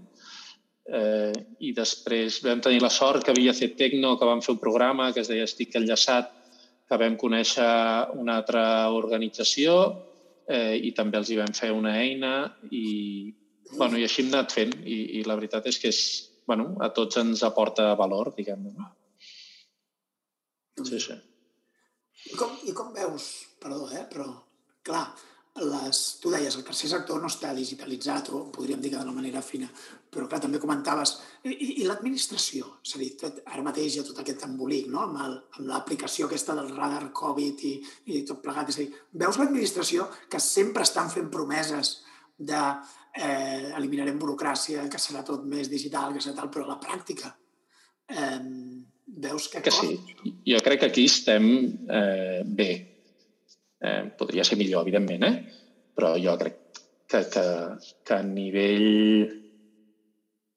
Eh, 0.87 1.33
I 1.67 1.73
després 1.75 2.37
vam 2.45 2.61
tenir 2.63 2.79
la 2.79 2.93
sort 2.95 3.27
que 3.27 3.35
havia 3.35 3.51
fet 3.57 3.75
Tecno, 3.81 4.13
que 4.15 4.29
vam 4.29 4.39
fer 4.45 4.53
un 4.55 4.61
programa 4.63 5.09
que 5.11 5.19
es 5.25 5.33
deia 5.33 5.49
Estic 5.49 5.75
enllaçat, 5.81 6.31
que 6.87 7.01
vam 7.03 7.19
conèixer 7.19 7.67
una 8.23 8.39
altra 8.39 8.63
organització 8.95 9.75
eh, 10.47 10.79
i 10.79 10.93
també 10.95 11.19
els 11.19 11.27
hi 11.27 11.41
vam 11.43 11.51
fer 11.59 11.73
una 11.75 11.97
eina 11.99 12.33
i, 12.71 13.35
bueno, 13.75 13.99
i 13.99 14.07
així 14.07 14.23
hem 14.23 14.31
anat 14.31 14.55
fent. 14.55 14.73
I, 14.87 15.19
i 15.19 15.27
la 15.27 15.35
veritat 15.35 15.67
és 15.67 15.83
que 15.83 15.91
és, 15.91 16.01
bueno, 16.47 16.71
a 16.79 16.93
tots 16.95 17.19
ens 17.19 17.43
aporta 17.51 17.91
valor, 17.99 18.31
diguem-ne. 18.39 18.91
Sí, 20.79 20.99
sí. 20.99 21.17
I 22.31 22.37
com, 22.37 22.53
I 22.69 22.73
com 22.77 22.93
veus, 22.93 23.27
perdó, 23.59 23.89
eh, 23.91 24.05
però 24.09 24.27
clar, 24.85 25.03
les, 25.59 25.99
tu 26.21 26.31
deies, 26.31 26.55
el 26.55 26.63
tercer 26.63 26.89
sector 26.93 27.19
no 27.19 27.27
està 27.27 27.51
digitalitzat, 27.55 28.29
o 28.31 28.45
podríem 28.55 28.79
dir 28.79 28.93
que 28.93 28.99
d'una 29.01 29.15
manera 29.15 29.41
fina, 29.43 29.67
però 30.11 30.27
clar, 30.29 30.39
també 30.45 30.61
comentaves, 30.63 31.17
i, 31.43 31.51
i, 31.51 31.87
l'administració, 31.87 32.69
és 32.85 32.95
a 32.95 33.01
dir, 33.01 33.09
tot, 33.19 33.41
ara 33.45 33.65
mateix 33.65 33.95
hi 33.95 34.01
ha 34.01 34.05
tot 34.07 34.21
aquest 34.23 34.45
embolic, 34.47 34.87
no?, 34.93 35.03
amb, 35.03 35.57
l'aplicació 35.67 36.29
aquesta 36.29 36.55
del 36.55 36.71
radar 36.77 37.09
Covid 37.17 37.65
i, 37.67 37.73
i 38.15 38.23
tot 38.27 38.39
plegat, 38.45 38.71
és 38.71 38.79
a 38.79 38.85
dir, 38.85 39.03
veus 39.25 39.41
l'administració 39.41 40.07
que 40.31 40.39
sempre 40.39 40.87
estan 40.87 41.11
fent 41.11 41.27
promeses 41.33 41.97
de 42.37 42.61
eh, 42.61 43.73
eliminarem 43.75 44.21
burocràcia, 44.21 44.87
que 44.89 45.03
serà 45.03 45.25
tot 45.27 45.43
més 45.43 45.69
digital, 45.69 46.15
que 46.15 46.23
serà 46.23 46.39
tal, 46.39 46.53
però 46.53 46.69
la 46.69 46.79
pràctica 46.79 47.35
eh, 48.07 48.39
veus 49.17 49.47
que... 49.51 49.61
Que 49.61 49.73
sí. 49.73 49.97
Jo 50.47 50.61
crec 50.63 50.81
que 50.81 50.89
aquí 50.91 51.05
estem 51.09 51.45
eh, 51.89 52.41
bé. 52.45 52.71
Eh, 53.81 54.01
podria 54.17 54.45
ser 54.45 54.57
millor, 54.59 54.85
evidentment, 54.85 55.25
eh? 55.25 55.61
però 55.97 56.13
jo 56.21 56.35
crec 56.39 56.57
que, 57.09 57.21
que, 57.33 57.45
que 58.07 58.15
a 58.15 58.23
nivell 58.23 59.41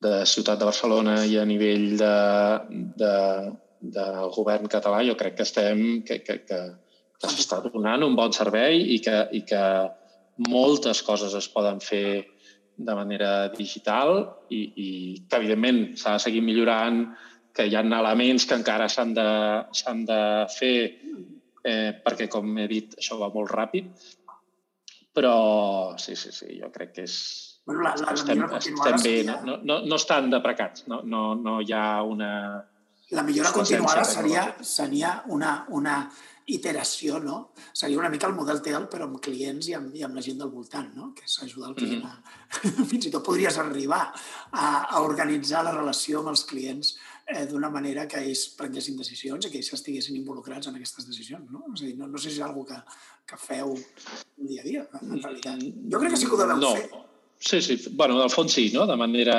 de 0.05 0.15
ciutat 0.29 0.61
de 0.61 0.69
Barcelona 0.69 1.17
i 1.27 1.39
a 1.41 1.47
nivell 1.49 1.97
de, 1.99 2.15
de, 3.01 3.15
del 3.97 4.31
govern 4.37 4.71
català 4.71 5.01
jo 5.07 5.17
crec 5.19 5.39
que 5.39 5.47
estem 5.49 5.81
que, 6.07 6.21
que, 6.27 6.39
que, 6.47 6.61
que 7.19 7.33
s'està 7.33 7.61
donant 7.65 8.05
un 8.07 8.17
bon 8.19 8.33
servei 8.37 8.85
i 8.95 9.01
que, 9.05 9.17
i 9.33 9.43
que 9.49 9.65
moltes 10.51 11.03
coses 11.07 11.35
es 11.39 11.49
poden 11.49 11.81
fer 11.81 12.25
de 12.77 12.95
manera 12.99 13.49
digital 13.55 14.17
i, 14.51 14.61
i 14.61 14.89
que, 15.29 15.39
evidentment, 15.39 15.95
s'ha 15.99 16.17
de 16.17 16.25
seguir 16.27 16.43
millorant 16.43 17.05
que 17.55 17.69
hi 17.69 17.77
ha 17.77 17.85
elements 17.87 18.49
que 18.51 18.59
encara 18.59 18.89
s'han 18.91 19.15
de, 19.15 19.29
de 20.09 20.21
fer 20.51 20.77
eh, 21.65 21.95
perquè, 22.05 22.29
com 22.31 22.53
he 22.59 22.67
dit, 22.71 22.99
això 22.99 23.19
va 23.21 23.31
molt 23.35 23.53
ràpid. 23.55 23.89
Però 25.15 25.35
sí, 26.03 26.17
sí, 26.19 26.33
sí, 26.35 26.59
jo 26.59 26.71
crec 26.75 26.93
que 26.97 27.07
és... 27.07 27.17
Bueno, 27.65 27.85
la, 27.87 27.95
la, 27.97 28.13
estem, 28.13 28.43
la 28.43 28.59
estem 28.59 28.77
bé, 28.83 28.99
seria... 28.99 29.39
no, 29.47 29.57
no, 29.63 29.79
no 29.87 29.97
estan 29.97 30.29
deprecats, 30.33 30.89
no, 30.91 31.01
no, 31.07 31.27
no 31.39 31.61
hi 31.63 31.73
ha 31.73 32.03
una... 32.05 32.31
La 33.15 33.23
millora 33.23 33.53
continuada 33.55 34.03
seria, 34.09 34.43
seria 34.65 35.15
una, 35.31 35.53
una 35.77 35.99
iteració, 36.51 37.21
no? 37.23 37.53
Seria 37.73 38.01
una 38.01 38.11
mica 38.13 38.27
el 38.27 38.35
model 38.37 38.61
TEL, 38.65 38.89
però 38.93 39.07
amb 39.07 39.21
clients 39.25 39.69
i 39.71 39.77
amb, 39.79 39.95
i 39.97 40.05
amb 40.05 40.19
la 40.19 40.25
gent 40.25 40.43
del 40.43 40.51
voltant, 40.53 40.91
no? 40.97 41.13
Que 41.17 41.25
és 41.29 41.39
ajudar 41.47 41.71
el 41.71 41.77
client 41.79 42.03
mm 42.03 42.11
-hmm. 42.11 42.83
a... 42.83 42.85
Fins 42.91 43.07
i 43.07 43.13
tot 43.15 43.25
podries 43.25 43.59
arribar 43.59 44.03
a, 44.51 44.67
a 44.85 45.01
organitzar 45.01 45.65
la 45.65 45.73
relació 45.73 46.21
amb 46.21 46.35
els 46.35 46.45
clients 46.45 46.97
eh, 47.27 47.47
d'una 47.51 47.71
manera 47.73 48.07
que 48.11 48.21
ells 48.21 48.47
prenguessin 48.59 48.99
decisions 49.01 49.47
i 49.47 49.53
que 49.53 49.61
ells 49.61 49.73
estiguessin 49.77 50.19
involucrats 50.19 50.69
en 50.71 50.77
aquestes 50.79 51.09
decisions. 51.09 51.49
No? 51.51 51.65
És 51.73 51.83
a 51.83 51.89
dir, 51.89 51.95
no, 52.01 52.11
no 52.11 52.21
sé 52.21 52.31
si 52.31 52.41
és 52.41 52.45
una 52.45 52.67
que, 52.69 52.81
que 53.31 53.41
feu 53.41 53.75
dia 54.37 54.65
a 54.65 54.69
dia, 54.69 54.85
en 55.01 55.17
realitat. 55.23 55.65
Jo 55.93 56.03
crec 56.03 56.15
que 56.15 56.21
sí 56.21 56.29
que 56.29 56.37
ho 56.37 56.43
deveu 56.43 56.61
no. 56.61 56.75
fer. 56.77 57.05
Sí, 57.45 57.61
sí. 57.61 57.79
bueno, 57.93 58.19
del 58.21 58.31
fons 58.33 58.55
sí, 58.57 58.71
no? 58.73 58.87
De 58.89 58.97
manera 58.97 59.39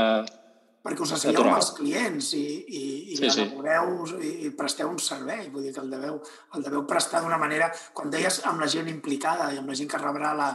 perquè 0.85 1.01
us 1.01 1.15
asseieu 1.15 1.41
amb 1.41 1.55
els 1.55 1.71
clients 1.73 2.27
i, 2.37 2.43
i, 2.61 2.81
i 3.15 3.15
sí, 3.17 3.29
sí. 3.33 3.45
i, 3.47 4.31
i 4.45 4.51
presteu 4.53 4.91
un 4.91 4.99
servei. 5.01 5.47
Vull 5.49 5.65
dir 5.65 5.73
que 5.73 5.81
el 5.81 5.89
deveu, 5.89 6.19
el 6.53 6.65
deveu 6.65 6.83
prestar 6.89 7.23
d'una 7.23 7.39
manera... 7.41 7.71
Quan 7.97 8.13
deies 8.13 8.43
amb 8.45 8.61
la 8.61 8.69
gent 8.69 8.91
implicada 8.91 9.49
i 9.53 9.57
amb 9.57 9.71
la 9.71 9.77
gent 9.79 9.89
que 9.89 10.01
rebrà 10.01 10.35
la, 10.37 10.51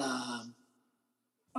la, 0.00 0.10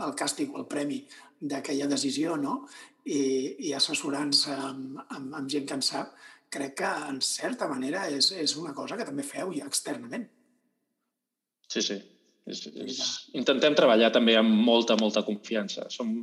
el 0.01 0.15
càstig 0.17 0.49
o 0.55 0.63
el 0.63 0.65
premi 0.71 1.03
d'aquella 1.37 1.85
decisió, 1.91 2.39
no? 2.41 2.63
I, 3.07 3.21
i 3.69 3.73
assessorant-se 3.77 4.53
amb, 4.55 4.99
amb, 5.07 5.37
amb 5.39 5.49
gent 5.51 5.67
que 5.69 5.77
en 5.77 5.85
sap, 5.85 6.13
crec 6.53 6.77
que 6.81 6.91
en 7.09 7.19
certa 7.23 7.67
manera 7.71 8.05
és, 8.11 8.31
és 8.35 8.55
una 8.59 8.73
cosa 8.75 8.97
que 8.99 9.07
també 9.07 9.25
feu 9.27 9.51
ja 9.55 9.67
externament. 9.67 10.27
Sí, 11.67 11.83
sí. 11.83 11.97
És, 12.47 12.63
és... 12.71 13.01
Intentem 13.35 13.75
treballar 13.75 14.11
també 14.15 14.37
amb 14.39 14.53
molta, 14.67 14.95
molta 14.99 15.23
confiança. 15.27 15.89
Som 15.91 16.13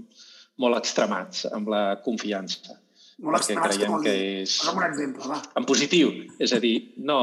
molt 0.63 0.79
extremats 0.79 1.45
amb 1.53 1.69
la 1.73 1.85
confiança. 2.05 2.79
Molt 3.25 3.39
extremats, 3.39 3.77
creiem 3.77 3.99
que 4.03 4.15
és... 4.43 4.55
Posa'm 4.63 4.81
un 4.81 4.87
exemple, 4.87 5.29
va. 5.31 5.41
En 5.61 5.69
positiu. 5.69 6.15
És 6.43 6.57
a 6.57 6.63
dir, 6.63 6.77
no... 7.11 7.19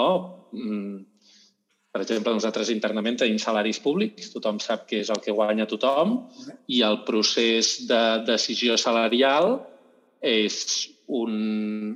Mm, 0.51 0.99
per 1.91 2.05
exemple, 2.05 2.31
nosaltres 2.31 2.69
internament 2.71 3.17
tenim 3.19 3.39
salaris 3.41 3.81
públics, 3.83 4.29
tothom 4.31 4.61
sap 4.63 4.85
què 4.87 5.01
és 5.03 5.09
el 5.11 5.19
que 5.23 5.35
guanya 5.35 5.67
tothom 5.67 6.15
i 6.71 6.79
el 6.87 7.01
procés 7.07 7.81
de 7.89 8.01
decisió 8.27 8.77
salarial 8.79 9.57
és 10.23 10.55
un, 11.11 11.91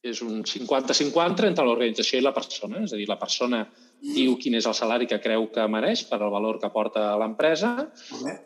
és 0.00 0.22
un 0.24 0.40
50-50 0.48 1.50
entre 1.50 1.66
l'organització 1.68 2.22
i 2.22 2.24
la 2.24 2.32
persona. 2.32 2.80
És 2.86 2.94
a 2.94 3.00
dir, 3.00 3.08
la 3.10 3.20
persona 3.20 3.66
diu 4.00 4.36
quin 4.40 4.56
és 4.56 4.66
el 4.68 4.76
salari 4.76 5.08
que 5.10 5.20
creu 5.20 5.48
que 5.52 5.68
mereix 5.68 6.06
per 6.08 6.22
al 6.22 6.32
valor 6.32 6.60
que 6.62 6.72
porta 6.72 7.10
a 7.10 7.16
l'empresa 7.20 7.74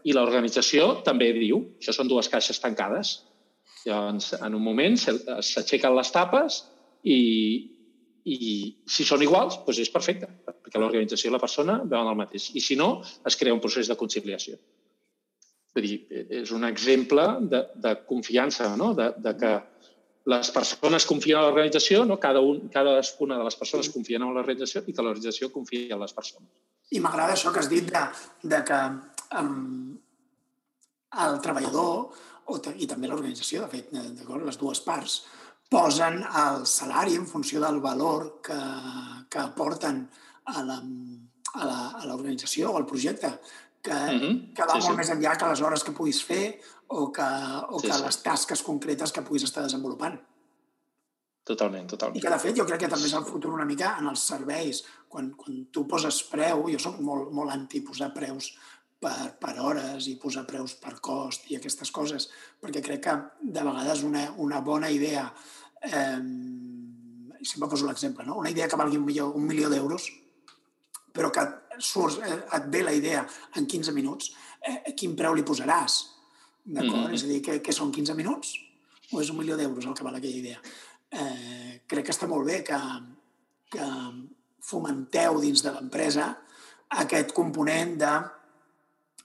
i 0.02 0.14
l'organització 0.16 1.04
també 1.06 1.30
diu. 1.36 1.62
Això 1.78 1.94
són 1.94 2.10
dues 2.10 2.30
caixes 2.32 2.58
tancades. 2.62 3.20
Llavors, 3.86 4.34
en 4.42 4.56
un 4.58 4.62
moment 4.64 4.98
s'aixequen 4.98 5.94
les 5.96 6.10
tapes 6.12 6.64
i, 7.04 7.20
i 8.30 8.50
si 8.86 9.06
són 9.06 9.24
iguals, 9.24 9.58
doncs 9.66 9.80
és 9.82 9.90
perfecte, 9.92 10.28
perquè 10.46 10.78
l'organització 10.78 11.30
i 11.30 11.34
la 11.34 11.42
persona 11.42 11.80
veuen 11.82 12.10
el 12.12 12.18
mateix. 12.18 12.50
I 12.54 12.62
si 12.62 12.76
no, 12.78 13.00
es 13.26 13.36
crea 13.40 13.56
un 13.56 13.62
procés 13.62 13.90
de 13.90 13.96
conciliació. 13.98 14.58
Vull 15.74 15.86
dir, 15.86 15.98
és 16.40 16.50
un 16.54 16.66
exemple 16.66 17.26
de, 17.50 17.64
de 17.82 17.94
confiança, 18.06 18.72
no? 18.78 18.92
de, 18.98 19.10
de 19.22 19.34
que 19.38 19.52
les 20.30 20.50
persones 20.54 21.06
confien 21.08 21.40
en 21.40 21.48
l'organització, 21.48 22.04
no? 22.06 22.18
cada 22.22 22.42
un, 22.44 22.68
cadascuna 22.74 23.38
de 23.38 23.46
les 23.46 23.56
persones 23.56 23.90
confien 23.94 24.22
en 24.26 24.34
l'organització 24.34 24.82
i 24.86 24.94
que 24.94 25.06
l'organització 25.06 25.50
confia 25.54 25.96
en 25.96 26.02
les 26.02 26.14
persones. 26.14 26.50
I 26.90 27.02
m'agrada 27.02 27.36
això 27.36 27.54
que 27.54 27.62
has 27.62 27.70
dit 27.70 27.86
de, 27.86 28.02
de 28.50 28.62
que 28.66 28.80
um, 29.40 29.94
el 31.24 31.38
treballador 31.42 32.10
o, 32.50 32.58
i 32.76 32.88
també 32.90 33.10
l'organització, 33.10 33.62
de 33.64 33.78
fet, 33.78 33.94
les 33.94 34.58
dues 34.58 34.82
parts, 34.82 35.20
posen 35.70 36.20
el 36.24 36.64
salari 36.66 37.14
en 37.14 37.26
funció 37.30 37.60
del 37.62 37.78
valor 37.80 38.40
que, 38.42 38.56
que 39.30 39.38
aporten 39.38 40.02
a 40.50 40.62
la, 40.66 40.78
a 41.54 42.04
l'organització 42.08 42.72
o 42.72 42.76
al 42.80 42.86
projecte, 42.86 43.30
que, 43.80 43.94
Mhm. 43.94 44.20
-huh. 44.20 44.54
que 44.54 44.62
va 44.66 44.74
Sí, 44.74 44.86
molt 44.86 44.90
sí. 44.90 44.96
més 44.98 45.10
enllà 45.10 45.36
que 45.38 45.46
les 45.48 45.60
hores 45.62 45.84
que 45.84 45.92
puguis 45.92 46.24
fer 46.24 46.60
o 46.88 47.10
que, 47.12 47.22
o 47.22 47.78
Sí, 47.80 47.86
que 47.86 47.92
sí. 47.94 48.02
les 48.02 48.22
tasques 48.22 48.62
concretes 48.62 49.12
que 49.12 49.22
puguis 49.22 49.44
estar 49.44 49.62
desenvolupant. 49.62 50.20
Totalment, 51.44 51.84
I 51.84 51.88
totalment. 51.88 52.22
que, 52.22 52.30
de 52.30 52.38
fet, 52.38 52.56
jo 52.56 52.66
crec 52.66 52.80
que 52.80 52.88
també 52.88 53.06
és 53.06 53.14
el 53.14 53.24
futur 53.24 53.52
una 53.54 53.64
mica 53.64 53.96
en 53.98 54.06
els 54.08 54.20
serveis. 54.20 54.84
Quan, 55.08 55.30
quan 55.34 55.66
tu 55.72 55.86
poses 55.88 56.22
preu, 56.24 56.68
jo 56.68 56.78
sóc 56.78 57.00
molt, 57.00 57.30
molt 57.32 57.50
anti 57.50 57.80
posar 57.80 58.12
preus 58.12 58.52
per, 59.00 59.32
per 59.40 59.54
hores 59.58 60.06
i 60.10 60.16
posar 60.20 60.44
preus 60.48 60.74
per 60.80 60.98
cost 61.00 61.48
i 61.50 61.56
aquestes 61.56 61.90
coses, 61.94 62.28
perquè 62.60 62.82
crec 62.84 63.02
que 63.06 63.16
de 63.40 63.64
vegades 63.64 64.04
una, 64.06 64.26
una 64.44 64.60
bona 64.60 64.90
idea, 64.92 65.24
eh, 65.80 66.20
sempre 67.40 67.68
poso 67.68 67.88
l'exemple, 67.88 68.26
no? 68.28 68.36
una 68.38 68.52
idea 68.52 68.68
que 68.68 68.78
valgui 68.78 69.00
un 69.00 69.06
milió, 69.08 69.30
un 69.32 69.46
milió 69.48 69.70
d'euros, 69.72 70.10
però 71.16 71.30
que 71.32 71.46
surts, 71.80 72.20
eh, 72.20 72.40
et 72.58 72.68
ve 72.70 72.82
la 72.84 72.94
idea 72.94 73.24
en 73.56 73.66
15 73.66 73.94
minuts, 73.96 74.34
eh, 74.60 74.92
quin 74.96 75.16
preu 75.16 75.34
li 75.34 75.46
posaràs? 75.46 76.02
D'acord? 76.64 77.08
Mhm. 77.08 77.14
És 77.16 77.24
a 77.24 77.30
dir, 77.30 77.40
què, 77.42 77.60
què 77.64 77.72
són 77.72 77.90
15 77.90 78.14
minuts? 78.14 78.52
O 79.10 79.20
és 79.20 79.30
un 79.32 79.38
milió 79.40 79.56
d'euros 79.56 79.86
el 79.86 79.94
que 79.96 80.04
val 80.04 80.14
aquella 80.14 80.36
idea? 80.36 80.60
Eh, 81.10 81.80
crec 81.88 82.04
que 82.06 82.12
està 82.14 82.28
molt 82.28 82.46
bé 82.46 82.60
que, 82.62 82.78
que 83.72 83.86
fomenteu 84.60 85.40
dins 85.40 85.64
de 85.64 85.72
l'empresa 85.72 86.28
aquest 87.02 87.32
component 87.32 87.96
de 87.98 88.12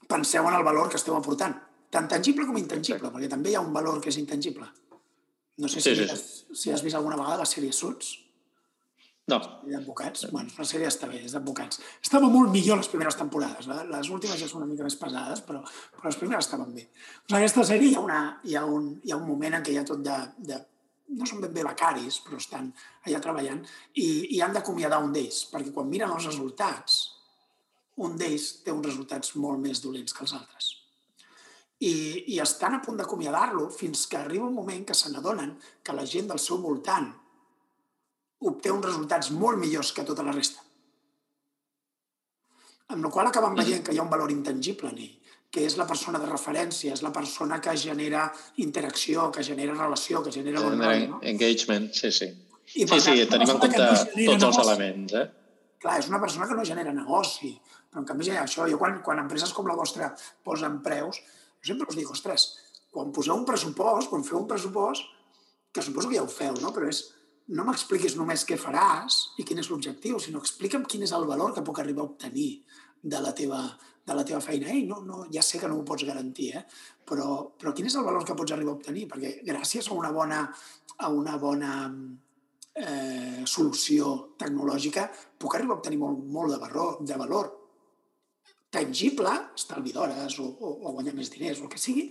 penseu 0.08 0.46
en 0.48 0.54
el 0.58 0.64
valor 0.66 0.90
que 0.90 1.00
esteu 1.00 1.16
aportant, 1.16 1.56
tant 1.90 2.08
tangible 2.10 2.46
com 2.46 2.58
intangible, 2.60 3.10
perquè 3.14 3.30
també 3.32 3.52
hi 3.52 3.56
ha 3.58 3.64
un 3.64 3.72
valor 3.74 4.00
que 4.00 4.12
és 4.12 4.20
intangible. 4.22 4.68
No 5.58 5.68
sé 5.72 5.80
si, 5.80 5.88
Sí, 5.90 5.96
sí, 5.96 6.04
sí. 6.04 6.12
Has, 6.12 6.60
si 6.62 6.72
has 6.72 6.82
vist 6.84 6.96
alguna 6.98 7.16
vegada 7.16 7.42
la 7.44 7.48
sèrie 7.48 7.72
Suits, 7.72 8.14
No, 9.26 9.40
d'advocats. 9.66 10.28
Bueno, 10.30 10.52
la 10.54 10.64
sèrie 10.64 10.86
està 10.86 11.08
bé, 11.10 11.18
és 11.26 11.32
d'advocats. 11.34 11.80
Estava 11.98 12.28
molt 12.30 12.52
millor 12.52 12.78
les 12.78 12.86
primeres 12.86 13.16
temporades. 13.18 13.66
eh? 13.66 13.78
Les 13.90 14.10
últimes 14.14 14.38
ja 14.38 14.46
són 14.46 14.60
una 14.60 14.68
mica 14.70 14.84
més 14.86 14.94
pesades, 15.00 15.42
però, 15.42 15.64
però 15.96 16.06
les 16.06 16.18
primeres 16.20 16.46
estaven 16.46 16.70
bé. 16.76 16.84
Doncs 16.92 17.32
en 17.32 17.38
aquesta 17.40 17.64
sèrie 17.66 17.90
hi 17.90 17.96
ha, 17.96 18.04
una, 18.06 18.20
hi, 18.44 18.54
ha 18.54 18.62
un, 18.64 18.86
hi 19.02 19.10
ha 19.10 19.18
un 19.18 19.26
moment 19.26 19.58
en 19.58 19.64
què 19.66 19.74
hi 19.74 19.80
ha 19.80 19.84
tot 19.88 20.04
de, 20.06 20.20
de 20.46 20.60
no 21.18 21.26
són 21.26 21.42
ben 21.42 21.52
bé 21.56 21.64
becaris, 21.66 22.20
però 22.22 22.38
estan 22.38 22.70
allà 23.02 23.18
treballant, 23.24 23.64
i, 23.94 24.06
i 24.36 24.40
han 24.46 24.54
d'acomiadar 24.54 25.02
un 25.02 25.10
d'ells, 25.18 25.42
perquè 25.50 25.74
quan 25.74 25.90
miren 25.90 26.14
els 26.14 26.30
resultats, 26.30 27.00
un 28.04 28.16
d'ells 28.20 28.48
té 28.64 28.72
uns 28.74 28.86
resultats 28.86 29.34
molt 29.40 29.62
més 29.62 29.80
dolents 29.84 30.12
que 30.12 30.24
els 30.24 30.34
altres. 30.36 30.72
I, 31.80 31.92
i 32.32 32.38
estan 32.40 32.76
a 32.76 32.80
punt 32.84 32.96
d'acomiadar-lo 33.00 33.68
fins 33.72 34.06
que 34.08 34.18
arriba 34.18 34.48
un 34.48 34.56
moment 34.56 34.84
que 34.88 34.96
se 34.96 35.12
n'adonen 35.12 35.54
que 35.84 35.96
la 35.96 36.06
gent 36.08 36.30
del 36.30 36.40
seu 36.40 36.60
voltant 36.62 37.10
obté 38.48 38.72
uns 38.72 38.84
resultats 38.84 39.30
molt 39.32 39.60
millors 39.60 39.92
que 39.96 40.04
tota 40.04 40.24
la 40.24 40.32
resta. 40.32 40.62
Amb 42.92 43.04
la 43.04 43.10
qual 43.10 43.28
acaben 43.28 43.56
veient 43.58 43.84
que 43.84 43.92
hi 43.92 43.98
ha 43.98 44.04
un 44.04 44.12
valor 44.12 44.32
intangible 44.32 44.92
en 44.92 45.00
ell, 45.04 45.14
que 45.50 45.64
és 45.66 45.76
la 45.80 45.86
persona 45.88 46.20
de 46.22 46.28
referència, 46.28 46.92
és 46.94 47.02
la 47.02 47.12
persona 47.12 47.58
que 47.64 47.74
genera 47.80 48.26
interacció, 48.62 49.30
que 49.32 49.44
genera 49.44 49.74
relació, 49.74 50.22
que 50.22 50.32
genera 50.32 50.62
bon. 50.62 50.78
No? 50.78 51.20
engagement, 51.22 51.90
sí, 51.96 52.12
sí. 52.12 52.30
I, 52.74 52.86
Sí, 52.86 53.00
sí, 53.00 53.00
tant, 53.00 53.16
una 53.16 53.26
tenim 53.32 53.50
en 53.50 53.60
compte 53.62 53.90
tots 54.26 54.46
els 54.48 54.62
elements, 54.64 55.12
eh? 55.14 55.26
Clar, 55.82 55.98
és 56.00 56.08
una 56.10 56.20
persona 56.22 56.46
que 56.48 56.56
no 56.56 56.64
genera 56.64 56.94
negoci, 56.96 57.52
però 57.90 58.02
en 58.02 58.08
canvi 58.08 58.28
genera 58.28 58.46
això. 58.46 58.68
Jo 58.70 58.78
quan, 58.80 59.00
quan 59.04 59.20
empreses 59.22 59.52
com 59.56 59.68
la 59.68 59.76
vostra 59.76 60.12
posen 60.46 60.80
preus, 60.84 61.20
jo 61.60 61.72
sempre 61.72 61.90
us 61.90 61.98
dic, 61.98 62.10
ostres, 62.12 62.46
quan 62.92 63.12
poseu 63.12 63.36
un 63.36 63.44
pressupost, 63.48 64.08
quan 64.12 64.24
feu 64.24 64.40
un 64.40 64.48
pressupost, 64.48 65.04
que 65.72 65.84
suposo 65.84 66.08
que 66.08 66.16
ja 66.16 66.24
ho 66.24 66.30
feu, 66.32 66.54
no? 66.62 66.72
però 66.72 66.88
és, 66.88 67.02
no 67.52 67.66
m'expliquis 67.66 68.16
només 68.18 68.46
què 68.48 68.56
faràs 68.58 69.18
i 69.38 69.44
quin 69.46 69.60
és 69.60 69.68
l'objectiu, 69.70 70.18
sinó 70.22 70.40
explica'm 70.42 70.86
quin 70.88 71.04
és 71.06 71.12
el 71.14 71.28
valor 71.28 71.52
que 71.54 71.64
puc 71.66 71.82
arribar 71.82 72.06
a 72.06 72.08
obtenir 72.08 72.48
de 73.02 73.20
la 73.22 73.34
teva, 73.36 73.60
de 74.06 74.16
la 74.16 74.24
teva 74.26 74.40
feina. 74.40 74.70
Ei, 74.72 74.86
no, 74.88 75.02
no, 75.04 75.26
ja 75.34 75.44
sé 75.44 75.60
que 75.60 75.68
no 75.70 75.76
ho 75.78 75.84
pots 75.86 76.06
garantir, 76.08 76.52
eh? 76.58 76.64
però, 77.06 77.52
però 77.60 77.74
quin 77.76 77.90
és 77.90 77.98
el 78.00 78.06
valor 78.08 78.24
que 78.26 78.34
pots 78.38 78.56
arribar 78.56 78.74
a 78.74 78.78
obtenir? 78.80 79.04
Perquè 79.12 79.34
gràcies 79.46 79.90
a 79.90 79.98
una 79.98 80.10
bona, 80.14 80.40
a 80.96 81.12
una 81.12 81.36
bona 81.42 81.72
eh, 82.76 83.44
solució 83.48 84.16
tecnològica 84.38 85.06
puc 85.40 85.56
arribar 85.56 85.76
a 85.76 85.80
obtenir 85.80 86.00
molt, 86.00 86.24
molt 86.32 86.54
de, 86.54 86.58
valor, 86.62 86.98
de 87.06 87.18
valor 87.18 87.52
tangible, 88.76 89.32
estalvi 89.56 89.94
d'hores 89.94 90.38
o, 90.42 90.48
o, 90.50 90.74
o 90.84 90.92
guanyar 90.98 91.14
més 91.16 91.30
diners 91.32 91.62
o 91.62 91.66
el 91.66 91.72
que 91.72 91.80
sigui, 91.80 92.10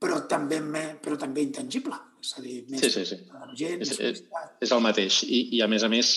però 0.00 0.20
també, 0.28 0.60
però 1.00 1.16
també 1.20 1.44
intangible. 1.46 1.96
És 2.20 2.34
a 2.38 2.44
dir, 2.44 2.60
més 2.68 2.84
Sí, 2.84 2.90
sí, 2.92 3.04
sí. 3.08 3.18
gent, 3.56 3.80
És, 3.80 3.94
més 3.94 4.00
és, 4.00 4.22
és 4.64 4.72
el 4.76 4.84
mateix. 4.84 5.22
I, 5.24 5.40
I, 5.56 5.64
a 5.64 5.68
més 5.70 5.84
a 5.84 5.90
més, 5.92 6.12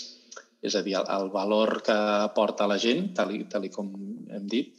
és 0.63 0.75
a 0.75 0.83
dir, 0.83 0.97
el, 0.99 1.07
el 1.17 1.31
valor 1.31 1.81
que 1.85 1.95
aporta 2.27 2.67
la 2.67 2.79
gent, 2.81 3.13
tal 3.15 3.33
i, 3.35 3.43
tal 3.51 3.67
i 3.67 3.71
com 3.73 3.91
hem 4.35 4.47
dit, 4.51 4.75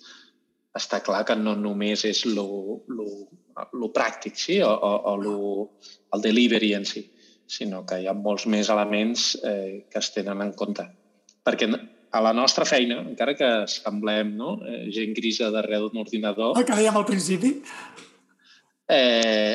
està 0.78 1.00
clar 1.04 1.24
que 1.26 1.36
no 1.38 1.54
només 1.58 2.04
és 2.06 2.24
lo, 2.28 2.82
lo, 2.92 3.06
lo 3.80 3.92
pràctic, 3.94 4.36
sí, 4.38 4.58
o, 4.62 4.68
o, 4.70 4.92
o 5.12 5.14
lo, 5.20 5.38
el 6.14 6.24
delivery 6.24 6.74
en 6.76 6.84
si, 6.88 7.06
sinó 7.48 7.84
que 7.88 8.00
hi 8.02 8.08
ha 8.08 8.16
molts 8.16 8.46
més 8.46 8.68
elements 8.72 9.30
eh, 9.42 9.86
que 9.90 10.02
es 10.02 10.12
tenen 10.14 10.44
en 10.44 10.52
compte. 10.56 10.84
Perquè 11.44 11.68
a 12.10 12.20
la 12.24 12.34
nostra 12.36 12.64
feina, 12.68 13.00
encara 13.02 13.34
que 13.36 13.48
semblem 13.72 14.36
no, 14.36 14.58
eh, 14.64 14.84
gent 14.94 15.16
grisa 15.16 15.50
darrere 15.54 15.86
d'un 15.86 16.04
ordinador, 16.04 16.56
El 16.60 16.68
que 16.68 16.76
dèiem 16.76 16.96
al 17.00 17.08
principi, 17.08 17.56
Eh, 18.88 19.54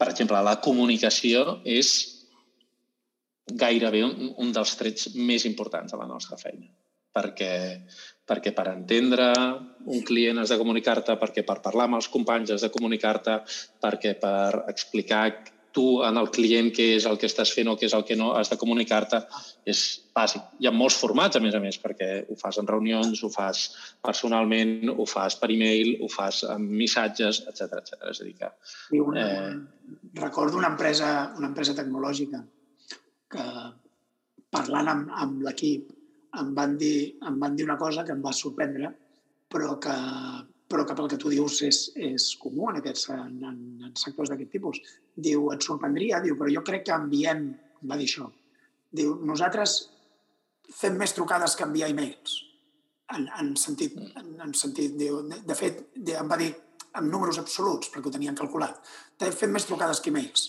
per 0.00 0.08
exemple, 0.10 0.40
la 0.42 0.56
comunicació 0.64 1.60
és 1.68 1.90
gairebé 3.62 4.00
un, 4.06 4.30
un 4.40 4.52
dels 4.54 4.72
trets 4.80 5.12
més 5.14 5.44
importants 5.44 5.92
de 5.92 6.00
la 6.00 6.08
nostra 6.08 6.38
feina. 6.40 6.70
Perquè, 7.12 7.52
perquè 8.24 8.54
per 8.56 8.70
entendre 8.70 9.28
un 9.84 10.00
client 10.08 10.40
has 10.40 10.54
de 10.54 10.56
comunicar-te, 10.56 11.18
perquè 11.20 11.44
per 11.44 11.58
parlar 11.60 11.90
amb 11.90 11.98
els 12.00 12.08
companys 12.08 12.54
has 12.54 12.64
de 12.64 12.72
comunicar-te, 12.72 13.42
perquè 13.84 14.14
per 14.22 14.64
explicar 14.72 15.26
tu 15.72 16.02
en 16.04 16.18
el 16.20 16.28
client 16.34 16.70
què 16.76 16.86
és 16.98 17.06
el 17.08 17.18
que 17.20 17.28
estàs 17.30 17.52
fent 17.56 17.70
o 17.72 17.76
què 17.80 17.86
és 17.88 17.94
el 17.96 18.04
que 18.08 18.16
no 18.18 18.32
has 18.36 18.50
de 18.52 18.58
comunicar-te 18.60 19.22
és 19.72 19.82
bàsic. 20.14 20.44
Hi 20.60 20.68
ha 20.68 20.74
molts 20.76 20.98
formats, 21.00 21.38
a 21.38 21.42
més 21.44 21.56
a 21.56 21.60
més, 21.64 21.78
perquè 21.80 22.10
ho 22.28 22.36
fas 22.40 22.58
en 22.60 22.68
reunions, 22.68 23.22
ho 23.24 23.30
fas 23.32 23.62
personalment, 24.04 24.90
ho 24.92 25.06
fas 25.08 25.38
per 25.40 25.50
e-mail, 25.54 25.94
ho 26.04 26.10
fas 26.12 26.42
amb 26.52 26.70
missatges, 26.82 27.42
etc 27.48 27.80
etc. 27.80 28.10
És 28.12 28.20
a 28.20 28.28
dir, 28.28 28.34
que 28.36 28.52
una, 29.00 29.26
Eh. 29.26 29.56
recordo 30.20 30.58
una 30.58 30.68
empresa, 30.74 31.32
una 31.38 31.48
empresa 31.48 31.74
tecnològica 31.74 32.44
que 33.32 33.46
parlant 34.52 34.88
amb, 34.88 35.10
amb 35.24 35.42
l'equip 35.42 35.90
em, 36.38 36.54
van 36.54 36.76
dir, 36.80 37.16
em 37.26 37.38
van 37.40 37.56
dir 37.56 37.64
una 37.64 37.78
cosa 37.80 38.04
que 38.04 38.12
em 38.12 38.22
va 38.24 38.32
sorprendre, 38.32 38.92
però 39.52 39.78
que, 39.80 39.96
però 40.72 40.86
que 40.88 40.96
pel 40.96 41.10
que 41.12 41.20
tu 41.20 41.30
dius 41.32 41.60
és, 41.66 41.80
és 42.00 42.28
comú 42.40 42.70
en, 42.70 42.78
aquests, 42.80 43.10
en, 43.12 43.34
en, 43.50 43.58
en 43.84 43.92
sectors 44.00 44.32
d'aquest 44.32 44.54
tipus. 44.54 44.80
Diu, 45.28 45.50
et 45.52 45.64
sorprendria, 45.64 46.22
diu, 46.24 46.38
però 46.38 46.48
jo 46.52 46.64
crec 46.64 46.86
que 46.88 46.96
enviem, 46.96 47.44
em 47.82 47.92
va 47.92 47.98
dir 48.00 48.08
això, 48.08 48.30
diu, 48.92 49.18
nosaltres 49.28 49.76
fem 50.72 50.96
més 50.96 51.12
trucades 51.12 51.56
que 51.58 51.66
enviar 51.68 51.90
e-mails. 51.92 52.38
En, 53.12 53.26
en 53.36 53.52
sentit, 53.60 53.98
en, 54.16 54.32
en 54.40 54.56
sentit 54.56 54.96
diu, 54.96 55.20
de, 55.28 55.42
de 55.44 55.56
fet, 55.58 55.84
de, 55.92 56.16
em 56.16 56.30
va 56.30 56.40
dir 56.40 56.48
amb 56.96 57.12
números 57.12 57.40
absoluts, 57.40 57.92
perquè 57.92 58.08
ho 58.08 58.14
tenien 58.14 58.36
calculat, 58.36 58.80
fem 59.36 59.52
més 59.52 59.68
trucades 59.68 60.00
que 60.00 60.12
e-mails. 60.12 60.48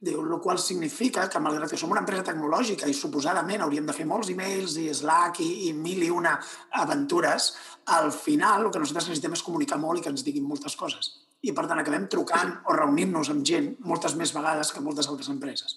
Diu, 0.00 0.22
el 0.24 0.38
qual 0.40 0.56
significa 0.58 1.26
que, 1.28 1.40
malgrat 1.44 1.74
que 1.74 1.76
som 1.76 1.90
una 1.92 2.00
empresa 2.00 2.24
tecnològica 2.30 2.88
i 2.88 2.94
suposadament 2.96 3.60
hauríem 3.60 3.88
de 3.88 3.92
fer 3.92 4.06
molts 4.08 4.30
e-mails 4.32 4.78
i 4.80 4.86
Slack 4.96 5.42
i, 5.44 5.48
i 5.68 5.72
mil 5.76 6.00
i 6.06 6.08
una 6.08 6.38
aventures, 6.80 7.50
al 7.96 8.08
final 8.16 8.64
el 8.64 8.72
que 8.72 8.80
nosaltres 8.80 9.10
necessitem 9.10 9.36
és 9.36 9.44
comunicar 9.44 9.76
molt 9.82 10.00
i 10.00 10.06
que 10.06 10.12
ens 10.14 10.24
diguin 10.24 10.48
moltes 10.48 10.78
coses. 10.80 11.10
I, 11.44 11.52
per 11.52 11.66
tant, 11.68 11.82
acabem 11.82 12.08
trucant 12.12 12.56
o 12.68 12.76
reunint-nos 12.76 13.32
amb 13.32 13.44
gent 13.44 13.74
moltes 13.84 14.16
més 14.16 14.32
vegades 14.36 14.72
que 14.72 14.84
moltes 14.84 15.08
altres 15.12 15.28
empreses 15.32 15.76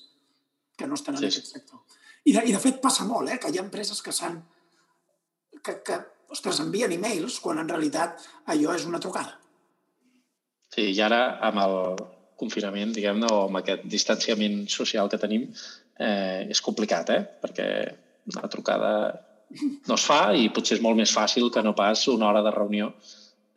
que 0.78 0.88
no 0.88 0.96
estan 0.96 1.20
en 1.20 1.26
Sí, 1.26 1.30
aquest 1.30 1.52
sector. 1.54 1.84
I 2.24 2.34
de, 2.38 2.48
I, 2.48 2.56
de 2.56 2.64
fet, 2.64 2.80
passa 2.84 3.06
molt, 3.08 3.30
eh, 3.30 3.38
que 3.40 3.52
hi 3.52 3.60
ha 3.60 3.66
empreses 3.66 4.00
que 4.02 4.16
s'han 4.16 4.40
que, 5.64 5.80
que 5.84 6.00
ostres, 6.34 6.60
envien 6.64 6.92
e-mails 6.96 7.40
quan 7.44 7.62
en 7.62 7.70
realitat 7.70 8.24
allò 8.50 8.74
és 8.76 8.88
una 8.90 9.00
trucada. 9.04 9.38
Sí, 10.74 10.90
i 10.96 11.02
ara 11.06 11.24
amb 11.46 11.62
el 11.62 11.76
confinament, 12.44 12.94
diguem-ne, 12.96 13.32
o 13.32 13.46
amb 13.48 13.62
aquest 13.64 13.88
distanciament 13.90 14.64
social 14.72 15.10
que 15.12 15.22
tenim, 15.22 15.48
eh, 15.98 16.46
és 16.52 16.62
complicat, 16.62 17.10
eh? 17.16 17.22
Perquè 17.44 17.68
la 18.36 18.50
trucada 18.52 18.94
no 19.88 19.98
es 19.98 20.06
fa 20.08 20.34
i 20.36 20.50
potser 20.54 20.78
és 20.78 20.84
molt 20.84 20.98
més 21.00 21.12
fàcil 21.14 21.52
que 21.54 21.64
no 21.66 21.76
pas 21.78 22.08
una 22.12 22.30
hora 22.30 22.42
de 22.46 22.52
reunió 22.56 22.88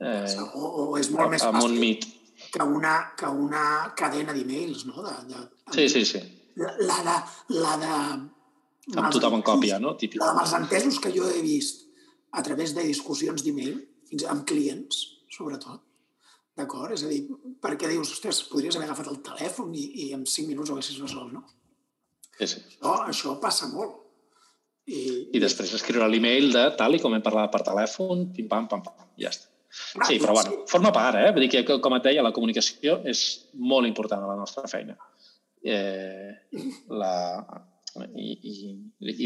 eh, 0.01 0.35
O, 0.55 0.67
o 0.83 0.99
és 1.01 1.09
molt 1.15 1.33
més 1.33 1.45
amb 1.47 1.61
un 1.63 1.71
fàcil 1.71 1.81
Meet. 1.81 2.07
que 2.53 2.67
una, 2.79 2.97
que 3.17 3.31
una 3.31 3.67
cadena 3.97 4.35
d'e-mails, 4.37 4.87
no? 4.91 5.05
De, 5.07 5.15
de, 5.31 5.45
Sí, 5.73 5.89
sí, 5.89 6.05
sí. 6.05 6.23
La, 6.57 6.73
la 6.87 6.99
de... 7.07 7.19
La 7.57 7.77
de 7.81 9.01
Amb 9.01 9.11
tothom 9.11 9.35
en 9.41 9.43
còpia, 9.43 9.81
no? 9.83 9.97
Típic. 9.99 10.21
La 10.23 10.31
de 10.31 10.39
malentesos 10.39 11.01
que 11.03 11.11
jo 11.15 11.27
he 11.27 11.41
vist 11.43 11.87
a 12.39 12.43
través 12.47 12.75
de 12.77 12.85
discussions 12.87 13.43
d'e-mail, 13.43 13.81
fins 14.07 14.27
amb 14.31 14.45
clients, 14.47 15.01
sobretot. 15.33 15.81
D'acord? 16.57 16.95
És 16.97 17.05
a 17.05 17.11
dir, 17.11 17.21
perquè 17.61 17.91
dius, 17.91 18.15
ostres, 18.17 18.41
podries 18.49 18.79
haver 18.79 18.89
agafat 18.89 19.11
el 19.13 19.21
telèfon 19.25 19.75
i, 19.77 19.85
i 20.07 20.09
en 20.17 20.25
cinc 20.31 20.49
minuts 20.49 20.73
ho 20.73 20.77
haguessis 20.77 21.03
resolt, 21.03 21.35
no? 21.35 21.45
Sí, 22.39 22.47
sí. 22.49 22.63
Això, 22.63 22.95
això 23.11 23.35
passa 23.43 23.69
molt. 23.73 23.99
I, 24.87 25.03
I 25.35 25.43
després 25.43 25.73
escriure 25.75 26.07
l'email 26.09 26.53
de 26.55 26.65
tal 26.79 26.95
i 26.95 27.03
com 27.03 27.15
hem 27.17 27.25
parlat 27.25 27.51
per 27.53 27.65
telèfon, 27.67 28.29
pim-pam, 28.37 28.69
pam-pam, 28.71 29.11
ja 29.21 29.33
està. 29.35 29.51
Ah, 29.99 30.07
sí, 30.09 30.17
però 30.23 30.33
bueno, 30.33 30.63
forma 30.71 30.93
part, 30.95 31.19
eh? 31.21 31.33
Vull 31.35 31.45
dir 31.45 31.65
que, 31.67 31.79
com 31.85 31.97
et 31.99 32.05
deia, 32.07 32.25
la 32.25 32.33
comunicació 32.33 33.01
és 33.05 33.23
molt 33.61 33.89
important 33.89 34.23
a 34.25 34.31
la 34.31 34.39
nostra 34.39 34.65
feina. 34.71 34.95
Eh, 35.67 36.33
la, 37.03 37.13
i, 38.15 38.31
i, 38.33 38.55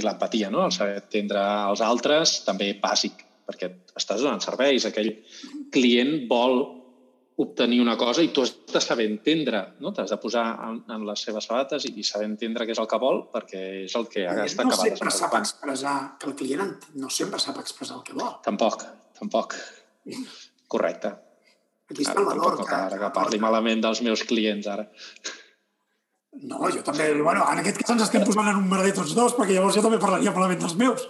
i 0.00 0.02
l'empatia, 0.02 0.50
no? 0.50 0.64
el 0.66 0.74
saber 0.74 0.98
entendre 1.04 1.44
els 1.68 1.84
altres, 1.84 2.40
també 2.48 2.72
bàsic, 2.82 3.22
perquè 3.46 3.70
estàs 4.00 4.24
donant 4.24 4.42
serveis. 4.42 4.88
Aquell 4.88 5.12
client 5.74 6.24
vol 6.30 6.62
obtenir 7.40 7.80
una 7.80 7.96
cosa 7.96 8.22
i 8.24 8.28
tu 8.34 8.42
has 8.44 8.52
de 8.72 8.80
saber 8.84 9.06
entendre, 9.10 9.62
no? 9.80 9.94
t'has 9.96 10.12
de 10.12 10.18
posar 10.20 10.44
en, 10.66 10.82
en 10.92 11.06
les 11.08 11.24
seves 11.24 11.48
sabates 11.48 11.86
i, 11.88 11.94
i 12.00 12.04
saber 12.06 12.28
entendre 12.28 12.66
què 12.68 12.74
és 12.76 12.82
el 12.82 12.88
que 12.90 13.00
vol 13.00 13.22
perquè 13.32 13.62
és 13.86 13.96
el 13.98 14.06
que 14.12 14.26
ha 14.28 14.36
d'estar 14.42 14.66
no 14.68 14.76
sempre 14.76 15.14
sap 15.14 15.36
expressar, 15.40 15.96
que 16.20 16.30
el 16.30 16.36
client 16.36 16.76
no 17.00 17.10
sempre 17.12 17.40
sap 17.42 17.60
expressar 17.62 17.98
el 18.00 18.04
que 18.06 18.16
vol. 18.18 18.36
Tampoc, 18.44 18.84
tampoc. 19.18 19.56
Correcte. 20.70 21.14
Aquí 21.90 22.04
està 22.06 22.20
el 22.20 22.28
valor. 22.28 22.60
Que, 22.60 22.76
ara 22.76 22.98
que 23.00 23.12
parli 23.14 23.40
malament 23.42 23.82
dels 23.82 24.02
meus 24.06 24.22
clients, 24.28 24.68
ara. 24.70 24.86
No, 26.46 26.60
jo 26.70 26.84
també, 26.86 27.08
bueno, 27.18 27.42
en 27.50 27.58
aquest 27.62 27.80
cas 27.80 27.96
ens 27.96 28.04
estem 28.04 28.22
posant 28.22 28.52
en 28.52 28.60
un 28.60 28.68
merder 28.70 28.92
tots 28.94 29.16
dos, 29.18 29.34
perquè 29.34 29.56
llavors 29.56 29.74
jo 29.74 29.82
també 29.82 29.98
parlaria 30.02 30.34
malament 30.36 30.62
dels 30.62 30.76
meus. 30.78 31.08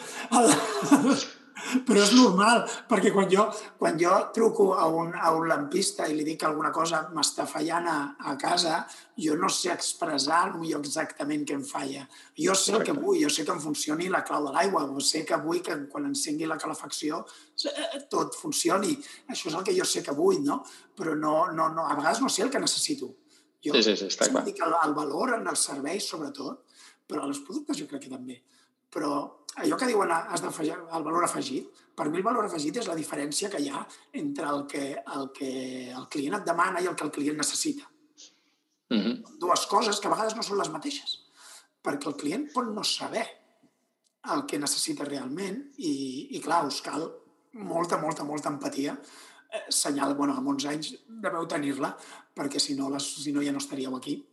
Però 1.86 2.02
és 2.02 2.12
normal, 2.16 2.62
perquè 2.88 3.12
quan 3.14 3.28
jo, 3.30 3.46
quan 3.78 3.98
jo 4.00 4.12
truco 4.34 4.70
a 4.74 4.86
un, 4.88 5.12
a 5.14 5.32
un 5.36 5.48
lampista 5.50 6.06
i 6.08 6.16
li 6.16 6.24
dic 6.26 6.40
que 6.42 6.48
alguna 6.48 6.72
cosa 6.74 7.02
m'està 7.14 7.46
fallant 7.48 7.88
a, 7.90 7.98
a 8.30 8.36
casa, 8.40 8.82
jo 9.20 9.36
no 9.36 9.50
sé 9.52 9.72
expressar 9.74 10.42
millor 10.56 10.84
exactament 10.84 11.44
què 11.48 11.56
em 11.58 11.64
falla. 11.66 12.06
Jo 12.38 12.54
sé 12.56 12.74
el 12.78 12.84
que 12.86 12.96
vull, 12.96 13.20
jo 13.22 13.30
sé 13.32 13.44
que 13.46 13.54
em 13.54 13.62
funcioni 13.62 14.08
la 14.12 14.22
clau 14.26 14.46
de 14.48 14.54
l'aigua, 14.54 14.86
o 14.88 15.04
sé 15.04 15.24
que 15.28 15.38
vull 15.42 15.62
que 15.64 15.76
quan 15.92 16.08
encengui 16.08 16.48
la 16.48 16.58
calefacció 16.60 17.24
eh, 17.68 18.04
tot 18.12 18.38
funcioni. 18.38 18.96
Això 19.28 19.50
és 19.50 19.58
el 19.58 19.66
que 19.66 19.76
jo 19.76 19.88
sé 19.88 20.04
que 20.06 20.16
vull, 20.16 20.40
no? 20.44 20.62
Però 20.96 21.16
no, 21.16 21.34
no, 21.52 21.68
no, 21.74 21.86
a 21.86 21.98
vegades 21.98 22.22
no 22.24 22.32
sé 22.32 22.46
el 22.46 22.52
que 22.52 22.62
necessito. 22.62 23.14
Jo 23.60 23.76
sí, 23.76 23.82
sí, 23.84 23.96
sí, 24.00 24.08
està 24.08 24.30
clar. 24.30 24.46
el, 24.48 24.76
el 24.86 24.94
valor 24.96 25.34
en 25.36 25.48
els 25.50 25.66
serveis, 25.68 26.06
sobretot, 26.08 26.64
però 27.06 27.26
en 27.26 27.34
els 27.34 27.42
productes 27.44 27.76
jo 27.82 27.88
crec 27.90 28.06
que 28.06 28.12
també. 28.12 28.38
Però 28.90 29.39
allò 29.56 29.76
que 29.76 29.88
diuen 29.90 30.12
has 30.14 30.42
d'afegir 30.42 30.76
el 30.76 31.06
valor 31.06 31.24
afegit, 31.26 31.70
per 31.96 32.08
mi 32.08 32.20
el 32.20 32.26
valor 32.26 32.46
afegit 32.46 32.78
és 32.80 32.88
la 32.88 32.96
diferència 32.98 33.50
que 33.50 33.60
hi 33.60 33.68
ha 33.68 33.82
entre 34.12 34.46
el 34.48 34.66
que 34.70 34.84
el, 35.00 35.30
que 35.36 35.50
el 35.90 36.06
client 36.12 36.38
et 36.38 36.46
demana 36.46 36.80
i 36.80 36.86
el 36.86 36.96
que 36.96 37.04
el 37.04 37.10
client 37.10 37.36
necessita. 37.36 37.88
Mm 38.90 39.00
-hmm. 39.00 39.38
Dues 39.38 39.66
coses 39.66 40.00
que 40.00 40.08
a 40.08 40.10
vegades 40.10 40.36
no 40.36 40.42
són 40.42 40.58
les 40.58 40.70
mateixes, 40.70 41.18
perquè 41.82 42.06
el 42.08 42.16
client 42.16 42.52
pot 42.52 42.66
no 42.66 42.84
saber 42.84 43.26
el 44.34 44.44
que 44.46 44.58
necessita 44.58 45.04
realment 45.04 45.72
i, 45.78 46.28
i 46.36 46.40
clar, 46.40 46.66
us 46.66 46.80
cal 46.80 47.08
molta, 47.52 47.98
molta, 47.98 48.24
molta 48.24 48.48
empatia 48.48 48.98
eh, 49.50 49.64
senyal, 49.68 50.14
bueno, 50.14 50.36
amb 50.36 50.48
11 50.48 50.68
anys 50.68 50.94
deveu 51.08 51.46
tenir-la, 51.46 51.96
perquè 52.34 52.58
si 52.58 52.74
no, 52.74 52.90
les, 52.90 53.06
si 53.24 53.32
no 53.32 53.42
ja 53.42 53.52
no 53.52 53.58
estaríeu 53.58 53.96
aquí, 53.96 54.26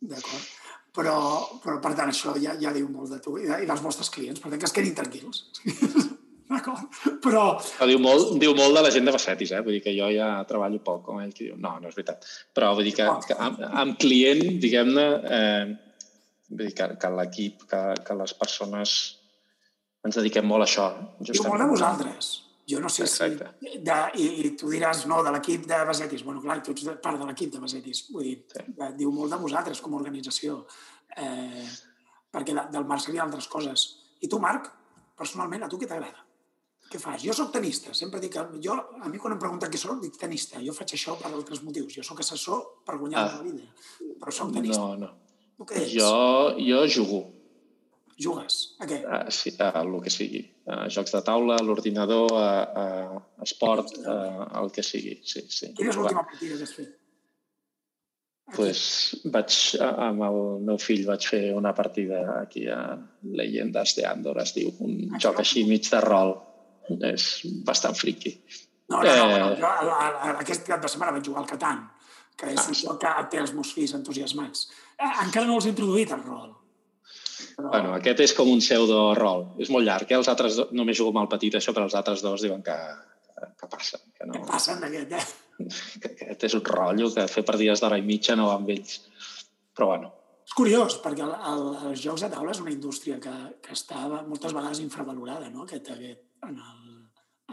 d'acord? 0.00 0.63
Però, 0.94 1.14
però, 1.58 1.80
per 1.82 1.90
tant, 1.98 2.10
això 2.12 2.36
ja, 2.38 2.52
ja 2.60 2.70
diu 2.74 2.86
molt 2.86 3.10
de 3.10 3.18
tu 3.22 3.34
i, 3.40 3.48
de, 3.48 3.64
i 3.64 3.66
dels 3.66 3.82
vostres 3.82 4.12
clients, 4.14 4.38
per 4.38 4.52
tant, 4.52 4.60
que 4.62 4.68
es 4.68 4.74
quedin 4.76 4.94
tranquils. 4.94 5.40
D'acord? 6.54 6.84
Però... 7.24 7.42
però... 7.56 7.88
Diu 7.88 7.98
molt, 8.02 8.36
diu 8.38 8.54
molt 8.54 8.76
de 8.78 8.84
la 8.84 8.92
gent 8.94 9.08
de 9.08 9.14
Bassetis, 9.14 9.54
eh? 9.56 9.62
Vull 9.64 9.78
dir 9.78 9.82
que 9.86 9.94
jo 9.96 10.10
ja 10.12 10.28
treballo 10.46 10.78
poc 10.84 11.02
com 11.08 11.18
ell 11.22 11.32
que 11.34 11.48
diu, 11.48 11.56
no, 11.58 11.72
no 11.82 11.90
és 11.90 11.98
veritat. 11.98 12.28
Però 12.54 12.70
vull 12.76 12.86
dir 12.86 12.94
que, 13.00 13.08
que 13.26 13.38
amb, 13.46 13.58
amb 13.82 13.98
client, 13.98 14.44
diguem-ne, 14.62 15.08
eh, 15.38 16.14
vull 16.52 16.68
dir 16.68 16.76
que, 16.78 16.90
que 17.00 17.12
l'equip, 17.16 17.66
que, 17.70 17.82
que 18.06 18.18
les 18.20 18.36
persones 18.38 18.96
ens 20.04 20.20
dediquem 20.20 20.46
molt 20.46 20.66
a 20.66 20.70
això. 20.70 20.88
Justament. 21.18 21.40
Diu 21.40 21.50
molt 21.50 21.64
de 21.64 21.70
vosaltres. 21.72 22.34
Jo 22.70 22.80
no 22.80 22.88
sé 22.88 23.04
Exacte. 23.04 23.50
si... 23.60 23.78
De, 23.84 23.96
i, 24.20 24.26
I 24.44 24.52
tu 24.58 24.70
diràs, 24.72 25.04
no, 25.10 25.20
de 25.24 25.32
l'equip 25.34 25.66
de 25.68 25.80
Basetis. 25.84 26.24
bueno, 26.24 26.40
clar, 26.40 26.62
tu 26.64 26.72
ets 26.72 26.86
part 27.02 27.20
de 27.20 27.26
l'equip 27.28 27.52
de 27.52 27.60
Basetis. 27.60 28.06
Vull 28.12 28.28
dir, 28.28 28.36
sí. 28.52 28.64
diu 29.00 29.12
molt 29.12 29.34
de 29.34 29.40
vosaltres 29.42 29.82
com 29.84 29.94
a 29.94 30.00
organització. 30.00 30.62
Eh, 31.16 31.66
perquè 32.32 32.56
de, 32.56 32.68
del 32.72 32.86
Marc 32.88 33.04
seria 33.04 33.24
altres 33.26 33.48
coses. 33.52 33.88
I 34.24 34.30
tu, 34.32 34.40
Marc, 34.40 34.70
personalment, 35.18 35.66
a 35.66 35.68
tu 35.68 35.80
què 35.80 35.90
t'agrada? 35.90 36.24
Què 36.90 37.00
fas? 37.00 37.22
Jo 37.24 37.34
sóc 37.36 37.52
tenista. 37.52 37.92
Sempre 37.96 38.20
dic 38.22 38.34
que 38.36 38.44
jo, 38.64 38.74
a 39.02 39.08
mi 39.10 39.20
quan 39.20 39.36
em 39.36 39.40
pregunten 39.42 39.70
què 39.72 39.80
sóc, 39.80 40.00
dic 40.02 40.16
tenista. 40.20 40.60
Jo 40.64 40.72
faig 40.76 40.96
això 40.96 41.16
per 41.20 41.30
altres 41.32 41.62
motius. 41.64 41.92
Jo 41.98 42.04
sóc 42.06 42.20
assessor 42.24 42.64
per 42.86 42.98
guanyar 43.00 43.24
ah. 43.24 43.38
la 43.38 43.44
vida. 43.44 43.68
Però 44.20 44.34
sóc 44.34 44.52
tenista. 44.54 44.80
No, 44.80 44.98
no. 45.04 45.12
Tu 45.58 45.68
què 45.70 45.80
ets? 45.84 45.94
Jo, 45.94 46.12
jo 46.60 46.84
jugo. 46.96 47.24
Jugues? 48.20 48.58
A 48.78 48.86
què? 48.90 49.00
A, 49.06 49.22
sí, 49.34 49.54
a 49.58 49.70
el 49.80 49.94
que 50.04 50.12
sigui. 50.12 50.42
A 50.70 50.84
jocs 50.92 51.14
de 51.14 51.22
taula, 51.26 51.56
a 51.58 51.64
l'ordinador, 51.66 52.34
a, 52.38 52.50
a 52.84 53.46
esport, 53.46 53.90
a, 54.06 54.18
el 54.62 54.70
que 54.74 54.84
sigui. 54.86 55.16
Sí, 55.26 55.46
sí. 55.48 55.72
Quina 55.74 55.90
és 55.90 55.98
l'última 55.98 56.22
partida 56.26 56.60
que 56.60 56.68
has 56.68 56.76
fet? 56.76 56.92
pues, 58.52 58.80
vaig, 59.32 59.54
amb 59.80 60.22
el 60.26 60.40
meu 60.68 60.78
fill 60.82 61.04
vaig 61.08 61.26
fer 61.26 61.42
una 61.56 61.72
partida 61.74 62.20
aquí 62.42 62.66
a 62.68 62.96
Leyendas 63.24 63.94
de 63.96 64.04
Andor, 64.06 64.40
es 64.42 64.52
diu, 64.56 64.70
un 64.84 65.14
ah, 65.14 65.20
joc 65.22 65.40
així 65.42 65.64
mig 65.68 65.88
de 65.90 66.02
rol. 66.04 66.36
És 67.08 67.40
bastant 67.64 67.94
friqui. 67.96 68.34
No, 68.92 68.98
no, 69.00 69.12
no, 69.16 69.36
eh... 69.54 69.54
jo 69.56 69.66
a, 69.66 69.94
a, 69.96 70.32
aquest 70.42 70.66
cap 70.68 70.82
de 70.82 70.90
setmana 70.92 71.14
vaig 71.16 71.24
jugar 71.24 71.40
al 71.40 71.48
Catan, 71.48 71.78
que 72.36 72.50
és 72.52 72.60
ah, 72.60 72.66
un 72.68 72.76
joc 72.76 72.98
que 73.00 73.12
té 73.32 73.40
els 73.40 73.54
meus 73.56 73.70
fills 73.72 73.94
entusiasmats. 73.96 74.66
Eh, 74.98 75.08
encara 75.24 75.48
no 75.48 75.56
els 75.56 75.64
he 75.64 75.72
introduït 75.72 76.12
al 76.12 76.26
rol, 76.26 76.52
Bueno, 77.58 77.94
aquest 77.96 78.20
és 78.24 78.34
com 78.36 78.50
un 78.50 78.60
pseudo-rol. 78.62 79.46
És 79.62 79.70
molt 79.72 79.86
llarg, 79.86 80.10
eh? 80.10 80.18
Els 80.18 80.30
altres 80.32 80.58
dos, 80.60 80.72
només 80.76 80.98
jugo 80.98 81.14
mal 81.16 81.30
petit 81.30 81.56
això, 81.58 81.74
però 81.76 81.88
els 81.88 81.96
altres 81.98 82.22
dos 82.24 82.44
diuen 82.44 82.62
que, 82.66 82.76
que 83.60 83.70
passa. 83.70 84.00
Que 84.16 84.28
no... 84.28 84.36
Què 84.36 84.44
passa 84.48 84.74
amb 84.76 84.88
aquest, 84.90 85.16
eh? 85.18 85.24
Que 86.02 86.10
aquest 86.10 86.48
és 86.48 86.56
un 86.58 86.64
rotllo 86.66 87.12
que 87.14 87.28
fer 87.30 87.44
partides 87.46 87.82
d'hora 87.82 88.00
i 88.00 88.06
mitja 88.06 88.34
no 88.38 88.48
va 88.50 88.58
amb 88.58 88.70
ells. 88.74 88.98
Però 89.74 89.90
bueno. 89.92 90.10
És 90.44 90.54
curiós, 90.58 90.98
perquè 91.02 91.24
el, 91.24 91.34
el, 91.52 91.66
els 91.90 92.02
jocs 92.02 92.26
de 92.26 92.30
taula 92.32 92.52
és 92.52 92.62
una 92.62 92.74
indústria 92.74 93.20
que, 93.22 93.34
que 93.64 93.76
està 93.76 94.02
moltes 94.26 94.52
vegades 94.52 94.82
infravalorada, 94.84 95.50
no? 95.54 95.64
Aquest, 95.64 95.92
aquest, 95.94 96.24
en 96.48 96.58
el, 96.58 96.98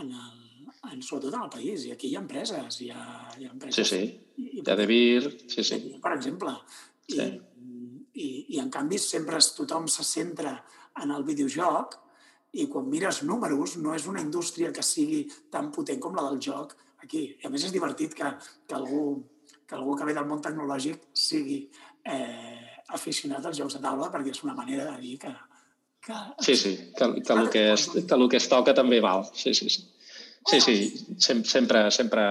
en 0.02 0.10
el, 0.10 0.72
en, 0.90 1.06
sobretot 1.06 1.38
en 1.38 1.46
el 1.46 1.54
país. 1.54 1.86
I 1.88 1.96
aquí 1.96 2.10
hi 2.10 2.18
ha 2.18 2.24
empreses, 2.26 2.82
hi 2.82 2.90
ha, 2.92 3.06
hi 3.38 3.48
ha 3.48 3.54
empreses. 3.54 3.94
Sí, 3.94 4.02
sí. 4.02 4.42
I, 4.42 4.50
i, 4.60 4.66
de 4.66 4.80
Devir, 4.82 5.32
sí, 5.46 5.64
sí. 5.64 5.80
Per 6.04 6.18
exemple. 6.18 6.58
Sí 7.08 7.22
i, 7.22 7.30
i 8.20 8.60
en 8.60 8.70
canvi 8.74 9.00
sempre 9.00 9.38
es, 9.40 9.54
tothom 9.56 9.88
se 9.88 10.04
centra 10.04 10.56
en 11.02 11.12
el 11.16 11.24
videojoc 11.24 11.98
i 12.60 12.68
quan 12.68 12.90
mires 12.92 13.22
números 13.24 13.78
no 13.80 13.94
és 13.96 14.08
una 14.12 14.22
indústria 14.24 14.72
que 14.76 14.84
sigui 14.84 15.24
tan 15.52 15.70
potent 15.72 16.02
com 16.04 16.16
la 16.16 16.26
del 16.28 16.42
joc 16.44 16.76
aquí. 17.04 17.30
I 17.40 17.48
a 17.48 17.52
més 17.54 17.64
és 17.68 17.72
divertit 17.72 18.16
que, 18.18 18.34
que, 18.68 18.76
algú, 18.76 19.22
que 19.68 19.78
algú 19.78 19.96
que 19.96 20.08
ve 20.10 20.16
del 20.18 20.28
món 20.28 20.44
tecnològic 20.44 21.08
sigui 21.16 21.62
eh, 22.04 22.68
aficionat 22.92 23.48
als 23.48 23.62
jocs 23.62 23.78
de 23.78 23.84
taula 23.86 24.12
perquè 24.12 24.36
és 24.36 24.44
una 24.44 24.58
manera 24.58 24.90
de 24.92 25.00
dir 25.06 25.16
que... 25.22 25.32
que 26.04 26.20
sí, 26.44 26.58
sí, 26.58 26.76
que, 26.98 27.14
que, 27.22 27.34
el 27.34 27.50
que, 27.50 27.66
es, 27.74 27.88
que 27.96 28.20
el 28.20 28.28
que 28.28 28.42
es 28.42 28.50
toca 28.52 28.76
també 28.76 29.00
val. 29.00 29.24
Sí, 29.32 29.56
sí, 29.56 29.70
sí. 29.70 29.88
Sí, 30.50 30.60
sí, 30.60 30.76
sempre, 31.22 31.86
sempre 31.94 32.24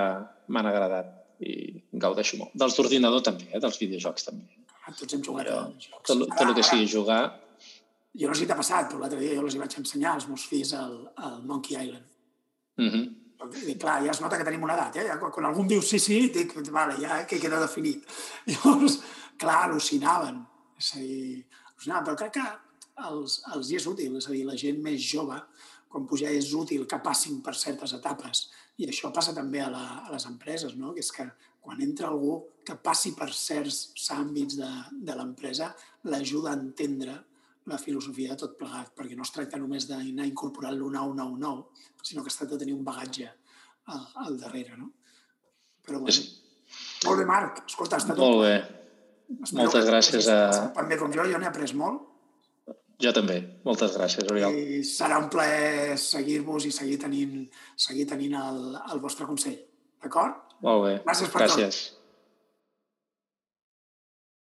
m'han 0.50 0.66
agradat 0.66 1.14
i 1.46 1.54
gaudeixo 2.02 2.40
molt. 2.40 2.52
Dels 2.58 2.74
d'ordinador 2.76 3.22
també, 3.24 3.46
eh? 3.54 3.60
dels 3.62 3.78
videojocs 3.80 4.26
també. 4.26 4.59
Tots 4.99 5.14
hem 5.14 5.22
jugat 5.24 5.49
a 5.53 5.61
jocs. 5.61 5.88
Tot, 6.09 6.26
tot 6.26 6.45
el 6.49 6.55
que 6.59 6.66
sigui 6.66 6.91
jugar... 6.91 7.22
Jo 8.20 8.26
no 8.26 8.34
sé 8.34 8.43
si 8.43 8.51
t'ha 8.51 8.59
passat, 8.59 8.88
però 8.91 8.99
l'altre 9.05 9.20
dia 9.20 9.36
jo 9.36 9.45
els 9.47 9.55
hi 9.55 9.61
vaig 9.61 9.74
ensenyar 9.78 10.16
als 10.16 10.24
meus 10.26 10.43
fills 10.51 10.72
al, 10.74 10.97
al 11.22 11.36
Monkey 11.47 11.76
Island. 11.78 12.07
Mm 12.80 12.88
-hmm. 12.91 13.05
I, 13.70 13.76
clar, 13.78 14.03
ja 14.05 14.11
es 14.11 14.20
nota 14.20 14.36
que 14.36 14.45
tenim 14.45 14.62
una 14.62 14.74
edat, 14.74 14.97
eh? 14.97 15.07
Ja, 15.07 15.16
quan, 15.18 15.47
algú 15.47 15.62
em 15.62 15.68
diu 15.68 15.82
sí, 15.82 15.99
sí, 15.99 16.28
dic, 16.34 16.53
vale, 16.70 16.97
ja 17.01 17.24
que 17.26 17.38
queda 17.41 17.61
definit. 17.61 18.05
Llavors, 18.51 18.99
clar, 19.38 19.68
al·lucinaven. 19.68 20.43
És 20.78 20.95
a 20.95 20.99
dir, 20.99 21.47
al·lucinaven, 21.70 22.05
però 22.05 22.16
crec 22.16 22.32
que 22.32 22.47
els, 23.09 23.43
els 23.55 23.70
hi 23.70 23.76
és 23.76 23.86
útil, 23.86 24.16
és 24.16 24.28
a 24.28 24.32
dir, 24.32 24.45
la 24.45 24.57
gent 24.57 24.82
més 24.82 25.01
jove, 25.01 25.38
quan 25.91 26.07
puja 26.07 26.30
és 26.30 26.53
útil 26.55 26.86
que 26.86 27.01
passin 27.03 27.41
per 27.43 27.55
certes 27.59 27.95
etapes. 27.97 28.49
I 28.78 28.88
això 28.88 29.11
passa 29.12 29.34
també 29.36 29.61
a, 29.64 29.70
la, 29.72 29.84
a 30.07 30.12
les 30.12 30.26
empreses, 30.26 30.76
no? 30.76 30.93
que 30.95 31.01
és 31.01 31.11
que 31.12 31.26
quan 31.61 31.82
entra 31.84 32.08
algú 32.08 32.38
que 32.64 32.76
passi 32.80 33.12
per 33.16 33.30
certs 33.36 34.11
àmbits 34.14 34.58
de, 34.61 34.70
de 35.06 35.16
l'empresa, 35.16 35.70
l'ajuda 36.08 36.52
a 36.52 36.58
entendre 36.58 37.16
la 37.70 37.78
filosofia 37.78 38.34
de 38.34 38.40
tot 38.42 38.56
plegat, 38.58 38.92
perquè 38.96 39.16
no 39.16 39.26
es 39.26 39.32
tracta 39.34 39.61
només 39.61 39.86
d'anar 39.88 40.26
incorporant 40.26 40.76
lo 40.78 40.90
nou, 40.92 41.12
nou, 41.14 41.36
nou, 41.38 41.62
sinó 42.02 42.24
que 42.24 42.32
es 42.32 42.38
tracta 42.38 42.56
de 42.56 42.64
tenir 42.64 42.76
un 42.76 42.84
bagatge 42.86 43.28
al, 43.92 44.04
al 44.24 44.38
darrere, 44.40 44.76
no? 44.80 44.90
Però 45.86 46.00
bueno. 46.02 46.28
Molt 47.04 47.18
bé, 47.18 47.26
Marc. 47.26 47.64
Escolta, 47.66 47.98
ha 47.98 48.02
estat 48.04 48.18
Molt 48.20 48.44
bé. 48.44 48.54
Espero 49.30 49.64
Moltes 49.64 49.86
gràcies 49.86 50.28
a... 50.30 50.38
També 50.76 50.98
com 51.00 51.12
jo, 51.14 51.24
jo 51.30 51.38
n'he 51.38 51.48
après 51.48 51.74
molt. 51.78 52.06
Jo 53.00 53.12
també. 53.16 53.38
Moltes 53.64 53.94
gràcies, 53.96 54.26
Oriol. 54.28 54.54
I 54.54 54.82
serà 54.84 55.18
un 55.22 55.30
plaer 55.32 55.96
seguir-vos 56.00 56.66
i 56.68 56.72
seguir 56.74 56.98
tenint, 57.00 57.46
seguir 57.88 58.04
tenint 58.11 58.36
el, 58.36 58.61
el 58.92 59.00
vostre 59.00 59.28
consell. 59.28 59.56
D'acord? 60.04 60.49
Molt 60.62 60.84
bé. 60.84 60.92
Gràcies 61.06 61.30
per 61.32 61.40
Gràcies. 61.46 61.80
tot. 61.90 61.99